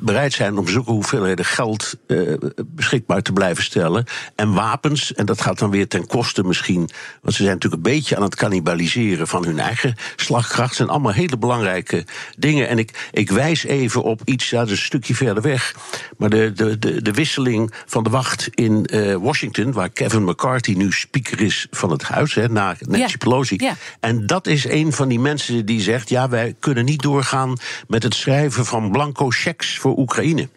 bereid 0.00 0.32
zijn 0.32 0.58
om 0.58 0.68
zulke 0.68 0.90
hoeveelheden 0.90 1.44
geld 1.44 1.94
uh, 2.06 2.34
beschikbaar 2.66 3.22
te 3.22 3.32
blijven 3.32 3.64
stellen. 3.64 4.04
En 4.34 4.52
wapens, 4.52 5.14
en 5.14 5.26
dat 5.26 5.40
gaat 5.40 5.58
dan 5.58 5.70
weer 5.70 5.88
ten 5.88 6.06
koste 6.06 6.44
misschien. 6.44 6.90
Want 7.22 7.34
ze 7.34 7.42
zijn 7.42 7.54
natuurlijk 7.54 7.86
een 7.86 7.92
beetje 7.92 8.16
aan 8.16 8.22
het 8.22 8.36
cannibaliseren 8.36 9.28
van 9.28 9.44
hun 9.44 9.58
eigen 9.58 9.94
slagkracht. 10.16 10.74
zijn 10.74 10.88
allemaal 10.88 11.12
hele 11.12 11.38
belangrijke 11.38 12.04
dingen. 12.38 12.68
En 12.68 12.78
ik, 12.78 13.08
ik 13.10 13.30
wijs 13.30 13.64
even 13.64 14.02
op 14.02 14.20
iets, 14.24 14.50
ja, 14.50 14.58
dat 14.58 14.66
is 14.66 14.72
een 14.72 14.84
stukje 14.84 15.14
verder 15.14 15.42
weg. 15.42 15.74
Maar 16.16 16.30
de, 16.30 16.52
de, 16.52 16.78
de, 16.78 17.02
de 17.02 17.12
wisseling 17.12 17.72
van 17.86 18.02
de 18.02 18.10
wacht 18.10 18.48
in 18.54 18.88
uh, 18.92 19.16
Washington, 19.16 19.72
waar 19.72 19.90
Kevin 19.90 20.24
McCarthy 20.24 20.72
nu 20.72 20.92
speaker 20.92 21.40
is 21.40 21.66
van 21.70 21.90
het 21.90 22.02
huis, 22.02 22.34
hè, 22.34 22.48
na 22.48 22.76
Nancy. 22.80 23.16
Pelosi. 23.16 23.70
En 24.00 24.26
dat 24.26 24.46
is 24.46 24.64
een 24.64 24.92
van 24.92 25.08
die 25.08 25.20
mensen 25.20 25.66
die 25.66 25.80
zegt: 25.80 26.08
ja, 26.08 26.28
wij 26.28 26.54
kunnen 26.58 26.84
niet 26.84 27.02
doorgaan 27.02 27.56
met 27.88 28.02
het 28.02 28.14
schrijven 28.14 28.66
van 28.66 28.90
blanco 28.90 29.30
voor 29.64 29.98
Oekraïne. 29.98 30.48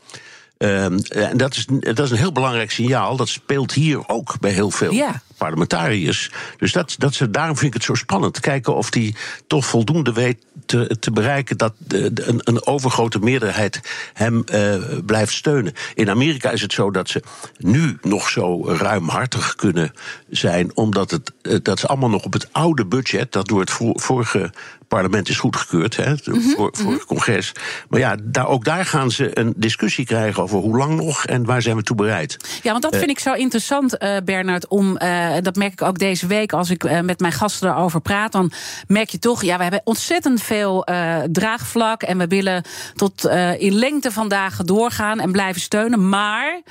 Um, 0.57 0.99
en 0.99 1.37
dat 1.37 1.55
is, 1.55 1.65
dat 1.79 1.99
is 1.99 2.11
een 2.11 2.17
heel 2.17 2.31
belangrijk 2.31 2.71
signaal. 2.71 3.17
Dat 3.17 3.29
speelt 3.29 3.71
hier 3.71 4.07
ook 4.07 4.39
bij 4.39 4.51
heel 4.51 4.71
veel 4.71 4.91
ja. 4.91 5.21
parlementariërs. 5.37 6.31
Dus 6.57 6.71
dat, 6.71 6.95
dat, 6.97 7.27
daarom 7.29 7.55
vind 7.55 7.67
ik 7.67 7.73
het 7.73 7.83
zo 7.83 7.93
spannend. 7.93 8.39
Kijken 8.39 8.75
of 8.75 8.89
die 8.89 9.15
toch 9.47 9.65
voldoende 9.65 10.13
weet 10.13 10.45
te, 10.65 10.97
te 10.99 11.11
bereiken 11.11 11.57
dat 11.57 11.73
de, 11.77 12.13
de, 12.13 12.27
een, 12.27 12.41
een, 12.43 12.65
overgrote 12.65 13.19
meerderheid 13.19 13.81
hem 14.13 14.43
uh, 14.53 14.75
blijft 15.05 15.33
steunen. 15.33 15.73
In 15.93 16.09
Amerika 16.09 16.51
is 16.51 16.61
het 16.61 16.73
zo 16.73 16.91
dat 16.91 17.09
ze 17.09 17.23
nu 17.57 17.97
nog 18.01 18.29
zo 18.29 18.67
ruimhartig 18.67 19.55
kunnen 19.55 19.93
zijn, 20.29 20.75
omdat 20.75 21.11
het, 21.11 21.31
dat 21.65 21.79
ze 21.79 21.87
allemaal 21.87 22.09
nog 22.09 22.23
op 22.23 22.33
het 22.33 22.47
oude 22.51 22.85
budget, 22.85 23.31
dat 23.31 23.47
door 23.47 23.59
het 23.59 23.71
vorige 23.93 24.51
parlement 24.95 25.29
is 25.29 25.37
goedgekeurd, 25.37 25.95
hè, 25.95 26.13
voor, 26.23 26.69
voor 26.71 26.91
het 26.91 27.05
congres. 27.05 27.51
Maar 27.89 27.99
ja, 27.99 28.15
daar, 28.23 28.47
ook 28.47 28.63
daar 28.63 28.85
gaan 28.85 29.11
ze 29.11 29.39
een 29.39 29.53
discussie 29.57 30.05
krijgen 30.05 30.43
over 30.43 30.59
hoe 30.59 30.77
lang 30.77 30.95
nog 30.95 31.25
en 31.25 31.45
waar 31.45 31.61
zijn 31.61 31.75
we 31.75 31.83
toe 31.83 31.95
bereid. 31.95 32.59
Ja, 32.61 32.71
want 32.71 32.83
dat 32.83 32.93
uh, 32.93 32.99
vind 32.99 33.11
ik 33.11 33.19
zo 33.19 33.33
interessant, 33.33 34.03
uh, 34.03 34.17
Bernard, 34.25 34.67
om, 34.67 34.97
uh, 35.01 35.35
dat 35.41 35.55
merk 35.55 35.71
ik 35.71 35.81
ook 35.81 35.99
deze 35.99 36.27
week 36.27 36.53
als 36.53 36.69
ik 36.69 37.01
met 37.01 37.19
mijn 37.19 37.33
gasten 37.33 37.69
erover 37.69 38.01
praat, 38.01 38.31
dan 38.31 38.51
merk 38.87 39.09
je 39.09 39.19
toch, 39.19 39.43
ja, 39.43 39.55
we 39.55 39.63
hebben 39.63 39.81
ontzettend 39.83 40.41
veel 40.41 40.87
draagvlak 41.31 42.03
en 42.03 42.17
we 42.17 42.27
willen 42.27 42.63
tot 42.93 43.29
in 43.57 43.73
lengte 43.73 44.11
van 44.11 44.27
dagen 44.27 44.65
doorgaan 44.65 45.19
en 45.19 45.31
blijven 45.31 45.61
steunen, 45.61 46.09
maar 46.09 46.61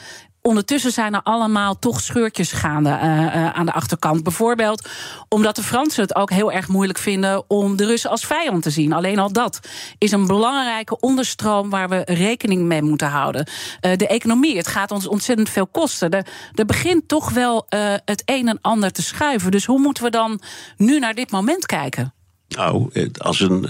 ondertussen 0.48 0.92
zijn 0.92 1.14
er 1.14 1.22
allemaal 1.22 1.78
toch 1.78 2.00
scheurtjes 2.00 2.52
gaande 2.52 2.90
uh, 2.90 3.02
uh, 3.02 3.50
aan 3.50 3.66
de 3.66 3.72
achterkant. 3.72 4.22
Bijvoorbeeld 4.22 4.88
omdat 5.28 5.57
de 5.57 5.62
Fransen 5.62 6.02
het 6.02 6.14
ook 6.14 6.30
heel 6.30 6.52
erg 6.52 6.68
moeilijk 6.68 6.98
vinden 6.98 7.50
om 7.50 7.76
de 7.76 7.87
Russen 7.87 8.11
als 8.11 8.26
vijand 8.26 8.62
te 8.62 8.70
zien. 8.70 8.92
Alleen 8.92 9.18
al 9.18 9.33
dat 9.33 9.61
is 9.98 10.12
een 10.12 10.26
belangrijke 10.26 11.00
onderstroom 11.00 11.70
waar 11.70 11.88
we 11.88 12.02
rekening 12.04 12.62
mee 12.62 12.83
moeten 12.83 13.09
houden. 13.09 13.46
Uh, 13.46 13.96
de 13.96 14.07
economie, 14.07 14.57
het 14.57 14.66
gaat 14.66 14.90
ons 14.90 15.07
ontzettend 15.07 15.48
veel 15.48 15.66
kosten. 15.66 16.11
Er, 16.11 16.26
er 16.54 16.66
begint 16.66 17.09
toch 17.09 17.30
wel 17.30 17.66
het 18.04 18.22
een 18.24 18.48
en 18.48 18.59
ander 18.61 18.92
te 18.92 19.02
schuiven. 19.02 19.50
Dus 19.50 19.64
hoe 19.64 19.80
moeten 19.80 20.04
we 20.04 20.11
dan 20.11 20.40
nu 20.76 20.98
naar 20.98 21.14
dit 21.14 21.30
moment 21.30 21.66
kijken? 21.66 22.14
Nou, 22.48 22.90
als 23.18 23.40
een. 23.40 23.68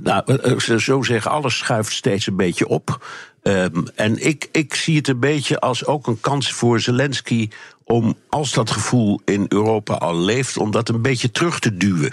Nou, 0.00 0.58
zo 0.78 1.02
zeggen, 1.02 1.30
alles 1.30 1.58
schuift 1.58 1.92
steeds 1.92 2.26
een 2.26 2.36
beetje 2.36 2.68
op. 2.68 2.98
Um, 3.42 3.86
en 3.94 4.26
ik, 4.26 4.48
ik 4.52 4.74
zie 4.74 4.96
het 4.96 5.08
een 5.08 5.20
beetje 5.20 5.60
als 5.60 5.86
ook 5.86 6.06
een 6.06 6.20
kans 6.20 6.52
voor 6.52 6.80
Zelensky 6.80 7.48
om, 7.84 8.16
als 8.28 8.52
dat 8.52 8.70
gevoel 8.70 9.20
in 9.24 9.46
Europa 9.48 9.94
al 9.94 10.16
leeft, 10.16 10.56
om 10.56 10.70
dat 10.70 10.88
een 10.88 11.02
beetje 11.02 11.30
terug 11.30 11.58
te 11.58 11.76
duwen. 11.76 12.12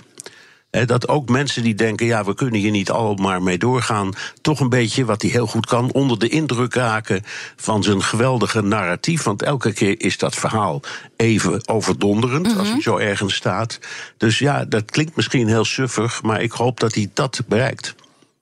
He, 0.76 0.86
dat 0.86 1.08
ook 1.08 1.30
mensen 1.30 1.64
die 1.64 1.76
denken, 1.76 2.06
ja, 2.06 2.24
we 2.24 2.34
kunnen 2.34 2.60
hier 2.60 2.72
niet 2.72 2.92
allemaal 2.92 3.40
mee 3.40 3.58
doorgaan, 3.58 4.14
toch 4.42 4.60
een 4.60 4.70
beetje, 4.70 5.06
wat 5.06 5.22
hij 5.22 5.32
heel 5.32 5.48
goed 5.48 5.66
kan, 5.66 5.92
onder 5.92 6.20
de 6.20 6.30
indruk 6.30 6.74
raken 6.74 7.22
van 7.56 7.84
zijn 7.84 8.04
geweldige 8.04 8.62
narratief. 8.62 9.24
Want 9.24 9.42
elke 9.42 9.74
keer 9.74 10.02
is 10.02 10.18
dat 10.18 10.36
verhaal 10.36 10.82
even 11.16 11.68
overdonderend 11.68 12.46
mm 12.46 12.52
-hmm. 12.52 12.60
als 12.60 12.70
hij 12.70 12.82
zo 12.82 12.98
ergens 12.98 13.36
staat. 13.36 13.80
Dus 14.18 14.40
ja, 14.40 14.66
dat 14.66 14.92
klinkt 14.92 15.16
misschien 15.16 15.48
heel 15.48 15.66
suffig, 15.66 16.24
maar 16.24 16.42
ik 16.42 16.52
hoop 16.52 16.80
dat 16.80 16.94
hij 16.94 17.10
dat 17.14 17.42
bereikt. 17.48 17.96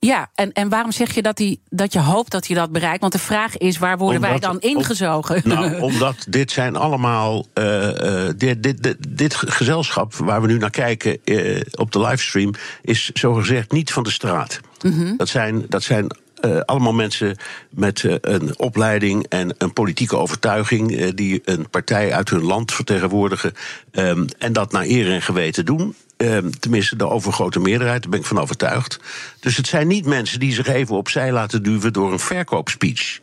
Ja, 0.04 0.30
en, 0.34 0.52
en 0.52 0.68
waarom 0.68 0.92
zeg 0.92 1.14
je 1.14 1.22
dat, 1.22 1.38
hij, 1.38 1.58
dat 1.70 1.92
je 1.92 2.00
hoopt 2.00 2.30
dat 2.30 2.46
hij 2.46 2.56
dat 2.56 2.72
bereikt? 2.72 3.00
Want 3.00 3.12
de 3.12 3.18
vraag 3.18 3.56
is, 3.56 3.78
waar 3.78 3.98
worden 3.98 4.16
omdat, 4.16 4.30
wij 4.30 4.40
dan 4.40 4.60
ingezogen? 4.60 5.44
Om, 5.44 5.50
nou, 5.50 5.80
omdat 5.92 6.26
dit 6.28 6.50
zijn 6.50 6.76
allemaal... 6.76 7.46
Uh, 7.54 7.88
uh, 7.88 8.30
dit, 8.36 8.62
dit, 8.62 8.82
dit, 8.82 8.96
dit, 9.08 9.34
gezelschap 9.34 10.14
waar 10.14 10.40
we 10.40 10.46
nu 10.46 10.58
naar 10.58 10.70
kijken 10.70 11.18
uh, 11.24 11.60
op 11.74 11.92
de 11.92 12.00
livestream... 12.00 12.54
is 12.82 13.10
zogezegd 13.12 13.72
niet 13.72 13.92
van 13.92 14.02
de 14.02 14.10
straat. 14.10 14.60
Mm 14.82 14.92
-hmm. 14.92 15.16
Dat 15.16 15.28
zijn... 15.28 15.64
Dat 15.68 15.82
zijn 15.82 16.16
uh, 16.44 16.60
allemaal 16.60 16.92
mensen 16.92 17.36
met 17.70 18.02
uh, 18.02 18.14
een 18.20 18.58
opleiding 18.58 19.26
en 19.28 19.54
een 19.58 19.72
politieke 19.72 20.16
overtuiging. 20.16 20.90
Uh, 20.90 21.10
die 21.14 21.42
een 21.44 21.70
partij 21.70 22.12
uit 22.12 22.30
hun 22.30 22.42
land 22.42 22.72
vertegenwoordigen. 22.72 23.52
Um, 23.92 24.26
en 24.38 24.52
dat 24.52 24.72
naar 24.72 24.84
eer 24.84 25.12
en 25.12 25.22
geweten 25.22 25.64
doen. 25.64 25.94
Um, 26.16 26.58
tenminste, 26.60 26.96
de 26.96 27.08
overgrote 27.08 27.60
meerderheid, 27.60 28.02
daar 28.02 28.10
ben 28.10 28.20
ik 28.20 28.26
van 28.26 28.40
overtuigd. 28.40 29.00
Dus 29.40 29.56
het 29.56 29.66
zijn 29.66 29.86
niet 29.86 30.06
mensen 30.06 30.40
die 30.40 30.52
zich 30.52 30.66
even 30.66 30.96
opzij 30.96 31.32
laten 31.32 31.62
duwen 31.62 31.92
door 31.92 32.12
een 32.12 32.18
verkoopspeech. 32.18 33.20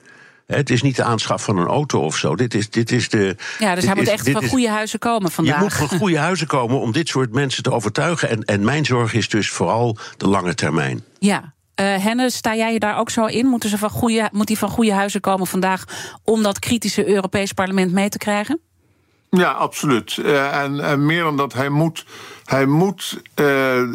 Het 0.48 0.70
is 0.70 0.82
niet 0.82 0.96
de 0.96 1.04
aanschaf 1.04 1.44
van 1.44 1.58
een 1.58 1.68
auto 1.68 2.00
of 2.00 2.18
zo. 2.18 2.36
Dit 2.36 2.54
is, 2.54 2.70
dit 2.70 2.92
is 2.92 3.10
de. 3.10 3.36
Ja, 3.60 3.76
dus 3.76 3.86
hij 3.86 3.96
moet 3.96 4.04
is, 4.04 4.10
echt 4.10 4.30
van 4.30 4.48
goede 4.48 4.70
huizen 4.70 5.00
komen 5.00 5.32
vandaag. 5.32 5.56
Je 5.56 5.62
moet 5.62 5.74
van 5.74 5.98
goede 5.98 6.18
huizen 6.28 6.48
komen 6.48 6.80
om 6.80 6.92
dit 6.92 7.08
soort 7.08 7.32
mensen 7.34 7.64
te 7.64 7.72
overtuigen. 7.72 8.30
En, 8.30 8.44
en 8.44 8.64
mijn 8.64 8.86
zorg 8.86 9.14
is 9.14 9.30
dus 9.30 9.50
vooral 9.50 9.98
de 10.18 10.28
lange 10.28 10.54
termijn. 10.54 11.04
Ja. 11.20 11.54
Uh, 11.76 11.96
Henne, 12.04 12.30
sta 12.30 12.56
jij 12.56 12.74
je 12.74 12.80
daar 12.80 12.98
ook 12.98 13.10
zo 13.10 13.26
in? 13.26 13.46
Moeten 13.46 13.70
ze 13.70 13.78
van 13.78 13.90
goede, 13.90 14.30
moet 14.32 14.48
hij 14.48 14.58
van 14.58 14.70
goede 14.70 14.94
huizen 14.94 15.22
komen 15.22 15.48
vandaag 15.48 15.84
om 16.24 16.44
dat 16.44 16.60
kritische 16.60 17.08
Europees 17.08 17.52
parlement 17.52 17.92
mee 17.92 18.10
te 18.10 18.18
krijgen? 18.18 18.60
Ja, 19.30 19.52
absoluut. 19.52 20.18
Uh, 20.18 20.64
en, 20.64 20.80
en, 20.80 21.06
meer 21.06 21.24
dan 21.24 21.38
dat, 21.38 21.54
hij 21.54 21.70
moet, 21.70 22.06
hij 22.52 22.66
moet 22.66 23.22
uh, 23.36 23.46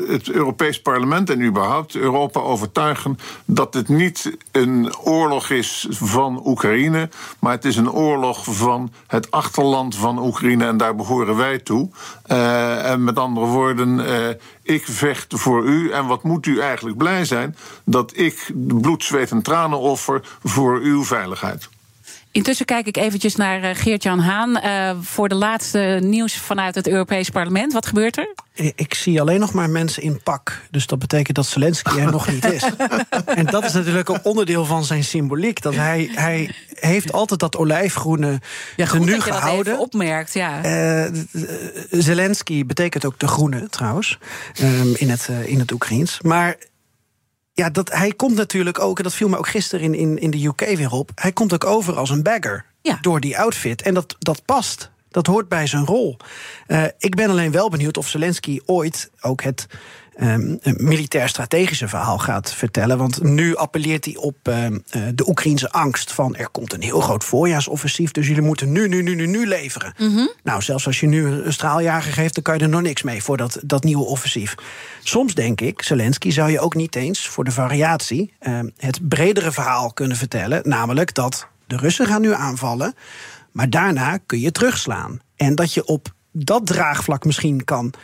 het 0.09 0.31
Europees 0.31 0.83
Parlement 0.83 1.31
en 1.31 1.43
überhaupt 1.43 1.95
Europa 1.95 2.41
overtuigen 2.41 3.19
dat 3.45 3.75
het 3.75 3.89
niet 3.89 4.37
een 4.53 4.97
oorlog 4.97 5.51
is 5.51 5.87
van 5.91 6.43
Oekraïne, 6.45 7.09
maar 7.39 7.53
het 7.53 7.65
is 7.65 7.77
een 7.77 7.91
oorlog 7.91 8.45
van 8.45 8.93
het 9.07 9.31
achterland 9.31 9.97
van 9.97 10.19
Oekraïne 10.19 10.67
en 10.67 10.77
daar 10.77 10.95
behoren 10.95 11.37
wij 11.37 11.59
toe. 11.59 11.89
Uh, 12.27 12.91
en 12.91 13.05
met 13.05 13.19
andere 13.19 13.47
woorden, 13.47 14.01
ik 14.63 14.85
vecht 14.87 15.35
voor 15.37 15.65
u 15.65 15.91
en 15.91 16.07
wat 16.07 16.23
moet 16.23 16.47
u 16.47 16.61
eigenlijk 16.61 16.97
blij 16.97 17.25
zijn 17.25 17.57
dat 17.85 18.13
ik 18.15 18.51
bloed, 18.55 19.05
zweet 19.05 19.31
en 19.31 19.43
tranen 19.43 19.79
offer 19.79 20.21
voor 20.43 20.79
uw 20.79 21.05
veiligheid. 21.05 21.69
Intussen 22.37 22.67
kijk 22.67 22.87
ik 22.87 22.97
eventjes 22.97 23.37
naar 23.37 23.63
uh, 23.63 23.71
Geert-Jan 23.73 24.19
Haan 24.19 24.61
uh, 24.65 24.91
voor 25.01 25.29
de 25.29 25.35
laatste 25.35 25.99
nieuws 26.03 26.37
vanuit 26.37 26.75
het 26.75 26.89
Europees 26.89 27.31
Parlement. 27.31 27.73
Wat 27.73 27.87
gebeurt 27.87 28.17
er? 28.17 28.35
Ik 28.75 28.95
zie 28.95 29.21
alleen 29.21 29.41
nog 29.41 29.53
maar 29.53 29.71
mensen 29.71 30.03
in 30.03 30.23
pak. 30.23 30.63
Dus 30.71 30.87
dat 30.87 30.99
betekent 30.99 31.37
dat 31.37 31.47
Zelensky 31.47 31.99
er 31.99 32.11
nog 32.11 32.29
niet 32.33 32.45
is. 32.45 32.65
En 33.25 33.47
dat 33.47 33.65
is 33.65 33.73
natuurlijk 33.73 34.09
een 34.09 34.21
onderdeel 34.23 34.65
van 34.65 34.85
zijn 34.85 35.05
symboliek. 35.05 35.63
Dat 35.63 35.75
hij, 35.75 36.11
hij 36.15 36.55
heeft 36.75 37.13
altijd 37.13 37.41
dat 37.41 37.57
olijfgroene 37.57 38.41
ja, 38.77 38.87
goed 38.87 39.01
nu 39.01 39.07
dat 39.07 39.25
je 39.25 39.33
gehouden. 39.33 39.65
Dat 39.65 39.67
even 39.73 39.85
opmerkt, 39.85 40.35
ja. 40.35 40.65
Uh, 40.65 41.21
Zelensky 41.91 42.67
betekent 42.67 43.05
ook 43.05 43.19
de 43.19 43.29
groene 43.29 43.69
trouwens. 43.69 44.19
Um, 44.63 44.95
in 44.95 45.11
het, 45.11 45.29
in 45.45 45.59
het 45.59 45.73
Oekraïens. 45.73 46.21
Maar 46.21 46.57
ja, 47.57 47.71
dat, 47.71 47.93
hij 47.93 48.13
komt 48.13 48.37
natuurlijk 48.37 48.79
ook, 48.79 48.99
en 48.99 49.05
dat 49.05 49.15
viel 49.15 49.29
me 49.29 49.37
ook 49.39 49.49
gisteren 49.49 49.85
in, 49.85 49.95
in, 49.95 50.19
in 50.19 50.31
de 50.31 50.47
UK 50.47 50.77
weer 50.77 50.93
op. 50.93 51.11
Hij 51.15 51.33
komt 51.33 51.55
ook 51.55 51.65
over 51.65 51.97
als 51.97 52.11
een 52.11 52.23
bagger 52.23 52.65
ja. 52.83 52.99
door 53.01 53.21
die 53.21 53.39
outfit. 53.39 53.83
En 53.83 53.95
dat, 53.95 54.17
dat 54.19 54.45
past. 54.45 54.91
Dat 55.09 55.27
hoort 55.27 55.49
bij 55.49 55.67
zijn 55.67 55.85
rol. 55.85 56.17
Uh, 56.67 56.85
ik 56.99 57.15
ben 57.15 57.31
alleen 57.31 57.51
wel 57.51 57.71
benieuwd 57.71 57.97
of 57.97 58.09
Zelensky 58.09 58.61
ooit 58.65 59.11
ook 59.21 59.43
het 59.43 59.67
um, 60.21 60.59
militair-strategische 60.63 61.89
verhaal 61.89 62.19
gaat 62.19 62.53
vertellen. 62.55 62.99
Want 62.99 63.23
nu 63.23 63.57
appelleert 63.57 64.05
hij 64.05 64.17
op 64.17 64.37
um, 64.43 64.83
de 65.15 65.29
Oekraïnse 65.29 65.71
angst 65.71 66.13
van 66.13 66.37
er 66.37 66.49
komt 66.49 66.73
een 66.73 66.83
heel 66.83 67.01
groot 67.01 67.25
voorjaarsoffensief, 67.25 68.11
dus 68.11 68.27
jullie 68.27 68.43
moeten 68.43 68.73
nu, 68.73 68.89
nu, 68.89 69.03
nu, 69.03 69.15
nu, 69.15 69.27
nu 69.27 69.47
leveren. 69.47 69.95
Mm 69.99 70.15
-hmm. 70.15 70.33
Nou, 70.43 70.63
zelfs 70.63 70.87
als 70.87 71.01
je 71.01 71.07
nu 71.07 71.27
een 71.27 71.53
straaljager 71.53 72.13
geeft, 72.13 72.35
dan 72.35 72.43
kan 72.43 72.57
je 72.57 72.63
er 72.63 72.69
nog 72.69 72.83
niks 72.83 73.03
mee 73.03 73.23
voor 73.23 73.37
dat, 73.37 73.61
dat 73.65 73.85
nieuwe 73.85 74.05
offensief. 74.05 74.55
Soms 75.03 75.35
denk 75.35 75.61
ik, 75.61 75.83
Zelensky 75.83 76.31
zou 76.31 76.51
je 76.51 76.61
ook 76.61 76.75
niet 76.75 76.97
eens 76.97 77.29
voor 77.29 77.45
de 77.45 77.51
variatie 77.51 78.33
um, 78.41 78.73
het 78.77 79.09
bredere 79.09 79.53
verhaal 79.53 79.93
kunnen 79.93 80.17
vertellen, 80.17 80.61
namelijk 80.69 81.15
dat 81.15 81.49
de 81.67 81.77
Russen 81.77 82.07
gaan 82.07 82.21
nu 82.21 82.33
aanvallen, 82.33 82.95
maar 83.53 83.71
daarna 83.71 84.19
kun 84.27 84.41
je 84.41 84.53
terugslaan. 84.53 85.21
En 85.37 85.55
dat 85.55 85.75
je 85.75 85.85
op 85.85 86.15
dat 86.33 86.67
draagvlak 86.67 87.25
misschien 87.25 87.65
kan 87.65 87.95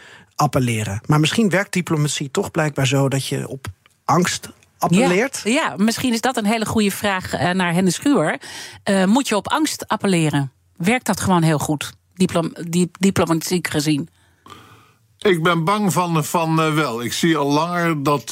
appelleren. 0.43 1.01
Maar 1.07 1.21
misschien 1.21 1.51
werkt 1.51 1.73
diplomatie 1.73 2.31
toch 2.31 2.51
blijkbaar 2.51 2.87
zo 2.87 3.09
dat 3.09 3.27
je 3.27 3.49
op 3.49 3.67
angst 4.05 4.49
appelleert. 4.79 5.41
Ja, 5.45 5.51
ja 5.51 5.75
misschien 5.77 6.13
is 6.13 6.21
dat 6.21 6.37
een 6.37 6.47
hele 6.47 6.67
goede 6.67 6.91
vraag 6.91 7.35
uh, 7.35 7.51
naar 7.51 7.73
Hennis 7.73 7.95
Schuur. 7.95 8.41
Uh, 8.91 9.05
moet 9.05 9.29
je 9.29 9.37
op 9.37 9.49
angst 9.49 9.89
appelleren? 9.89 10.53
Werkt 10.77 11.07
dat 11.07 11.21
gewoon 11.21 11.43
heel 11.43 11.59
goed, 11.59 11.93
Diplom 12.15 12.55
dip 12.69 12.97
diplomatiek 12.99 13.69
gezien? 13.69 14.09
Ik 15.19 15.43
ben 15.43 15.65
bang 15.65 15.93
van, 15.93 16.25
van 16.25 16.61
uh, 16.61 16.75
wel. 16.75 17.03
Ik 17.03 17.13
zie 17.13 17.37
al 17.37 17.53
langer 17.53 18.03
dat 18.03 18.31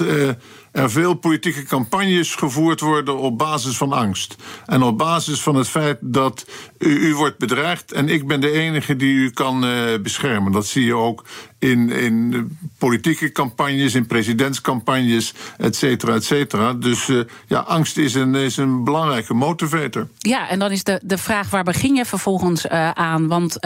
er 0.72 0.90
veel 0.90 1.14
politieke 1.14 1.62
campagnes 1.62 2.34
gevoerd 2.34 2.80
worden 2.80 3.18
op 3.18 3.38
basis 3.38 3.76
van 3.76 3.92
angst. 3.92 4.36
En 4.66 4.82
op 4.82 4.98
basis 4.98 5.40
van 5.40 5.54
het 5.54 5.68
feit 5.68 5.98
dat 6.00 6.46
u, 6.78 7.08
u 7.08 7.14
wordt 7.14 7.38
bedreigd 7.38 7.92
en 7.92 8.08
ik 8.08 8.26
ben 8.26 8.40
de 8.40 8.50
enige 8.50 8.96
die 8.96 9.14
u 9.14 9.30
kan 9.30 9.64
uh, 9.64 9.98
beschermen. 10.02 10.52
Dat 10.52 10.66
zie 10.66 10.84
je 10.84 10.94
ook 10.94 11.24
in, 11.60 11.90
in 11.90 12.58
politieke 12.78 13.32
campagnes, 13.32 13.94
in 13.94 14.06
presidentscampagnes, 14.06 15.34
et 15.58 15.76
cetera, 15.76 16.14
et 16.14 16.24
cetera. 16.24 16.72
Dus 16.72 17.08
uh, 17.08 17.24
ja, 17.46 17.58
angst 17.58 17.96
is 17.96 18.14
een, 18.14 18.34
is 18.34 18.56
een 18.56 18.84
belangrijke 18.84 19.34
motivator. 19.34 20.08
Ja, 20.18 20.48
en 20.48 20.58
dan 20.58 20.70
is 20.70 20.84
de, 20.84 21.00
de 21.02 21.18
vraag, 21.18 21.50
waar 21.50 21.64
begin 21.64 21.94
je 21.94 22.04
vervolgens 22.04 22.66
uh, 22.66 22.90
aan? 22.90 23.28
Want 23.28 23.58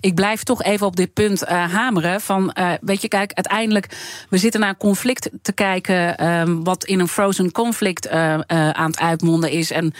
ik 0.00 0.14
blijf 0.14 0.42
toch 0.42 0.62
even 0.62 0.86
op 0.86 0.96
dit 0.96 1.12
punt 1.12 1.48
hameren. 1.48 2.20
Van, 2.20 2.54
weet 2.80 3.02
je, 3.02 3.08
kijk, 3.08 3.32
uiteindelijk, 3.32 3.86
we 4.28 4.38
zitten 4.38 4.60
naar 4.60 4.68
een 4.68 4.76
conflict 4.76 5.30
te 5.42 5.52
kijken 5.52 6.16
wat 6.64 6.84
in 6.84 7.00
een 7.00 7.08
frozen 7.08 7.52
conflict 7.52 8.08
aan 8.08 8.90
het 8.90 8.98
uitmonden 8.98 9.50
is. 9.50 9.70
En 9.70 9.94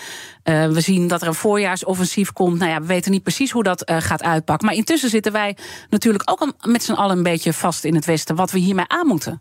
uh, 0.45 0.67
we 0.67 0.81
zien 0.81 1.09
dat 1.09 1.23
er 1.23 1.29
een 1.29 1.35
voorjaarsoffensief 1.35 2.33
komt. 2.33 2.59
Nou 2.59 2.71
ja, 2.71 2.81
we 2.81 2.87
weten 2.87 3.11
niet 3.11 3.23
precies 3.23 3.51
hoe 3.51 3.63
dat 3.63 3.83
gaat 3.99 4.23
uitpakken. 4.23 4.67
Maar 4.67 4.77
intussen 4.77 5.11
zitten 5.11 5.33
wij 5.33 5.57
natuurlijk 5.91 6.31
ook 6.31 6.53
met 6.67 6.83
z'n 6.83 6.93
allen 6.93 7.17
een 7.17 7.23
beetje 7.23 7.53
vast 7.53 7.85
in 7.85 7.95
het 7.95 8.05
Westen. 8.05 8.37
Wat 8.37 8.51
we 8.51 8.59
hiermee 8.59 8.89
aan 8.89 9.07
moeten. 9.07 9.41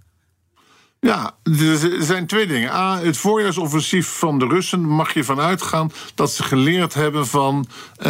Ja, 1.02 1.36
er 1.44 2.04
zijn 2.04 2.28
twee 2.28 2.48
dingen. 2.48 2.72
A, 2.72 3.00
het 3.00 3.18
voorjaarsoffensief 3.18 4.08
van 4.08 4.40
de 4.40 4.48
Russen 4.48 4.82
mag 4.88 5.14
je 5.14 5.24
vanuit 5.24 5.62
gaan 5.62 5.92
dat 6.16 6.32
ze 6.32 6.44
geleerd 6.44 6.94
hebben 6.94 7.28
van 7.28 7.68
uh, 8.00 8.06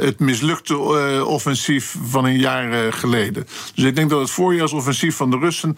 het 0.00 0.18
mislukte 0.18 0.74
uh, 0.74 1.26
offensief 1.26 1.96
van 2.04 2.24
een 2.24 2.38
jaar 2.38 2.72
uh, 2.72 2.92
geleden. 2.92 3.46
Dus 3.74 3.84
ik 3.84 3.96
denk 3.96 4.10
dat 4.10 4.20
het 4.20 4.30
voorjaarsoffensief 4.30 5.16
van 5.16 5.30
de 5.30 5.38
Russen 5.38 5.76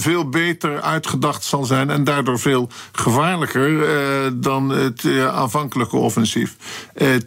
veel 0.00 0.28
beter 0.28 0.80
uitgedacht 0.80 1.44
zal 1.44 1.64
zijn 1.64 1.90
en 1.90 2.04
daardoor 2.04 2.38
veel 2.38 2.68
gevaarlijker 2.92 4.40
dan 4.40 4.68
het 4.68 5.04
aanvankelijke 5.32 5.96
offensief. 5.96 6.56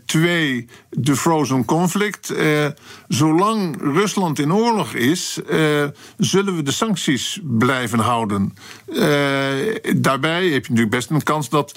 twee, 0.05 0.67
de 0.89 1.15
frozen 1.15 1.65
conflict. 1.65 2.34
zolang 3.07 3.78
Rusland 3.82 4.39
in 4.39 4.53
oorlog 4.53 4.93
is, 4.93 5.39
zullen 6.17 6.55
we 6.55 6.63
de 6.63 6.71
sancties 6.71 7.39
blijven 7.43 7.99
houden. 7.99 8.16
Uh, 8.26 8.99
daarbij 9.95 10.43
heb 10.43 10.65
je 10.65 10.72
natuurlijk 10.72 10.89
best 10.89 11.09
een 11.09 11.24
kans 11.24 11.49
dat 11.49 11.74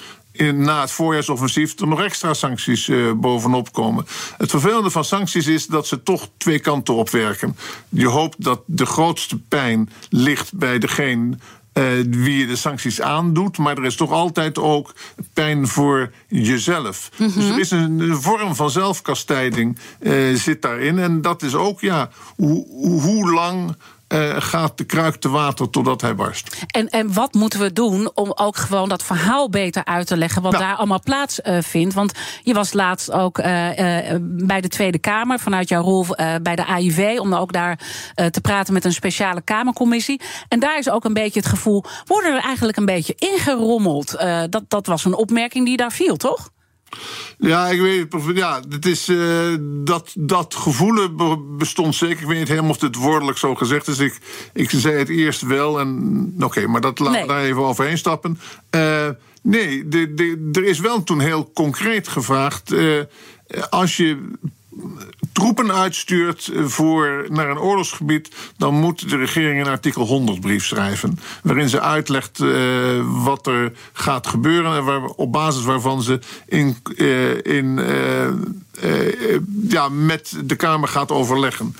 na 0.53 0.81
het 0.81 0.91
voorjaarsoffensief 0.91 1.79
er 1.79 1.87
nog 1.87 2.01
extra 2.01 2.33
sancties 2.33 2.87
uh, 2.87 3.11
bovenop 3.11 3.73
komen. 3.73 4.05
Het 4.37 4.49
vervelende 4.49 4.89
van 4.89 5.05
sancties 5.05 5.47
is 5.47 5.67
dat 5.67 5.87
ze 5.87 6.03
toch 6.03 6.29
twee 6.37 6.59
kanten 6.59 6.93
opwerken. 6.93 7.57
Je 7.89 8.07
hoopt 8.07 8.43
dat 8.43 8.61
de 8.65 8.85
grootste 8.85 9.37
pijn 9.37 9.89
ligt 10.09 10.53
bij 10.53 10.79
degene 10.79 11.37
uh, 11.73 11.83
wie 12.09 12.37
je 12.37 12.47
de 12.47 12.55
sancties 12.55 13.01
aandoet. 13.01 13.57
Maar 13.57 13.77
er 13.77 13.85
is 13.85 13.95
toch 13.95 14.11
altijd 14.11 14.57
ook 14.57 14.93
pijn 15.33 15.67
voor 15.67 16.11
jezelf. 16.27 17.09
Mm 17.17 17.27
-hmm. 17.27 17.35
Dus 17.35 17.49
er 17.49 17.59
is 17.59 17.71
een, 17.71 17.99
een 17.99 18.21
vorm 18.21 18.55
van 18.55 18.69
zelfkastijding 18.69 19.77
uh, 19.99 20.35
zit 20.35 20.61
daarin. 20.61 20.99
En 20.99 21.21
dat 21.21 21.41
is 21.41 21.55
ook, 21.55 21.81
ja, 21.81 22.09
hoe 22.35 23.31
lang 23.31 23.75
uh, 24.11 24.35
gaat 24.37 24.77
de 24.77 24.83
kruik 24.83 25.15
te 25.15 25.29
water 25.29 25.69
totdat 25.69 26.01
hij 26.01 26.15
barst. 26.15 26.65
En, 26.67 26.89
en 26.89 27.13
wat 27.13 27.33
moeten 27.33 27.59
we 27.59 27.73
doen 27.73 28.11
om 28.13 28.31
ook 28.35 28.57
gewoon 28.57 28.89
dat 28.89 29.03
verhaal 29.03 29.49
beter 29.49 29.85
uit 29.85 30.07
te 30.07 30.17
leggen, 30.17 30.41
wat 30.41 30.51
nou. 30.51 30.63
daar 30.63 30.75
allemaal 30.75 31.01
plaats 31.03 31.39
uh, 31.43 31.57
vindt? 31.61 31.93
Want 31.93 32.13
je 32.43 32.53
was 32.53 32.73
laatst 32.73 33.11
ook 33.11 33.37
uh, 33.37 33.45
bij 34.21 34.61
de 34.61 34.67
Tweede 34.67 34.99
Kamer 34.99 35.39
vanuit 35.39 35.69
jouw 35.69 35.81
rol 35.81 36.05
bij 36.41 36.55
de 36.55 36.65
AIV, 36.65 37.17
om 37.19 37.33
ook 37.33 37.53
daar 37.53 37.79
te 38.31 38.41
praten 38.41 38.73
met 38.73 38.85
een 38.85 38.93
speciale 38.93 39.41
Kamercommissie. 39.41 40.21
En 40.47 40.59
daar 40.59 40.77
is 40.77 40.89
ook 40.89 41.05
een 41.05 41.13
beetje 41.13 41.39
het 41.39 41.49
gevoel, 41.49 41.83
worden 42.05 42.33
er 42.33 42.41
eigenlijk 42.41 42.77
een 42.77 42.85
beetje 42.85 43.15
ingerommeld? 43.17 44.15
dat, 44.49 44.63
dat 44.67 44.85
was 44.85 45.05
een 45.05 45.15
opmerking 45.15 45.65
die 45.65 45.77
daar 45.77 45.91
viel, 45.91 46.17
toch? 46.17 46.49
Ja, 47.37 47.67
ik 47.67 47.81
weet 47.81 48.13
het. 48.13 48.37
Ja, 48.37 48.61
het 48.69 48.85
is, 48.85 49.09
uh, 49.09 49.55
dat, 49.61 50.13
dat 50.17 50.55
gevoel 50.55 51.15
bestond 51.57 51.95
zeker. 51.95 52.21
Ik 52.21 52.27
weet 52.27 52.39
niet 52.39 52.47
helemaal 52.47 52.69
of 52.69 52.81
het 52.81 52.95
woordelijk 52.95 53.37
zo 53.37 53.55
gezegd 53.55 53.87
is. 53.87 53.99
Ik, 53.99 54.19
ik 54.53 54.69
zei 54.69 54.95
het 54.95 55.09
eerst 55.09 55.41
wel. 55.41 55.79
En 55.79 56.33
oké, 56.35 56.45
okay, 56.45 56.65
maar 56.65 56.81
dat 56.81 56.99
laten 56.99 57.13
nee. 57.13 57.21
we 57.21 57.27
daar 57.27 57.43
even 57.43 57.63
overheen 57.63 57.97
stappen. 57.97 58.39
Uh, 58.75 59.09
nee, 59.41 59.87
de, 59.87 60.13
de, 60.13 60.49
er 60.51 60.63
is 60.63 60.79
wel 60.79 61.03
toen 61.03 61.19
heel 61.19 61.51
concreet 61.53 62.07
gevraagd. 62.07 62.71
Uh, 62.71 63.03
als 63.69 63.97
je 63.97 64.31
troepen 65.31 65.71
uitstuurt 65.71 66.51
voor, 66.55 67.25
naar 67.29 67.49
een 67.49 67.59
oorlogsgebied, 67.59 68.31
dan 68.57 68.73
moet 68.73 69.09
de 69.09 69.17
regering 69.17 69.61
een 69.61 69.71
artikel 69.71 70.05
100 70.05 70.39
brief 70.39 70.65
schrijven. 70.65 71.19
Waarin 71.43 71.69
ze 71.69 71.81
uitlegt 71.81 72.39
uh, 72.39 73.05
wat 73.23 73.47
er 73.47 73.71
gaat 73.93 74.27
gebeuren 74.27 74.75
en 74.75 74.83
waar, 74.83 75.03
op 75.03 75.31
basis 75.31 75.63
waarvan 75.63 76.03
ze 76.03 76.19
in, 76.45 76.77
uh, 76.95 77.43
in, 77.43 77.79
ja, 79.67 79.89
met 79.89 80.33
de 80.45 80.55
Kamer 80.55 80.87
gaat 80.87 81.11
overleggen. 81.11 81.75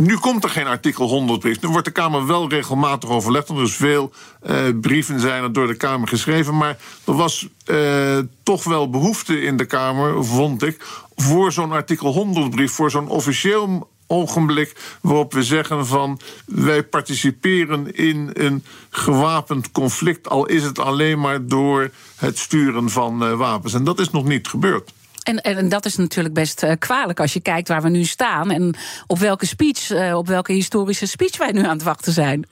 Nu 0.00 0.16
komt 0.16 0.44
er 0.44 0.50
geen 0.50 0.66
artikel 0.66 1.08
100 1.08 1.40
brief. 1.40 1.60
Nu 1.60 1.68
wordt 1.68 1.84
de 1.84 1.92
Kamer 1.92 2.26
wel 2.26 2.48
regelmatig 2.48 3.08
overlegd. 3.08 3.48
Er 3.48 3.68
veel 3.68 4.12
uh, 4.46 4.56
brieven 4.80 5.20
zijn 5.20 5.42
er 5.42 5.52
door 5.52 5.66
de 5.66 5.76
Kamer 5.76 6.08
geschreven. 6.08 6.56
Maar 6.56 6.78
er 7.04 7.16
was 7.16 7.48
uh, 7.66 8.18
toch 8.42 8.64
wel 8.64 8.90
behoefte 8.90 9.42
in 9.42 9.56
de 9.56 9.64
Kamer, 9.64 10.24
vond 10.24 10.62
ik, 10.62 10.86
voor 11.16 11.52
zo'n 11.52 11.72
artikel 11.72 12.12
100 12.12 12.50
brief, 12.50 12.72
voor 12.72 12.90
zo'n 12.90 13.08
officieel 13.08 13.90
ogenblik 14.06 14.98
waarop 15.00 15.32
we 15.32 15.42
zeggen 15.42 15.86
van 15.86 16.20
wij 16.46 16.82
participeren 16.82 17.94
in 17.94 18.30
een 18.32 18.64
gewapend 18.90 19.72
conflict, 19.72 20.28
al 20.28 20.46
is 20.46 20.62
het 20.62 20.78
alleen 20.78 21.20
maar 21.20 21.46
door 21.46 21.90
het 22.16 22.38
sturen 22.38 22.90
van 22.90 23.22
uh, 23.22 23.36
wapens. 23.36 23.74
En 23.74 23.84
dat 23.84 24.00
is 24.00 24.10
nog 24.10 24.24
niet 24.24 24.48
gebeurd. 24.48 24.92
En, 25.38 25.56
en, 25.56 25.68
dat 25.68 25.84
is 25.84 25.96
natuurlijk 25.96 26.34
best 26.34 26.62
uh, 26.62 26.72
kwalijk 26.78 27.20
als 27.20 27.32
je 27.32 27.40
kijkt 27.40 27.68
waar 27.68 27.82
we 27.82 27.88
nu 27.88 28.04
staan 28.04 28.50
en 28.50 28.74
op 29.06 29.18
welke 29.18 29.46
speech, 29.46 29.90
uh, 29.90 30.16
op 30.16 30.26
welke 30.26 30.52
historische 30.52 31.06
speech 31.06 31.36
wij 31.36 31.52
nu 31.52 31.64
aan 31.64 31.76
het 31.76 31.82
wachten 31.82 32.12
zijn. 32.12 32.46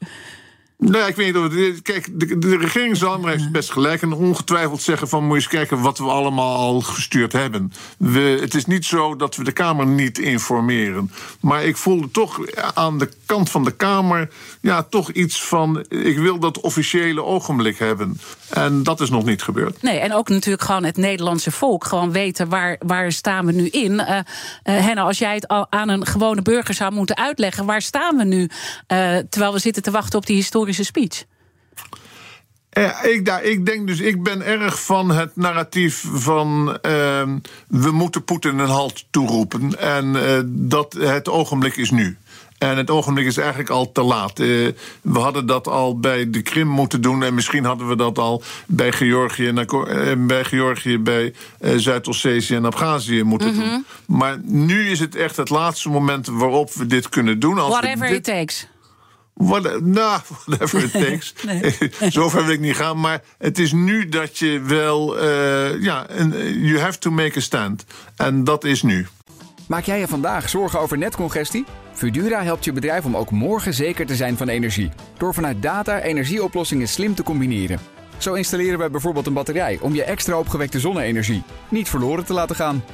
Nou, 0.78 1.08
ik 1.08 1.16
weet 1.16 1.52
niet. 1.52 1.82
Kijk, 1.82 2.08
de, 2.40 2.56
regering 2.56 2.96
Zalmer 2.96 3.30
heeft 3.30 3.50
best 3.50 3.70
gelijk. 3.70 4.02
En 4.02 4.12
ongetwijfeld 4.12 4.82
zeggen 4.82 5.08
van 5.08 5.22
moet 5.22 5.30
je 5.30 5.34
eens 5.34 5.48
kijken 5.48 5.80
wat 5.80 5.98
we 5.98 6.04
allemaal 6.04 6.56
al 6.56 6.80
gestuurd 6.80 7.32
hebben. 7.32 7.72
We, 7.98 8.38
het 8.40 8.54
is 8.54 8.66
niet 8.66 8.84
zo 8.84 9.16
dat 9.16 9.36
we 9.36 9.44
de 9.44 9.52
Kamer 9.52 9.86
niet 9.86 10.18
informeren. 10.18 11.12
Maar 11.40 11.64
ik 11.64 11.76
voelde 11.76 12.10
toch 12.10 12.40
aan 12.74 12.98
de 12.98 13.08
kant 13.26 13.50
van 13.50 13.64
de 13.64 13.70
Kamer 13.70 14.28
ja, 14.60 14.82
toch 14.82 15.10
iets 15.10 15.44
van. 15.44 15.84
Ik 15.88 16.18
wil 16.18 16.38
dat 16.38 16.60
officiële 16.60 17.24
ogenblik 17.24 17.78
hebben. 17.78 18.20
En 18.48 18.82
dat 18.82 19.00
is 19.00 19.10
nog 19.10 19.24
niet 19.24 19.42
gebeurd. 19.42 19.82
Nee, 19.82 19.98
en 19.98 20.14
ook 20.14 20.28
natuurlijk 20.28 20.62
gewoon 20.64 20.84
het 20.84 20.96
Nederlandse 20.96 21.50
volk. 21.50 21.84
Gewoon 21.84 22.12
weten 22.12 22.48
waar, 22.48 22.76
waar 22.86 23.12
staan 23.12 23.46
we 23.46 23.52
nu 23.52 23.68
in. 23.68 23.92
Uh, 23.92 24.18
Henna, 24.62 25.02
als 25.02 25.18
jij 25.18 25.34
het 25.34 25.48
aan 25.70 25.88
een 25.88 26.06
gewone 26.06 26.42
burger 26.42 26.74
zou 26.74 26.92
moeten 26.92 27.16
uitleggen, 27.16 27.66
waar 27.66 27.82
staan 27.82 28.16
we 28.16 28.24
nu? 28.24 28.40
Uh, 28.42 29.16
terwijl 29.28 29.52
we 29.52 29.58
zitten 29.58 29.82
te 29.82 29.90
wachten 29.90 30.18
op 30.18 30.26
die 30.26 30.36
speech? 30.72 31.24
Ja, 32.80 33.02
ik, 33.02 33.28
ik 33.42 33.66
denk 33.66 33.86
dus, 33.86 34.00
ik 34.00 34.22
ben 34.22 34.42
erg 34.42 34.84
van 34.84 35.10
het 35.10 35.36
narratief 35.36 36.04
van 36.12 36.68
uh, 36.68 37.22
we 37.68 37.90
moeten 37.90 38.24
Poetin 38.24 38.58
een 38.58 38.68
halt 38.68 39.04
toeroepen. 39.10 39.78
En 39.78 40.14
uh, 40.14 40.40
dat 40.44 40.92
het 40.92 41.28
ogenblik 41.28 41.76
is 41.76 41.90
nu. 41.90 42.16
En 42.58 42.76
het 42.76 42.90
ogenblik 42.90 43.26
is 43.26 43.36
eigenlijk 43.36 43.70
al 43.70 43.92
te 43.92 44.02
laat. 44.02 44.40
Uh, 44.40 44.68
we 45.02 45.18
hadden 45.18 45.46
dat 45.46 45.68
al 45.68 45.98
bij 45.98 46.30
de 46.30 46.42
Krim 46.42 46.68
moeten 46.68 47.00
doen. 47.00 47.22
En 47.22 47.34
misschien 47.34 47.64
hadden 47.64 47.88
we 47.88 47.96
dat 47.96 48.18
al 48.18 48.42
bij 48.66 48.92
Georgië, 48.92 49.46
en 49.46 50.26
bij, 50.26 50.44
Georgië, 50.44 50.98
bij 50.98 51.34
Zuid-Ossetië 51.60 52.54
en 52.54 52.66
Abhazie 52.66 53.24
moeten 53.24 53.54
mm 53.54 53.60
-hmm. 53.60 53.68
doen. 53.68 53.84
Maar 54.06 54.38
nu 54.42 54.90
is 54.90 55.00
het 55.00 55.14
echt 55.14 55.36
het 55.36 55.50
laatste 55.50 55.88
moment 55.88 56.26
waarop 56.26 56.72
we 56.72 56.86
dit 56.86 57.08
kunnen 57.08 57.38
doen. 57.38 57.58
Als 57.58 57.70
Whatever 57.70 58.08
dit... 58.08 58.16
it 58.16 58.24
takes. 58.24 58.66
What, 59.38 59.80
nou, 59.80 60.20
whatever 60.44 60.84
it 60.84 60.92
takes. 61.06 61.34
Zover 62.14 62.44
wil 62.44 62.54
ik 62.54 62.60
niet 62.60 62.76
gaan. 62.76 63.00
Maar 63.00 63.22
het 63.38 63.58
is 63.58 63.72
nu 63.72 64.08
dat 64.08 64.38
je 64.38 64.60
wel. 64.60 65.22
Uh, 65.24 65.82
ja, 65.82 66.06
you 66.40 66.78
have 66.78 66.98
to 66.98 67.10
make 67.10 67.38
a 67.38 67.40
stand. 67.40 67.84
En 68.16 68.44
dat 68.44 68.64
is 68.64 68.82
nu. 68.82 69.06
Maak 69.66 69.84
jij 69.84 69.98
je 69.98 70.08
vandaag 70.08 70.48
zorgen 70.48 70.80
over 70.80 70.98
netcongestie? 70.98 71.64
Fudura 71.92 72.42
helpt 72.42 72.64
je 72.64 72.72
bedrijf 72.72 73.04
om 73.04 73.16
ook 73.16 73.30
morgen 73.30 73.74
zeker 73.74 74.06
te 74.06 74.16
zijn 74.16 74.36
van 74.36 74.48
energie. 74.48 74.90
Door 75.18 75.34
vanuit 75.34 75.62
data 75.62 76.00
energieoplossingen 76.00 76.88
slim 76.88 77.14
te 77.14 77.22
combineren. 77.22 77.78
Zo 78.18 78.34
installeren 78.34 78.78
we 78.78 78.90
bijvoorbeeld 78.90 79.26
een 79.26 79.32
batterij 79.32 79.78
om 79.80 79.94
je 79.94 80.04
extra 80.04 80.38
opgewekte 80.38 80.80
zonne-energie 80.80 81.42
niet 81.68 81.88
verloren 81.88 82.24
te 82.24 82.32
laten 82.32 82.56
gaan. 82.56 82.84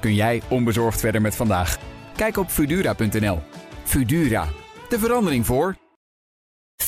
Kun 0.00 0.14
jij 0.14 0.42
onbezorgd 0.48 1.00
verder 1.00 1.20
met 1.20 1.36
vandaag? 1.36 1.78
Kijk 2.16 2.36
op 2.36 2.50
Fudura.nl. 2.50 3.42
Fudura, 3.84 4.48
de 4.88 4.98
verandering 4.98 5.46
voor. 5.46 5.76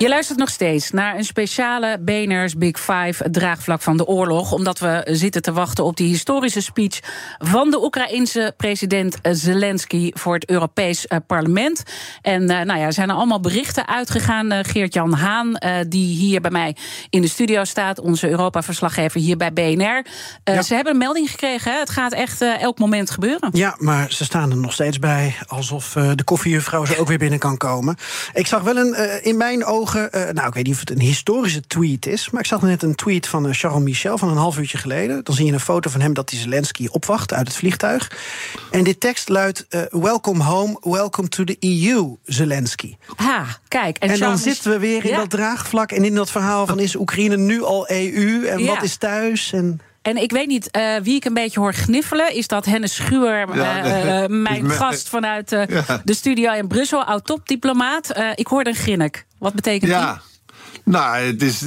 Je 0.00 0.08
luistert 0.08 0.38
nog 0.38 0.48
steeds 0.48 0.90
naar 0.90 1.16
een 1.16 1.24
speciale 1.24 1.98
Beners 2.00 2.56
Big 2.56 2.80
Five 2.80 3.30
draagvlak 3.30 3.82
van 3.82 3.96
de 3.96 4.06
oorlog. 4.06 4.52
Omdat 4.52 4.78
we 4.78 5.02
zitten 5.04 5.42
te 5.42 5.52
wachten 5.52 5.84
op 5.84 5.96
die 5.96 6.08
historische 6.08 6.60
speech 6.60 7.00
van 7.38 7.70
de 7.70 7.82
Oekraïense 7.82 8.54
president 8.56 9.18
Zelensky 9.22 10.10
voor 10.14 10.34
het 10.34 10.50
Europees 10.50 11.06
eh, 11.06 11.18
Parlement. 11.26 11.82
En 12.22 12.42
uh, 12.42 12.48
nou 12.48 12.78
ja, 12.78 12.86
er 12.86 12.92
zijn 12.92 13.08
er 13.08 13.14
allemaal 13.14 13.40
berichten 13.40 13.88
uitgegaan. 13.88 14.52
Uh, 14.52 14.58
Geert-Jan 14.62 15.12
Haan, 15.12 15.58
die 15.88 16.16
hier 16.16 16.40
bij 16.40 16.50
mij 16.50 16.76
in 17.10 17.20
de 17.20 17.28
studio 17.28 17.64
staat, 17.64 18.00
onze 18.00 18.28
Europa-verslaggever 18.28 19.20
hier 19.20 19.36
bij 19.36 19.52
BNR. 19.52 20.04
Ja. 20.44 20.62
Ze 20.62 20.74
hebben 20.74 20.92
een 20.92 20.98
melding 20.98 21.30
gekregen. 21.30 21.78
Het 21.78 21.90
gaat 21.90 22.12
echt 22.12 22.40
elk 22.40 22.78
moment 22.78 23.10
gebeuren. 23.10 23.48
Ja, 23.52 23.74
maar 23.78 24.12
ze 24.12 24.24
staan 24.24 24.50
er 24.50 24.56
nog 24.56 24.72
steeds 24.72 24.98
bij 24.98 25.36
alsof 25.46 25.92
de 25.92 26.24
koffiejuffrouw 26.24 26.84
ze 26.84 26.98
ook 26.98 27.08
weer 27.08 27.18
binnen 27.18 27.38
kan 27.38 27.56
komen. 27.56 27.96
Ik 28.32 28.46
zag 28.46 28.62
wel 28.62 28.76
een 28.76 29.22
in 29.22 29.36
mijn 29.36 29.64
ogen 29.64 29.89
uh, 29.94 30.08
nou, 30.12 30.48
ik 30.48 30.54
weet 30.54 30.64
niet 30.64 30.74
of 30.74 30.80
het 30.80 30.90
een 30.90 31.00
historische 31.00 31.60
tweet 31.60 32.06
is. 32.06 32.30
Maar 32.30 32.40
ik 32.40 32.46
zag 32.46 32.62
net 32.62 32.82
een 32.82 32.94
tweet 32.94 33.26
van 33.26 33.46
uh, 33.46 33.52
Charles 33.52 33.82
Michel 33.82 34.18
van 34.18 34.28
een 34.28 34.36
half 34.36 34.58
uurtje 34.58 34.78
geleden. 34.78 35.24
Dan 35.24 35.34
zie 35.34 35.46
je 35.46 35.52
een 35.52 35.60
foto 35.60 35.90
van 35.90 36.00
hem 36.00 36.14
dat 36.14 36.30
hij 36.30 36.38
Zelensky 36.38 36.86
opwacht 36.90 37.32
uit 37.32 37.48
het 37.48 37.56
vliegtuig. 37.56 38.18
En 38.70 38.84
dit 38.84 39.00
tekst 39.00 39.28
luidt: 39.28 39.66
uh, 39.70 39.82
Welcome 39.90 40.42
home, 40.42 40.76
welcome 40.80 41.28
to 41.28 41.44
the 41.44 41.56
EU, 41.60 42.16
Zelensky. 42.24 42.96
Ha, 43.16 43.46
kijk. 43.68 43.98
En, 43.98 44.10
en 44.10 44.18
dan 44.18 44.38
zitten 44.38 44.70
we 44.70 44.78
weer 44.78 45.04
in 45.04 45.10
ja. 45.10 45.16
dat 45.16 45.30
draagvlak 45.30 45.92
en 45.92 46.04
in 46.04 46.14
dat 46.14 46.30
verhaal 46.30 46.66
van 46.66 46.78
is 46.78 46.96
Oekraïne 46.96 47.36
nu 47.36 47.62
al 47.62 47.90
EU 47.90 48.46
en 48.46 48.58
ja. 48.58 48.74
wat 48.74 48.82
is 48.82 48.96
thuis? 48.96 49.52
En... 49.52 49.80
En 50.02 50.16
ik 50.16 50.30
weet 50.30 50.46
niet 50.46 50.68
uh, 50.76 50.96
wie 51.02 51.14
ik 51.14 51.24
een 51.24 51.34
beetje 51.34 51.60
hoor 51.60 51.74
gniffelen. 51.74 52.34
Is 52.34 52.46
dat 52.46 52.64
Hennis 52.64 52.94
Schuur, 52.94 53.56
ja, 53.56 53.84
uh, 53.84 54.22
uh, 54.22 54.28
mijn 54.48 54.70
gast 54.70 55.08
vanuit 55.08 55.50
ja. 55.50 56.00
de 56.04 56.14
studio 56.14 56.52
in 56.52 56.68
Brussel, 56.68 57.04
oud-topdiplomaat. 57.04 58.20
ik 58.34 58.46
hoorde 58.46 58.70
een 58.70 58.76
grinnik. 58.76 59.26
Wat 59.38 59.54
betekent 59.54 59.90
ja. 59.90 60.12
die? 60.12 60.22
Nou, 60.84 61.16
het 61.16 61.42
is, 61.42 61.60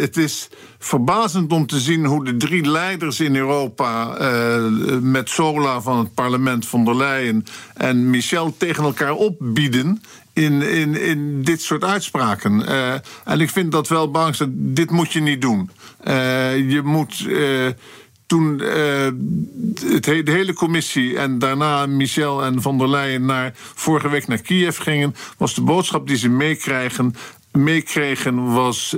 het 0.00 0.16
is 0.16 0.48
verbazend 0.78 1.52
om 1.52 1.66
te 1.66 1.80
zien 1.80 2.04
hoe 2.04 2.24
de 2.24 2.36
drie 2.36 2.70
leiders 2.70 3.20
in 3.20 3.36
Europa, 3.36 4.18
met 5.00 5.28
Sola 5.28 5.80
van 5.80 5.98
het 5.98 6.14
parlement, 6.14 6.66
von 6.66 6.84
der 6.84 6.96
Leyen 6.96 7.44
en 7.74 8.10
Michel, 8.10 8.54
tegen 8.56 8.84
elkaar 8.84 9.14
opbieden 9.14 10.02
in, 10.36 10.62
in, 10.62 11.00
in 11.00 11.42
dit 11.42 11.62
soort 11.62 11.84
uitspraken. 11.84 12.62
Uh, 12.68 12.92
en 13.24 13.40
ik 13.40 13.50
vind 13.50 13.72
dat 13.72 13.88
wel 13.88 14.10
belangrijk. 14.10 14.50
Dit 14.54 14.90
moet 14.90 15.12
je 15.12 15.20
niet 15.20 15.40
doen. 15.40 15.70
Uh, 16.04 16.70
je 16.70 16.80
moet. 16.84 17.20
Uh, 17.20 17.68
toen 18.26 18.60
het, 18.60 20.04
de 20.04 20.22
hele 20.24 20.52
commissie 20.52 21.18
en 21.18 21.38
daarna 21.38 21.86
Michel 21.86 22.44
en 22.44 22.62
van 22.62 22.78
der 22.78 22.88
Leyen 22.88 23.24
naar, 23.24 23.52
vorige 23.54 24.08
week 24.08 24.26
naar 24.26 24.38
Kiev 24.38 24.78
gingen, 24.78 25.14
was 25.38 25.54
de 25.54 25.60
boodschap 25.60 26.06
die 26.06 26.16
ze 26.16 26.28
meekrijgen, 26.28 27.14
meekregen 27.52 28.52
was 28.52 28.94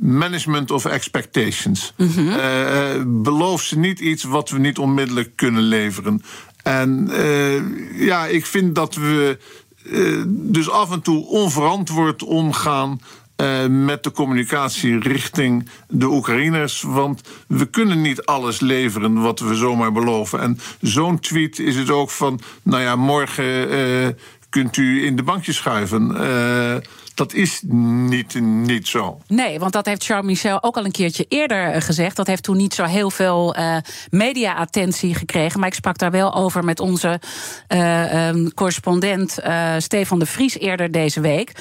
management 0.00 0.70
of 0.70 0.84
expectations. 0.84 1.92
Mm 1.96 2.10
-hmm. 2.14 2.28
uh, 2.28 3.02
beloof 3.06 3.62
ze 3.62 3.78
niet 3.78 4.00
iets 4.00 4.24
wat 4.24 4.50
we 4.50 4.58
niet 4.58 4.78
onmiddellijk 4.78 5.36
kunnen 5.36 5.62
leveren. 5.62 6.22
En 6.62 7.08
uh, 7.10 8.06
ja, 8.06 8.26
ik 8.26 8.46
vind 8.46 8.74
dat 8.74 8.94
we 8.94 9.38
uh, 9.84 10.22
dus 10.26 10.70
af 10.70 10.92
en 10.92 11.02
toe 11.02 11.26
onverantwoord 11.26 12.22
omgaan. 12.22 13.00
Uh, 13.40 13.66
met 13.66 14.02
de 14.02 14.10
communicatie 14.10 14.98
richting 14.98 15.68
de 15.88 16.06
Oekraïners. 16.06 16.82
Want 16.82 17.22
we 17.46 17.66
kunnen 17.66 18.00
niet 18.00 18.24
alles 18.24 18.60
leveren 18.60 19.22
wat 19.22 19.40
we 19.40 19.54
zomaar 19.54 19.92
beloven. 19.92 20.40
En 20.40 20.58
zo'n 20.80 21.18
tweet 21.18 21.58
is 21.58 21.76
het 21.76 21.90
ook 21.90 22.10
van. 22.10 22.40
Nou 22.62 22.82
ja, 22.82 22.96
morgen 22.96 23.72
uh, 23.72 24.08
kunt 24.48 24.76
u 24.76 25.04
in 25.04 25.16
de 25.16 25.22
bankje 25.22 25.52
schuiven. 25.52 26.16
Dat 27.20 27.34
is 27.34 27.60
niet, 27.66 28.40
niet 28.40 28.88
zo. 28.88 29.20
Nee, 29.26 29.58
want 29.58 29.72
dat 29.72 29.86
heeft 29.86 30.04
Charles 30.04 30.26
Michel 30.26 30.62
ook 30.62 30.76
al 30.76 30.84
een 30.84 30.90
keertje 30.90 31.26
eerder 31.28 31.82
gezegd. 31.82 32.16
Dat 32.16 32.26
heeft 32.26 32.42
toen 32.42 32.56
niet 32.56 32.74
zo 32.74 32.84
heel 32.84 33.10
veel 33.10 33.56
uh, 33.58 33.76
media-attentie 34.10 35.14
gekregen. 35.14 35.60
Maar 35.60 35.68
ik 35.68 35.74
sprak 35.74 35.98
daar 35.98 36.10
wel 36.10 36.34
over 36.34 36.64
met 36.64 36.80
onze 36.80 37.20
uh, 37.68 38.28
um, 38.28 38.54
correspondent 38.54 39.38
uh, 39.44 39.74
Stefan 39.78 40.18
de 40.18 40.26
Vries 40.26 40.58
eerder 40.58 40.90
deze 40.90 41.20
week. 41.20 41.52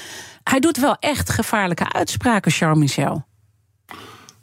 Hij 0.43 0.59
doet 0.59 0.77
wel 0.77 0.95
echt 0.99 1.29
gevaarlijke 1.29 1.93
uitspraken, 1.93 2.51
Charles 2.51 2.79
Michel. 2.79 3.25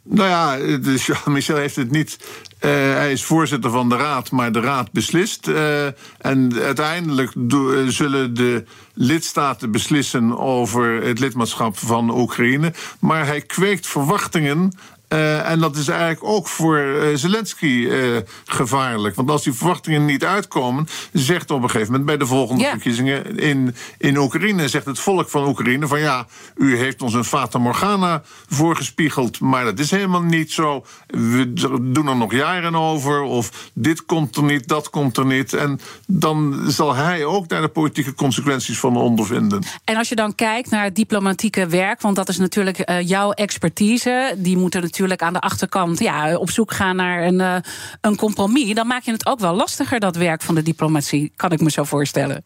Nou 0.02 0.28
ja, 0.28 0.76
dus 0.78 1.10
Michel 1.24 1.56
heeft 1.56 1.76
het 1.76 1.90
niet. 1.90 2.18
Uh, 2.60 2.70
hij 2.70 3.12
is 3.12 3.24
voorzitter 3.24 3.70
van 3.70 3.88
de 3.88 3.96
raad, 3.96 4.30
maar 4.30 4.52
de 4.52 4.60
raad 4.60 4.92
beslist. 4.92 5.48
Uh, 5.48 5.86
en 6.18 6.52
uiteindelijk 6.62 7.32
do, 7.36 7.90
zullen 7.90 8.34
de 8.34 8.64
lidstaten 8.98 9.70
beslissen 9.70 10.38
over 10.38 11.02
het 11.02 11.18
lidmaatschap 11.18 11.78
van 11.78 12.18
Oekraïne. 12.18 12.72
Maar 13.00 13.26
hij 13.26 13.40
kweekt 13.40 13.86
verwachtingen 13.86 14.72
uh, 15.08 15.50
en 15.50 15.58
dat 15.58 15.76
is 15.76 15.88
eigenlijk 15.88 16.24
ook 16.24 16.48
voor 16.48 16.78
uh, 16.78 17.16
Zelensky 17.16 17.66
uh, 17.66 18.16
gevaarlijk. 18.44 19.14
Want 19.14 19.30
als 19.30 19.42
die 19.42 19.52
verwachtingen 19.52 20.04
niet 20.04 20.24
uitkomen, 20.24 20.86
zegt 21.12 21.50
op 21.50 21.62
een 21.62 21.70
gegeven 21.70 21.90
moment 21.90 22.06
bij 22.06 22.16
de 22.16 22.26
volgende 22.26 22.60
yeah. 22.60 22.72
verkiezingen 22.72 23.38
in, 23.38 23.74
in 23.98 24.16
Oekraïne, 24.16 24.68
zegt 24.68 24.86
het 24.86 24.98
volk 24.98 25.28
van 25.28 25.46
Oekraïne 25.46 25.86
van 25.86 26.00
ja, 26.00 26.26
u 26.56 26.76
heeft 26.76 27.02
ons 27.02 27.14
een 27.14 27.24
Fata 27.24 27.58
Morgana 27.58 28.22
voorgespiegeld, 28.48 29.40
maar 29.40 29.64
dat 29.64 29.78
is 29.78 29.90
helemaal 29.90 30.22
niet 30.22 30.52
zo. 30.52 30.84
We 31.06 31.52
doen 31.92 32.08
er 32.08 32.16
nog 32.16 32.32
jaren 32.32 32.74
over, 32.74 33.20
of 33.20 33.70
dit 33.74 34.04
komt 34.04 34.36
er 34.36 34.42
niet, 34.42 34.68
dat 34.68 34.90
komt 34.90 35.16
er 35.16 35.26
niet. 35.26 35.52
En 35.52 35.80
dan 36.06 36.64
zal 36.66 36.94
hij 36.94 37.24
ook 37.24 37.48
daar 37.48 37.60
de 37.60 37.68
politieke 37.68 38.14
consequenties 38.14 38.78
van 38.78 38.96
ondervinden. 38.96 39.62
En 39.84 39.96
als 39.96 40.08
je 40.08 40.14
dan 40.14 40.34
kijkt 40.34 40.70
naar 40.70 40.84
het 40.84 40.96
diplomatieke 40.96 41.66
werk, 41.66 42.00
want 42.00 42.16
dat 42.16 42.28
is 42.28 42.38
natuurlijk 42.38 43.00
jouw 43.02 43.30
expertise, 43.30 44.34
die 44.38 44.56
moeten 44.56 44.80
natuurlijk 44.80 44.94
natuurlijk 45.08 45.36
aan 45.36 45.48
de 45.48 45.54
achterkant 45.54 45.98
ja, 45.98 46.36
op 46.36 46.50
zoek 46.50 46.72
gaan 46.72 46.96
naar 46.96 47.26
een, 47.26 47.40
uh, 47.40 47.56
een 48.00 48.16
compromis, 48.16 48.74
dan 48.74 48.86
maak 48.86 49.02
je 49.02 49.12
het 49.12 49.26
ook 49.26 49.38
wel 49.38 49.54
lastiger, 49.54 50.00
dat 50.00 50.16
werk 50.16 50.42
van 50.42 50.54
de 50.54 50.62
diplomatie, 50.62 51.32
kan 51.36 51.52
ik 51.52 51.60
me 51.60 51.70
zo 51.70 51.84
voorstellen. 51.84 52.44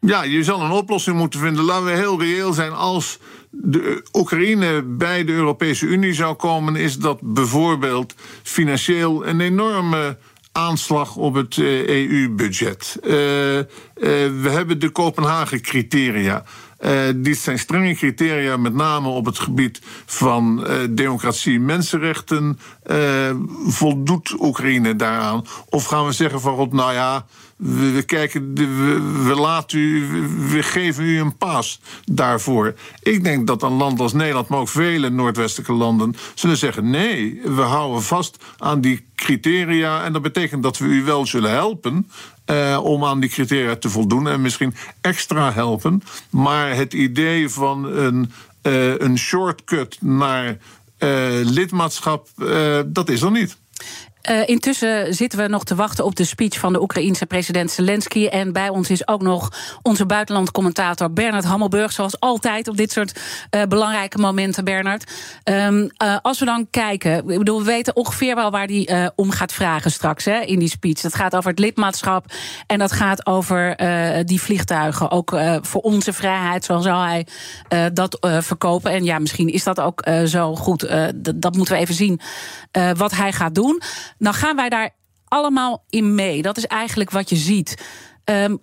Ja, 0.00 0.22
je 0.22 0.44
zal 0.44 0.62
een 0.62 0.70
oplossing 0.70 1.16
moeten 1.16 1.40
vinden. 1.40 1.64
Laten 1.64 1.84
we 1.84 1.90
heel 1.90 2.20
reëel 2.20 2.52
zijn. 2.52 2.72
Als 2.72 3.18
de 3.50 4.04
Oekraïne 4.12 4.82
bij 4.82 5.24
de 5.24 5.32
Europese 5.32 5.86
Unie 5.86 6.12
zou 6.12 6.34
komen, 6.34 6.76
is 6.76 6.98
dat 6.98 7.18
bijvoorbeeld 7.20 8.14
financieel 8.42 9.26
een 9.26 9.40
enorme 9.40 10.18
aanslag 10.52 11.16
op 11.16 11.34
het 11.34 11.58
EU-budget. 11.58 12.98
Uh, 13.02 13.56
uh, 13.56 13.64
we 14.42 14.48
hebben 14.50 14.78
de 14.78 14.90
Kopenhagen-criteria. 14.90 16.44
Uh, 16.84 16.90
dit 17.16 17.38
zijn 17.38 17.58
strenge 17.58 17.94
criteria, 17.94 18.56
met 18.56 18.74
name 18.74 19.08
op 19.08 19.26
het 19.26 19.38
gebied 19.38 19.80
van 20.06 20.64
uh, 20.66 20.76
democratie 20.90 21.54
en 21.54 21.64
mensenrechten. 21.64 22.58
Uh, 22.90 22.96
voldoet 23.66 24.34
Oekraïne 24.40 24.96
daaraan? 24.96 25.44
Of 25.68 25.84
gaan 25.84 26.06
we 26.06 26.12
zeggen 26.12 26.40
van, 26.40 26.68
nou 26.72 26.92
ja, 26.92 27.26
we, 27.62 28.02
kijken, 28.06 28.54
we, 28.54 29.24
we, 29.24 29.34
laten 29.34 29.78
u, 29.78 30.06
we 30.50 30.62
geven 30.62 31.04
u 31.04 31.20
een 31.20 31.36
paas 31.36 31.80
daarvoor. 32.04 32.74
Ik 33.02 33.24
denk 33.24 33.46
dat 33.46 33.62
een 33.62 33.72
land 33.72 34.00
als 34.00 34.12
Nederland, 34.12 34.48
maar 34.48 34.58
ook 34.58 34.68
vele 34.68 35.10
Noordwestelijke 35.10 35.72
landen, 35.72 36.16
zullen 36.34 36.56
zeggen: 36.56 36.90
nee, 36.90 37.40
we 37.44 37.60
houden 37.60 38.02
vast 38.02 38.44
aan 38.58 38.80
die 38.80 39.06
criteria. 39.14 40.04
En 40.04 40.12
dat 40.12 40.22
betekent 40.22 40.62
dat 40.62 40.78
we 40.78 40.84
u 40.84 41.04
wel 41.04 41.26
zullen 41.26 41.50
helpen. 41.50 42.10
Uh, 42.52 42.84
om 42.84 43.04
aan 43.04 43.20
die 43.20 43.30
criteria 43.30 43.76
te 43.76 43.88
voldoen 43.88 44.28
en 44.28 44.40
misschien 44.40 44.74
extra 45.00 45.52
helpen. 45.52 46.02
Maar 46.30 46.76
het 46.76 46.92
idee 46.92 47.48
van 47.48 47.84
een, 47.84 48.32
uh, 48.62 48.98
een 48.98 49.18
shortcut 49.18 49.98
naar 50.00 50.46
uh, 50.48 50.58
lidmaatschap, 51.42 52.28
dat 52.86 53.08
is 53.08 53.22
er 53.22 53.30
niet. 53.30 53.56
Uh, 54.30 54.48
intussen 54.48 55.14
zitten 55.14 55.38
we 55.38 55.48
nog 55.48 55.64
te 55.64 55.74
wachten 55.74 56.04
op 56.04 56.16
de 56.16 56.24
speech 56.24 56.58
van 56.58 56.72
de 56.72 56.82
Oekraïense 56.82 57.26
president 57.26 57.70
Zelensky. 57.70 58.26
En 58.26 58.52
bij 58.52 58.68
ons 58.68 58.90
is 58.90 59.08
ook 59.08 59.22
nog 59.22 59.52
onze 59.82 60.06
buitenlandcommentator 60.06 61.12
Bernard 61.12 61.44
Hammelburg. 61.44 61.92
Zoals 61.92 62.20
altijd 62.20 62.68
op 62.68 62.76
dit 62.76 62.92
soort 62.92 63.20
uh, 63.50 63.62
belangrijke 63.62 64.18
momenten, 64.18 64.64
Bernard. 64.64 65.12
Um, 65.44 65.90
uh, 66.02 66.16
als 66.22 66.38
we 66.38 66.44
dan 66.44 66.66
kijken, 66.70 67.26
bedoel, 67.26 67.58
we 67.58 67.64
weten 67.64 67.96
ongeveer 67.96 68.34
wel 68.34 68.50
waar 68.50 68.66
hij 68.66 69.10
om 69.16 69.30
gaat 69.30 69.52
vragen 69.52 69.90
straks 69.90 70.24
hè, 70.24 70.40
in 70.40 70.58
die 70.58 70.68
speech. 70.68 71.00
Dat 71.00 71.14
gaat 71.14 71.36
over 71.36 71.50
het 71.50 71.58
lidmaatschap 71.58 72.24
en 72.66 72.78
dat 72.78 72.92
gaat 72.92 73.26
over 73.26 73.76
die 74.26 74.42
vliegtuigen. 74.42 75.10
Ook 75.10 75.36
voor 75.60 75.80
onze 75.80 76.12
vrijheid, 76.12 76.64
zo 76.64 76.80
zal 76.80 77.00
hij 77.00 77.26
dat 77.92 78.16
verkopen. 78.20 78.92
En 78.92 79.04
ja, 79.04 79.18
misschien 79.18 79.48
is 79.48 79.64
dat 79.64 79.80
ook 79.80 80.08
zo 80.26 80.54
goed. 80.54 80.88
dat 81.34 81.56
moeten 81.56 81.74
we 81.74 81.80
even 81.80 81.94
zien 81.94 82.20
wat 82.96 83.12
hij 83.14 83.32
gaat 83.32 83.54
doen 83.54 83.80
dan 84.22 84.34
gaan 84.34 84.56
wij 84.56 84.68
daar 84.68 84.90
allemaal 85.24 85.84
in 85.88 86.14
mee. 86.14 86.42
Dat 86.42 86.56
is 86.56 86.66
eigenlijk 86.66 87.10
wat 87.10 87.28
je 87.28 87.36
ziet. 87.36 87.84
Um, 88.24 88.60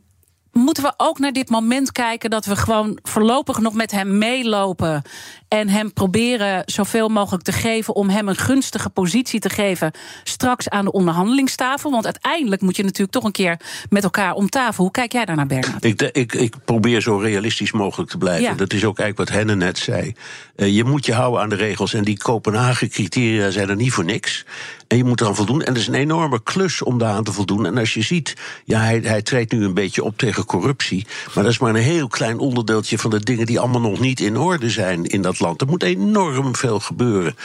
moeten 0.52 0.84
we 0.84 0.94
ook 0.98 1.20
naar 1.20 1.32
dit 1.32 1.50
moment 1.50 1.92
kijken 1.92 2.30
dat 2.30 2.46
we 2.46 2.56
gewoon 2.56 3.00
voorlopig 3.02 3.60
nog 3.60 3.74
met 3.74 3.92
hem 3.92 4.18
meelopen 4.18 5.02
en 5.48 5.70
hem 5.70 5.94
proberen 5.94 6.64
zoveel 6.66 7.10
mogelijk 7.10 7.44
te 7.44 7.52
geven 7.52 7.96
om 7.96 8.10
hem 8.10 8.28
een 8.28 8.36
gunstige 8.36 8.90
positie 8.90 9.40
te 9.40 9.50
geven 9.50 9.92
straks 10.24 10.70
aan 10.70 10.86
de 10.86 10.92
onderhandelingstafel? 10.92 11.92
Want 11.92 12.06
uiteindelijk 12.06 12.62
moet 12.62 12.76
je 12.76 12.84
natuurlijk 12.84 13.12
toch 13.12 13.24
een 13.24 13.32
keer 13.32 13.60
met 13.90 14.04
elkaar 14.04 14.34
om 14.34 14.50
tafel. 14.50 14.84
Hoe 14.84 14.92
kijk 14.92 15.12
jij 15.12 15.26
daarnaar, 15.26 15.48
Bernard? 15.48 15.84
Ik, 15.84 16.02
ik, 16.02 16.34
ik 16.34 16.56
probeer 16.66 17.02
zo 17.02 17.18
realistisch 17.18 17.72
mogelijk 17.72 18.10
te 18.10 18.18
blijven. 18.18 18.44
Ja. 18.44 18.54
Dat 18.54 18.74
is 18.74 18.86
ook 18.86 19.00
eigenlijk 19.00 19.30
wat 19.30 19.40
Henne 19.40 19.56
net 19.56 19.78
zei. 19.78 20.14
Uh, 20.56 20.76
je 20.76 20.84
moet 20.84 21.06
je 21.06 21.14
houden 21.14 21.42
aan 21.42 21.50
de 21.50 21.56
regels 21.56 21.94
en 21.94 22.04
die 22.04 22.18
Kopenhagen-criteria 22.18 23.50
zijn 23.50 23.70
er 23.70 23.76
niet 23.76 23.92
voor 23.92 24.06
niks. 24.06 24.46
En 24.90 24.98
je 24.98 25.04
moet 25.04 25.22
eraan 25.22 25.36
voldoen. 25.36 25.62
En 25.62 25.74
het 25.74 25.82
is 25.82 25.88
een 25.88 25.94
enorme 25.94 26.44
klus 26.44 26.82
om 26.82 26.98
daaraan 26.98 27.24
te 27.24 27.32
voldoen. 27.32 27.66
En 27.66 27.78
als 27.78 27.94
je 27.94 28.02
ziet, 28.02 28.34
ja, 28.66 28.80
hij, 28.80 29.00
hij 29.04 29.22
treedt 29.22 29.52
nu 29.52 29.64
een 29.64 29.74
beetje 29.74 30.04
op 30.04 30.18
tegen 30.18 30.46
corruptie. 30.46 31.06
Maar 31.34 31.44
dat 31.44 31.54
is 31.54 31.60
maar 31.60 31.76
een 31.76 31.82
heel 31.82 32.08
klein 32.08 32.40
onderdeeltje 32.40 32.98
van 32.98 33.10
de 33.10 33.20
dingen 33.20 33.46
die 33.46 33.60
allemaal 33.60 33.82
nog 33.82 34.00
niet 34.00 34.20
in 34.20 34.38
orde 34.38 34.70
zijn 34.70 35.06
in 35.06 35.22
dat 35.22 35.40
land. 35.40 35.62
Er 35.62 35.68
moet 35.68 35.84
enorm 35.84 36.56
veel 36.56 36.80
gebeuren. 36.80 37.36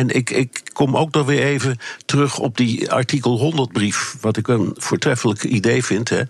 En 0.00 0.08
ik, 0.08 0.30
ik 0.30 0.62
kom 0.72 0.96
ook 0.96 1.14
nog 1.14 1.26
weer 1.26 1.42
even 1.42 1.78
terug 2.04 2.38
op 2.38 2.56
die 2.56 2.90
artikel 2.90 3.38
100 3.38 3.72
brief. 3.72 4.16
Wat 4.20 4.36
ik 4.36 4.48
een 4.48 4.74
voortreffelijk 4.76 5.44
idee 5.44 5.84
vind. 5.84 6.08
Hè. 6.08 6.22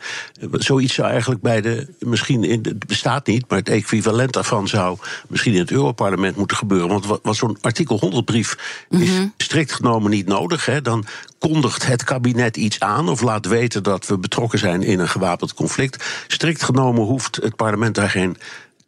Zoiets 0.53 0.95
zou 0.95 1.09
eigenlijk 1.09 1.43
bij 1.43 1.61
de. 1.61 1.87
Misschien 1.99 2.45
in, 2.45 2.59
het 2.63 2.87
bestaat 2.87 3.27
niet, 3.27 3.45
maar 3.49 3.59
het 3.59 3.69
equivalent 3.69 4.33
daarvan 4.33 4.69
zou 4.69 4.99
misschien 5.29 5.53
in 5.53 5.59
het 5.59 5.71
Europarlement 5.71 6.37
moeten 6.37 6.57
gebeuren. 6.57 6.89
Want 6.89 7.07
wat, 7.07 7.21
wat 7.23 7.37
zo'n 7.37 7.59
artikel 7.61 7.99
100 7.99 8.25
brief 8.25 8.85
is 8.89 8.99
mm-hmm. 8.99 9.33
strikt 9.37 9.73
genomen 9.73 10.11
niet 10.11 10.27
nodig. 10.27 10.67
Hè. 10.67 10.83
Dan 10.83 11.05
kondigt 11.39 11.87
het 11.87 12.05
kabinet 12.05 12.57
iets 12.57 12.81
aan 12.81 13.09
of 13.09 13.21
laat 13.21 13.47
weten 13.47 13.83
dat 13.83 14.07
we 14.07 14.19
betrokken 14.19 14.59
zijn 14.59 14.83
in 14.83 14.99
een 14.99 15.09
gewapend 15.09 15.55
conflict. 15.55 16.25
Strikt 16.27 16.63
genomen 16.63 17.03
hoeft 17.03 17.37
het 17.37 17.57
parlement 17.57 17.95
daar 17.95 18.11
geen 18.11 18.37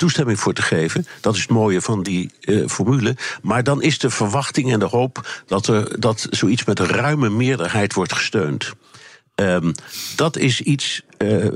toestemming 0.03 0.41
voor 0.41 0.53
te 0.53 0.63
geven. 0.63 1.07
Dat 1.21 1.35
is 1.35 1.41
het 1.41 1.51
mooie 1.51 1.81
van 1.81 2.03
die 2.03 2.31
uh, 2.41 2.69
formule. 2.69 3.17
Maar 3.43 3.63
dan 3.63 3.83
is 3.83 3.99
de 3.99 4.11
verwachting 4.11 4.73
en 4.73 4.79
de 4.79 4.85
hoop 4.85 5.43
dat, 5.47 5.67
er, 5.67 6.01
dat 6.01 6.27
zoiets 6.31 6.65
met 6.65 6.79
een 6.79 6.87
ruime 6.87 7.31
meerderheid 7.31 7.95
wordt 7.95 8.13
gesteund. 8.13 8.73
Um, 9.35 9.73
dat 10.17 10.37
is 10.37 10.61
iets, 10.61 11.03
uh, 11.19 11.47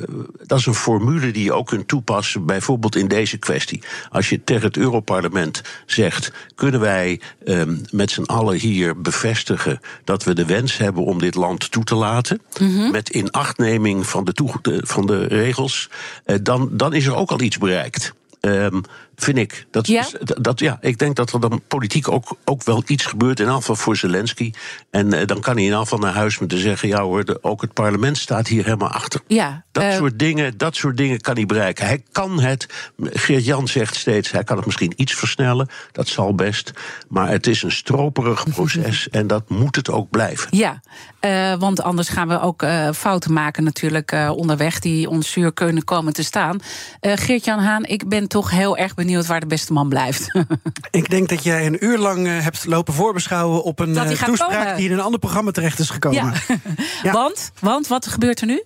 dat 0.47 0.59
is 0.59 0.67
een 0.67 0.75
formule 0.75 1.31
die 1.31 1.45
je 1.45 1.53
ook 1.53 1.67
kunt 1.67 1.89
toepassen, 1.89 2.47
bijvoorbeeld 2.47 2.97
in 2.97 3.09
deze 3.09 3.37
kwestie. 3.37 3.83
Als 4.11 4.29
je 4.29 4.45
tegen 4.45 4.67
het 4.67 4.77
Europarlement 4.77 5.63
zegt: 5.87 6.33
kunnen 6.55 6.81
wij 6.81 7.21
um, 7.45 7.81
met 7.91 8.11
z'n 8.11 8.23
allen 8.23 8.57
hier 8.57 9.01
bevestigen 9.01 9.81
dat 10.05 10.25
we 10.25 10.35
de 10.35 10.47
wens 10.47 10.77
hebben 10.77 11.05
om 11.05 11.19
dit 11.19 11.35
land 11.35 11.71
toe 11.71 11.85
te 11.85 11.95
laten, 11.95 12.41
mm-hmm. 12.61 12.91
met 12.91 13.09
inachtneming 13.09 14.07
van 14.07 14.25
de, 14.25 14.81
van 14.85 15.07
de 15.07 15.25
regels, 15.25 15.89
uh, 16.27 16.37
dan, 16.43 16.69
dan 16.73 16.93
is 16.93 17.07
er 17.07 17.15
ook 17.15 17.31
al 17.31 17.41
iets 17.41 17.59
bereikt. 17.59 18.15
Um, 18.45 18.85
vind 19.17 19.39
ik. 19.39 19.67
Dat, 19.71 19.87
ja? 19.87 20.07
Dat, 20.21 20.61
ja, 20.61 20.79
ik 20.81 20.99
denk 20.99 21.17
dat 21.17 21.33
er 21.33 21.41
dan 21.41 21.63
politiek 21.69 22.11
ook, 22.11 22.37
ook 22.45 22.65
wel 22.65 22.83
iets 22.87 23.07
gebeurt, 23.07 23.41
in 23.41 23.49
afval 23.49 23.77
voor 23.77 23.97
Zelensky. 23.97 24.53
En 24.91 25.15
uh, 25.15 25.27
dan 25.27 25.41
kan 25.41 25.57
hij 25.57 25.65
in 25.65 25.75
afval 25.75 25.99
naar 25.99 26.15
huis 26.15 26.39
met 26.39 26.49
te 26.49 26.59
zeggen: 26.59 26.89
ja 26.89 27.03
hoor, 27.03 27.25
de, 27.25 27.39
ook 27.43 27.61
het 27.61 27.73
parlement 27.73 28.19
staat 28.19 28.49
hier 28.49 28.65
helemaal 28.65 28.89
achter. 28.89 29.21
Ja, 29.27 29.65
dat, 29.73 29.83
uh, 29.83 29.95
soort 29.97 30.19
dingen, 30.19 30.59
dat 30.59 30.77
soort 30.77 30.97
dingen 30.97 31.21
kan 31.21 31.35
hij 31.35 31.47
bereiken. 31.47 31.87
Hij 31.87 32.03
kan 32.13 32.41
het, 32.41 32.67
Geert-Jan 32.99 33.69
zegt 33.69 33.97
steeds, 33.97 34.31
hij 34.31 34.45
kan 34.45 34.57
het 34.57 34.67
misschien 34.67 34.93
iets 34.97 35.15
versnellen. 35.15 35.69
Dat 35.93 36.09
zal 36.09 36.35
best. 36.35 36.73
Maar 37.09 37.29
het 37.29 37.47
is 37.47 37.63
een 37.63 37.73
stroperig 37.73 38.45
proces 38.55 39.09
en 39.09 39.27
dat 39.27 39.49
moet 39.49 39.77
het 39.77 39.91
ook 39.91 40.11
blijven. 40.11 40.49
Ja, 40.57 40.81
uh, 41.21 41.55
want 41.59 41.83
anders 41.83 42.09
gaan 42.09 42.29
we 42.29 42.41
ook 42.41 42.65
fouten 42.95 43.33
maken 43.33 43.65
natuurlijk 43.65 44.13
onderweg 44.31 44.79
die 44.79 45.09
ons 45.09 45.31
zuur 45.31 45.53
kunnen 45.53 45.85
komen 45.85 46.13
te 46.13 46.25
staan. 46.25 46.59
Geert-Jan 47.01 47.59
Haan, 47.59 47.85
ik 47.85 48.09
ben 48.09 48.29
toch 48.29 48.51
heel 48.51 48.77
erg 48.77 48.95
benieuwd 48.95 49.06
benieuwd 49.07 49.27
waar 49.27 49.41
de 49.41 49.47
beste 49.47 49.73
man 49.73 49.89
blijft. 49.89 50.33
Ik 50.91 51.11
denk 51.11 51.29
dat 51.29 51.43
jij 51.43 51.67
een 51.67 51.85
uur 51.85 51.99
lang 51.99 52.27
uh, 52.27 52.43
hebt 52.43 52.65
lopen 52.65 52.95
voorbeschouwen 52.95 53.63
op 53.63 53.79
een 53.79 53.91
uh, 53.91 54.03
toespraak 54.03 54.51
komen. 54.51 54.77
die 54.77 54.87
in 54.87 54.93
een 54.93 55.01
ander 55.01 55.21
programma 55.21 55.51
terecht 55.51 55.79
is 55.79 55.91
gekomen. 55.91 56.33
Ja. 56.49 56.57
ja. 57.03 57.13
Want, 57.23 57.51
want 57.61 57.87
wat 57.87 58.07
gebeurt 58.07 58.41
er 58.41 58.47
nu? 58.47 58.63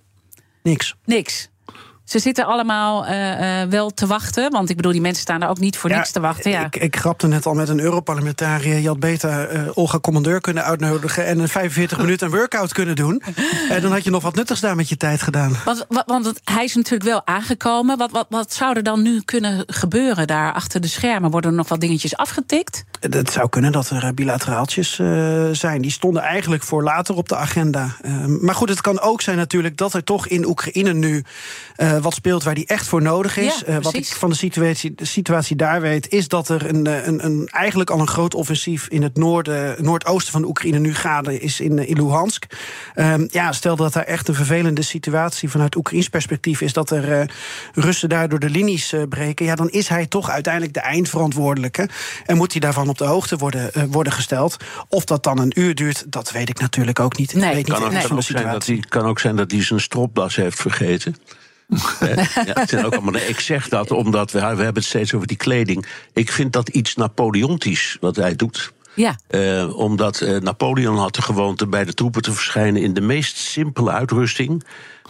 Niks. 0.62 0.97
Niks. 1.05 1.49
Ze 2.11 2.18
zitten 2.18 2.46
allemaal 2.46 3.06
eh, 3.06 3.62
eh, 3.62 3.68
wel 3.68 3.90
te 3.90 4.06
wachten. 4.06 4.50
Want 4.50 4.70
ik 4.70 4.76
bedoel, 4.76 4.92
die 4.92 5.00
mensen 5.00 5.22
staan 5.22 5.40
daar 5.40 5.48
ook 5.48 5.58
niet 5.58 5.76
voor 5.76 5.90
Ja, 5.90 5.96
niks 5.96 6.11
te 6.11 6.20
wachten. 6.20 6.50
Ja. 6.50 6.64
Ik, 6.64 6.76
ik 6.76 6.96
grapte 6.96 7.26
net 7.26 7.46
al 7.46 7.54
met 7.54 7.68
een 7.68 7.80
Europarlementariër. 7.80 8.78
Je 8.78 8.88
had 8.88 9.00
beter 9.00 9.48
eh, 9.48 9.62
Olga 9.74 9.98
Commandeur 9.98 10.40
kunnen 10.40 10.64
uitnodigen... 10.64 11.26
en 11.26 11.38
een 11.38 11.48
45 11.48 11.98
minuten 12.04 12.26
een 12.26 12.32
workout 12.32 12.72
kunnen 12.72 12.96
doen. 12.96 13.22
En 13.70 13.82
dan 13.82 13.92
had 13.92 14.04
je 14.04 14.11
nog 14.11 14.22
wat 14.22 14.34
nuttigs 14.34 14.61
daar 14.61 14.76
met 14.76 14.88
je 14.88 14.96
tijd 14.96 15.22
gedaan. 15.22 15.56
Want, 16.06 16.40
hij 16.44 16.64
is 16.64 16.74
natuurlijk 16.74 17.11
wel 17.11 17.26
aangekomen. 17.26 17.98
Wat, 17.98 18.11
wat, 18.11 18.26
wat 18.28 18.52
zou 18.52 18.76
er 18.76 18.82
dan 18.82 19.02
nu 19.02 19.22
kunnen 19.22 19.64
gebeuren 19.66 20.26
daar 20.26 20.52
achter 20.52 20.80
de 20.80 20.88
schermen? 20.88 21.30
Worden 21.30 21.50
er 21.50 21.56
nog 21.56 21.68
wat 21.68 21.80
dingetjes 21.80 22.16
afgetikt? 22.16 22.84
Het 23.00 23.30
zou 23.30 23.48
kunnen 23.48 23.72
dat 23.72 23.90
er 23.90 24.14
bilateraaltjes 24.14 25.00
zijn. 25.52 25.82
Die 25.82 25.90
stonden 25.90 26.22
eigenlijk 26.22 26.62
voor 26.62 26.82
later 26.82 27.14
op 27.14 27.28
de 27.28 27.36
agenda. 27.36 27.96
Eh, 28.02 28.24
maar 28.26 28.54
goed, 28.54 28.68
het 28.68 28.80
kan 28.80 29.00
ook 29.00 29.20
zijn 29.20 29.36
natuurlijk 29.36 29.76
dat 29.76 29.94
er 29.94 30.04
toch 30.04 30.26
in 30.26 30.46
Oekraïne 30.46 30.92
nu 30.92 31.24
wat 32.03 32.14
speelt 32.14 32.42
waar 32.42 32.55
die 32.55 32.66
echt 32.66 32.86
voor 32.86 33.03
nodig 33.03 33.36
is. 33.36 33.59
Ja, 33.66 33.66
Eh, 33.66 33.82
wat 33.82 33.94
ik 33.94 34.07
van 34.07 34.30
de 34.30 34.36
situatie, 34.36 34.94
de 34.94 35.05
situatie 35.05 35.57
daar 35.57 35.80
weet, 35.80 36.09
is 36.09 36.28
dat 36.28 36.48
er 36.48 36.68
een, 36.68 36.86
eh, 36.86 37.07
een, 37.07 37.24
een, 37.24 37.48
eigenlijk 37.53 37.90
al 37.90 38.01
een 38.01 38.09
groot 38.09 38.34
offensief 38.34 38.86
in 38.88 39.03
het 39.03 39.16
noorden, 39.16 39.84
noordoosten 39.84 40.32
van 40.32 40.40
de 40.40 40.46
Oekraïne 40.48 40.78
nu 40.78 40.94
gaande 40.94 41.40
is 41.40 41.61
in, 41.61 41.78
eh, 41.78 41.88
in 41.88 41.96
Luhansk. 41.96 42.44
Ehm, 42.94 43.26
ja, 43.30 43.53
stel 43.53 43.76
dat 43.76 43.92
daar 43.92 44.05
echt 44.05 44.28
een 44.28 44.34
vervelende 44.34 44.82
situatie 44.82 45.51
vanuit 45.51 45.76
Oekraïns 45.76 46.09
perspectief 46.09 46.61
is 46.61 46.72
dat 46.72 46.90
er 46.90 47.12
eh, 47.20 47.26
Russen 47.74 48.09
daar 48.09 48.28
door 48.28 48.38
de 48.38 48.51
linies 48.51 48.92
eh, 48.92 49.03
breken. 49.09 49.46
Ja, 49.46 49.55
dan 49.55 49.70
is 49.70 49.88
hij 49.88 50.07
toch 50.07 50.30
uiteindelijk 50.30 50.74
de 50.74 50.80
eindverantwoordelijke. 50.80 51.88
En 52.26 52.36
moet 52.36 52.53
hij 52.53 52.61
daarvan 52.61 52.88
op 52.88 52.98
de 52.98 53.05
hoogte 53.05 53.36
worden, 53.36 53.72
eh, 53.72 53.82
worden 53.90 54.12
gesteld. 54.12 54.57
Of 54.88 55.05
dat 55.05 55.22
dan 55.22 55.38
een 55.38 55.53
uur 55.61 55.74
duurt, 55.74 56.05
dat 56.12 56.30
weet 56.30 56.48
ik 56.48 56.61
natuurlijk 56.61 57.01
ook 57.01 57.16
niet. 57.16 57.32
Ik 57.32 57.36
Nee. 57.40 57.55
weet 57.55 57.57
niet 57.57 57.66
Kan 57.66 57.84
ook, 57.84 57.90
kan, 57.90 58.01
zijn 58.01 58.14
dat 58.14 58.24
situatie. 58.24 58.74
hij, 58.74 58.84
kan 58.88 59.05
ook 59.05 59.18
zijn 59.18 59.36
dat 59.36 59.51
hij 59.51 59.62
zijn 59.64 59.80
stropdas 59.80 60.36
heeft 60.36 60.61
vergeten. 60.61 61.16
Ja, 62.47 62.61
het 62.61 62.68
zijn 62.68 62.85
ook 62.85 62.93
allemaal, 62.93 63.12
nee, 63.12 63.29
ik 63.29 63.41
zeg 63.41 63.68
dat 63.68 63.91
omdat 63.91 64.31
we, 64.33 64.39
we 64.39 64.45
hebben 64.45 64.75
het 64.75 64.85
steeds 64.85 65.14
over 65.14 65.27
die 65.27 65.37
kleding. 65.37 65.87
Ik 66.12 66.33
vind 66.33 66.53
dat 66.53 66.68
iets 66.68 66.95
Napoleontisch 66.95 67.97
wat 68.01 68.16
hij 68.16 68.37
doet. 68.37 68.73
Ja. 68.95 69.16
Eh, 69.27 69.77
omdat 69.77 70.21
eh, 70.21 70.41
Napoleon 70.41 70.97
had 70.97 71.14
de 71.14 71.23
gewoonte 71.23 71.66
bij 71.66 71.85
de 71.85 71.95
troepen 71.95 72.23
te 72.23 72.33
verschijnen 72.33 72.83
in 72.83 72.95
de 72.95 73.01
meest 73.01 73.37
simpele 73.37 73.91
uitrusting. 73.91 74.64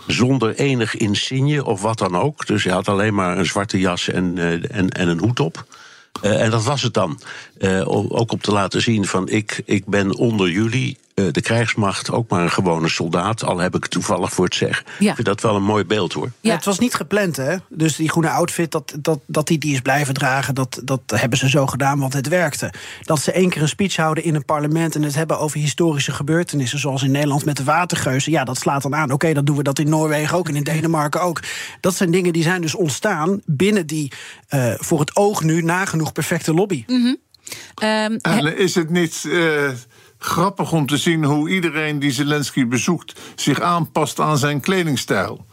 Zonder 0.07 0.55
enig 0.55 0.97
insigne 0.97 1.65
of 1.65 1.83
wat 1.83 1.99
dan 1.99 2.17
ook. 2.17 2.47
Dus 2.47 2.65
hij 2.65 2.73
had 2.73 2.89
alleen 2.89 3.15
maar 3.15 3.39
een 3.39 3.47
zwarte 3.47 3.79
jas 3.79 4.09
en, 4.09 4.39
eh, 4.39 4.53
en, 4.53 4.89
en 4.89 5.09
een 5.09 5.19
hoed 5.19 5.41
op. 5.41 5.65
En 6.21 6.51
dat 6.51 6.65
was 6.65 6.83
het 6.83 6.95
dan. 6.95 7.21
Ook 8.09 8.33
om 8.33 8.41
te 8.41 8.53
laten 8.53 8.83
zien 8.83 9.07
van 9.07 9.29
ik, 9.29 9.63
ik 9.65 9.87
ben 9.87 10.17
onder 10.17 10.51
jullie, 10.51 10.99
de 11.15 11.41
krijgsmacht, 11.41 12.11
ook 12.11 12.31
maar 12.31 12.43
een 12.43 12.51
gewone 12.51 12.89
soldaat. 12.89 13.45
Al 13.45 13.59
heb 13.59 13.75
ik 13.75 13.83
het 13.83 13.93
toevallig 13.93 14.33
voor 14.33 14.45
het 14.45 14.55
zeggen. 14.55 14.87
Ja. 14.99 15.09
Ik 15.09 15.15
vind 15.15 15.27
dat 15.27 15.41
wel 15.41 15.57
een 15.57 15.63
mooi 15.63 15.85
beeld 15.85 16.13
hoor. 16.13 16.31
Ja. 16.41 16.55
Het 16.55 16.65
was 16.65 16.79
niet 16.79 16.95
gepland, 16.95 17.37
hè? 17.37 17.57
Dus 17.69 17.97
die 17.97 18.11
groene 18.11 18.31
outfit, 18.31 18.71
dat, 18.71 18.95
dat, 18.99 19.19
dat 19.27 19.47
die 19.47 19.59
die 19.59 19.73
is 19.73 19.81
blijven 19.81 20.15
dragen, 20.15 20.55
dat, 20.55 20.81
dat 20.85 21.01
hebben 21.07 21.39
ze 21.39 21.49
zo 21.49 21.67
gedaan, 21.67 21.99
want 21.99 22.13
het 22.13 22.29
werkte. 22.29 22.73
Dat 23.03 23.21
ze 23.21 23.33
één 23.33 23.49
keer 23.49 23.63
een 23.63 23.69
speech 23.69 23.97
houden 23.97 24.25
in 24.25 24.35
een 24.35 24.45
parlement 24.45 24.95
en 24.95 25.03
het 25.03 25.15
hebben 25.15 25.39
over 25.39 25.59
historische 25.59 26.13
gebeurtenissen, 26.13 26.79
zoals 26.79 27.03
in 27.03 27.11
Nederland 27.11 27.45
met 27.45 27.57
de 27.57 27.65
watergeuzen, 27.65 28.33
ja, 28.33 28.45
dat 28.45 28.59
slaat 28.59 28.83
dan 28.83 28.95
aan. 28.95 29.13
Oké, 29.13 29.33
dan 29.33 29.45
doen 29.45 29.57
we 29.57 29.63
dat 29.63 29.79
in 29.79 29.89
Noorwegen 29.89 30.37
ook 30.37 30.49
en 30.49 30.57
in 30.57 30.65
Denemarken 30.65 31.23
ook. 31.23 31.41
Dat 31.81 31.95
zijn 31.95 32.11
dingen 32.11 32.33
die 32.33 32.43
zijn 32.43 32.61
dus 32.61 32.75
ontstaan 32.75 33.41
binnen 33.47 33.87
die 33.87 34.13
eh, 34.49 34.73
voor 34.77 35.01
het 35.01 35.17
oog 35.17 35.43
nu 35.43 35.63
nagenoeg 35.63 36.13
perfecte 36.13 36.55
lobby. 36.55 36.85
Ehm, 37.75 38.17
En 38.23 38.57
is 38.59 38.75
het 38.75 38.91
niet 38.91 39.25
eh, 39.29 39.69
grappig 40.23 40.73
om 40.73 40.87
te 40.87 40.97
zien 40.97 41.25
hoe 41.25 41.51
iedereen 41.51 41.99
die 41.99 42.11
Zelensky 42.11 42.66
bezoekt 42.66 43.21
zich 43.35 43.61
aanpast 43.61 44.21
aan 44.21 44.39
zijn 44.39 44.61
kledingstijl? 44.61 45.47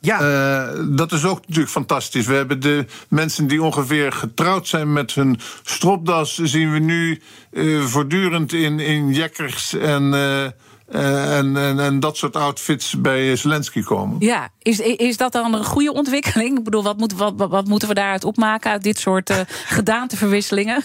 Ja. 0.00 0.20
Eh, 0.20 0.84
dat 0.88 1.12
is 1.12 1.24
ook 1.24 1.40
natuurlijk 1.40 1.70
fantastisch. 1.70 2.26
We 2.26 2.34
hebben 2.34 2.60
de 2.60 2.86
mensen 3.08 3.46
die 3.46 3.62
ongeveer 3.62 4.12
getrouwd 4.12 4.68
zijn 4.68 4.92
met 4.92 5.14
hun 5.14 5.40
stropdas, 5.62 6.34
zien 6.34 6.72
we 6.72 6.78
nu 6.78 7.20
eh, 7.52 7.84
voortdurend 7.84 8.52
in, 8.52 8.80
in 8.80 9.12
jekkers 9.12 9.74
en, 9.74 10.14
eh, 10.14 10.46
en, 10.88 11.56
en, 11.56 11.78
en 11.78 12.00
dat 12.00 12.16
soort 12.16 12.36
outfits 12.36 13.00
bij 13.00 13.36
Zelensky 13.36 13.82
komen. 13.82 14.16
ja, 14.20 14.48
is, 14.62 14.80
is 14.80 15.16
dat 15.16 15.32
dan 15.32 15.54
een 15.54 15.64
goede 15.64 15.92
ontwikkeling? 15.92 16.58
Ik 16.58 16.64
bedoel, 16.64 16.82
wat, 16.82 16.98
moet, 16.98 17.12
wat, 17.12 17.32
wat, 17.36 17.66
moeten 17.66 17.88
we 17.88 17.94
daaruit 17.94 18.24
opmaken 18.24 18.70
uit 18.70 18.82
dit 18.82 18.98
soort 18.98 19.30
eh, 19.30 19.40
gedaanteverwisselingen? 19.76 20.84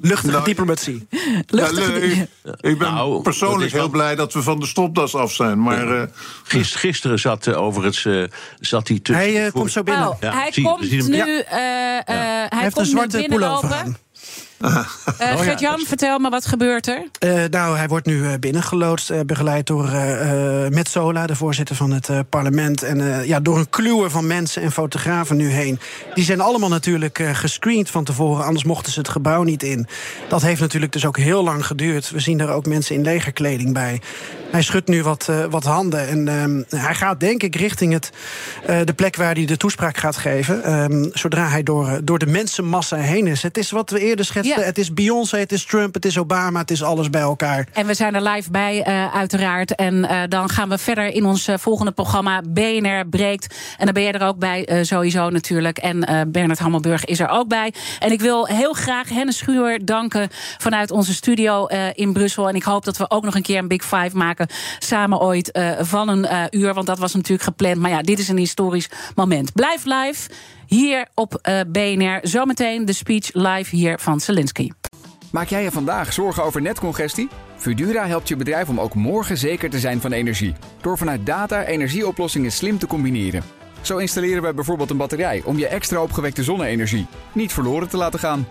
Luchtige 0.00 0.32
Nou, 0.32 0.44
diplomatie. 0.44 1.06
Luchtige 1.46 2.16
Ja, 2.16 2.22
ik, 2.22 2.28
ik 2.60 2.78
ben 2.78 2.94
Nou, 2.94 3.22
persoonlijk 3.22 3.72
heel 3.72 3.88
blij 3.88 4.14
dat 4.14 4.32
we 4.32 4.42
van 4.42 4.60
de 4.60 4.66
stropdas 4.66 5.14
af 5.14 5.32
zijn. 5.32 5.62
Maar 5.62 6.00
eh, 6.00 6.08
Gist, 6.44 6.76
gisteren 6.76 7.18
zat 7.18 7.46
uh, 7.46 7.62
overigens 7.62 8.04
uh, 8.04 8.24
zat 8.60 8.88
hij 8.88 8.98
tussen. 8.98 9.24
Hij 9.24 9.46
uh, 9.46 9.52
komt 9.52 9.72
zo 9.72 9.82
binnen. 9.82 10.08
Oh, 10.08 10.16
ja, 10.20 10.32
hij 10.32 10.52
zie, 10.52 10.64
komt 10.64 10.84
zie 10.84 11.02
nu. 11.02 11.16
Ja. 11.16 11.26
Uh, 11.26 11.36
ja. 11.36 12.02
hij, 12.04 12.46
hij 12.48 12.60
heeft 12.60 12.74
komt 12.74 12.86
een 12.86 12.92
zwarte 12.92 13.16
binnenlopen. 13.16 13.96
Uh, 14.60 14.76
oh, 15.18 15.40
Gert-Jan, 15.40 15.78
ja, 15.78 15.86
vertel 15.86 16.18
me, 16.18 16.28
wat 16.28 16.46
gebeurt 16.46 16.86
er? 16.86 17.02
Uh, 17.24 17.44
nou, 17.50 17.76
hij 17.76 17.88
wordt 17.88 18.06
nu 18.06 18.16
uh, 18.16 18.32
binnengeloodst, 18.40 19.10
uh, 19.10 19.20
begeleid 19.26 19.66
door 19.66 19.88
Metzola, 20.70 21.26
de 21.26 21.36
voorzitter 21.36 21.76
van 21.76 21.90
het 21.90 22.10
parlement. 22.28 22.82
En 22.82 23.26
ja, 23.26 23.40
door 23.40 23.58
een 23.58 23.70
kluwe 23.70 24.10
van 24.10 24.26
mensen 24.26 24.62
en 24.62 24.72
fotografen 24.72 25.36
nu 25.36 25.48
heen. 25.48 25.78
Die 26.14 26.24
zijn 26.24 26.40
allemaal 26.40 26.68
natuurlijk 26.68 27.22
gescreend 27.32 27.90
van 27.90 28.04
tevoren, 28.04 28.44
anders 28.44 28.64
mochten 28.64 28.92
ze 28.92 28.98
het 28.98 29.08
gebouw 29.08 29.42
niet 29.42 29.62
in. 29.62 29.86
Dat 30.28 30.42
heeft 30.42 30.60
natuurlijk 30.60 30.92
dus 30.92 31.06
ook 31.06 31.16
heel 31.16 31.44
lang 31.44 31.66
geduurd. 31.66 32.10
We 32.10 32.20
zien 32.20 32.40
er 32.40 32.50
ook 32.50 32.66
mensen 32.66 32.94
in 32.94 33.02
legerkleding 33.02 33.72
bij. 33.72 34.00
Hij 34.50 34.62
schudt 34.62 34.88
nu 34.88 35.02
wat, 35.02 35.28
wat 35.50 35.64
handen 35.64 36.08
en 36.28 36.66
hij 36.68 36.94
gaat 36.94 37.20
denk 37.20 37.42
ik 37.42 37.56
richting 37.56 37.92
het, 37.92 38.10
de 38.84 38.94
plek 38.96 39.16
waar 39.16 39.34
hij 39.34 39.44
de 39.44 39.56
toespraak 39.56 39.96
gaat 39.96 40.16
geven. 40.16 40.72
Um, 40.72 41.10
zodra 41.12 41.48
hij 41.48 41.62
door, 41.62 42.00
door 42.04 42.18
de 42.18 42.26
mensenmassa 42.26 42.96
heen 42.96 43.26
is. 43.26 43.42
Het 43.42 43.58
is 43.58 43.70
wat 43.70 43.90
we 43.90 44.00
eerder 44.00 44.24
schetsten. 44.24 44.48
Ja. 44.56 44.60
Het 44.60 44.78
is 44.78 44.94
Beyoncé, 44.94 45.36
het 45.38 45.52
is 45.52 45.64
Trump, 45.64 45.94
het 45.94 46.04
is 46.04 46.18
Obama, 46.18 46.60
het 46.60 46.70
is 46.70 46.82
alles 46.82 47.10
bij 47.10 47.20
elkaar. 47.20 47.66
En 47.72 47.86
we 47.86 47.94
zijn 47.94 48.14
er 48.14 48.22
live 48.22 48.50
bij, 48.50 48.88
uh, 48.88 49.14
uiteraard. 49.14 49.74
En 49.74 49.94
uh, 49.94 50.22
dan 50.28 50.48
gaan 50.48 50.68
we 50.68 50.78
verder 50.78 51.06
in 51.06 51.24
ons 51.24 51.48
uh, 51.48 51.54
volgende 51.58 51.92
programma 51.92 52.42
BNR 52.48 53.06
Breekt. 53.06 53.54
En 53.78 53.84
dan 53.84 53.94
ben 53.94 54.02
jij 54.02 54.12
er 54.12 54.26
ook 54.26 54.38
bij, 54.38 54.84
sowieso 54.84 55.30
natuurlijk. 55.30 55.78
En 55.78 56.28
Bernard 56.32 56.58
Hammelburg 56.58 57.04
is 57.04 57.20
er 57.20 57.28
ook 57.28 57.48
bij. 57.48 57.74
En 57.98 58.12
ik 58.12 58.20
wil 58.20 58.46
heel 58.46 58.72
graag 58.72 59.08
Hennis 59.08 59.36
Schuur 59.36 59.84
danken 59.84 60.28
vanuit 60.58 60.90
onze 60.90 61.14
studio 61.14 61.66
in 61.94 62.12
Brussel. 62.12 62.48
En 62.48 62.54
ik 62.54 62.62
hoop 62.62 62.84
dat 62.84 62.96
we 62.96 63.10
ook 63.10 63.24
nog 63.24 63.34
een 63.34 63.42
keer 63.42 63.58
een 63.58 63.68
Big 63.68 63.82
Five 63.82 64.16
maken. 64.16 64.46
Samen 64.78 65.20
ooit 65.20 65.58
van 65.78 66.08
een 66.08 66.48
uur, 66.50 66.74
want 66.74 66.86
dat 66.86 66.98
was 66.98 67.14
natuurlijk 67.14 67.42
gepland. 67.42 67.76
Maar 67.76 67.90
ja, 67.90 68.02
dit 68.02 68.18
is 68.18 68.28
een 68.28 68.36
historisch 68.36 68.88
moment. 69.14 69.52
Blijf 69.52 69.84
live 69.84 70.28
hier 70.70 71.08
op 71.14 71.38
uh, 71.48 71.60
BNR. 71.68 72.18
Zometeen 72.22 72.84
de 72.84 72.92
speech 72.92 73.30
live 73.32 73.76
hier 73.76 73.98
van 73.98 74.20
Zelensky. 74.20 74.70
Maak 75.32 75.48
jij 75.48 75.62
je 75.62 75.70
vandaag 75.70 76.12
zorgen 76.12 76.44
over 76.44 76.62
netcongestie? 76.62 77.28
Fudura 77.56 78.06
helpt 78.06 78.28
je 78.28 78.36
bedrijf 78.36 78.68
om 78.68 78.80
ook 78.80 78.94
morgen 78.94 79.38
zeker 79.38 79.70
te 79.70 79.78
zijn 79.78 80.00
van 80.00 80.12
energie. 80.12 80.54
Door 80.80 80.98
vanuit 80.98 81.26
data 81.26 81.64
energieoplossingen 81.64 82.52
slim 82.52 82.78
te 82.78 82.86
combineren. 82.86 83.42
Zo 83.80 83.96
installeren 83.96 84.42
we 84.42 84.54
bijvoorbeeld 84.54 84.90
een 84.90 84.96
batterij 84.96 85.42
om 85.44 85.58
je 85.58 85.66
extra 85.66 86.02
opgewekte 86.02 86.42
zonne-energie 86.42 87.06
niet 87.32 87.52
verloren 87.52 87.88
te 87.88 87.96
laten 87.96 88.18
gaan. 88.18 88.48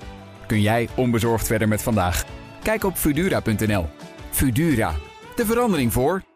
Kun 0.47 0.61
jij 0.61 0.89
onbezorgd 0.95 1.47
verder 1.47 1.67
met 1.67 1.81
vandaag? 1.81 2.25
Kijk 2.63 2.83
op 2.83 2.97
Fudura.nl. 2.97 3.87
Fudura, 4.31 4.95
de 5.35 5.45
verandering 5.45 5.93
voor. 5.93 6.28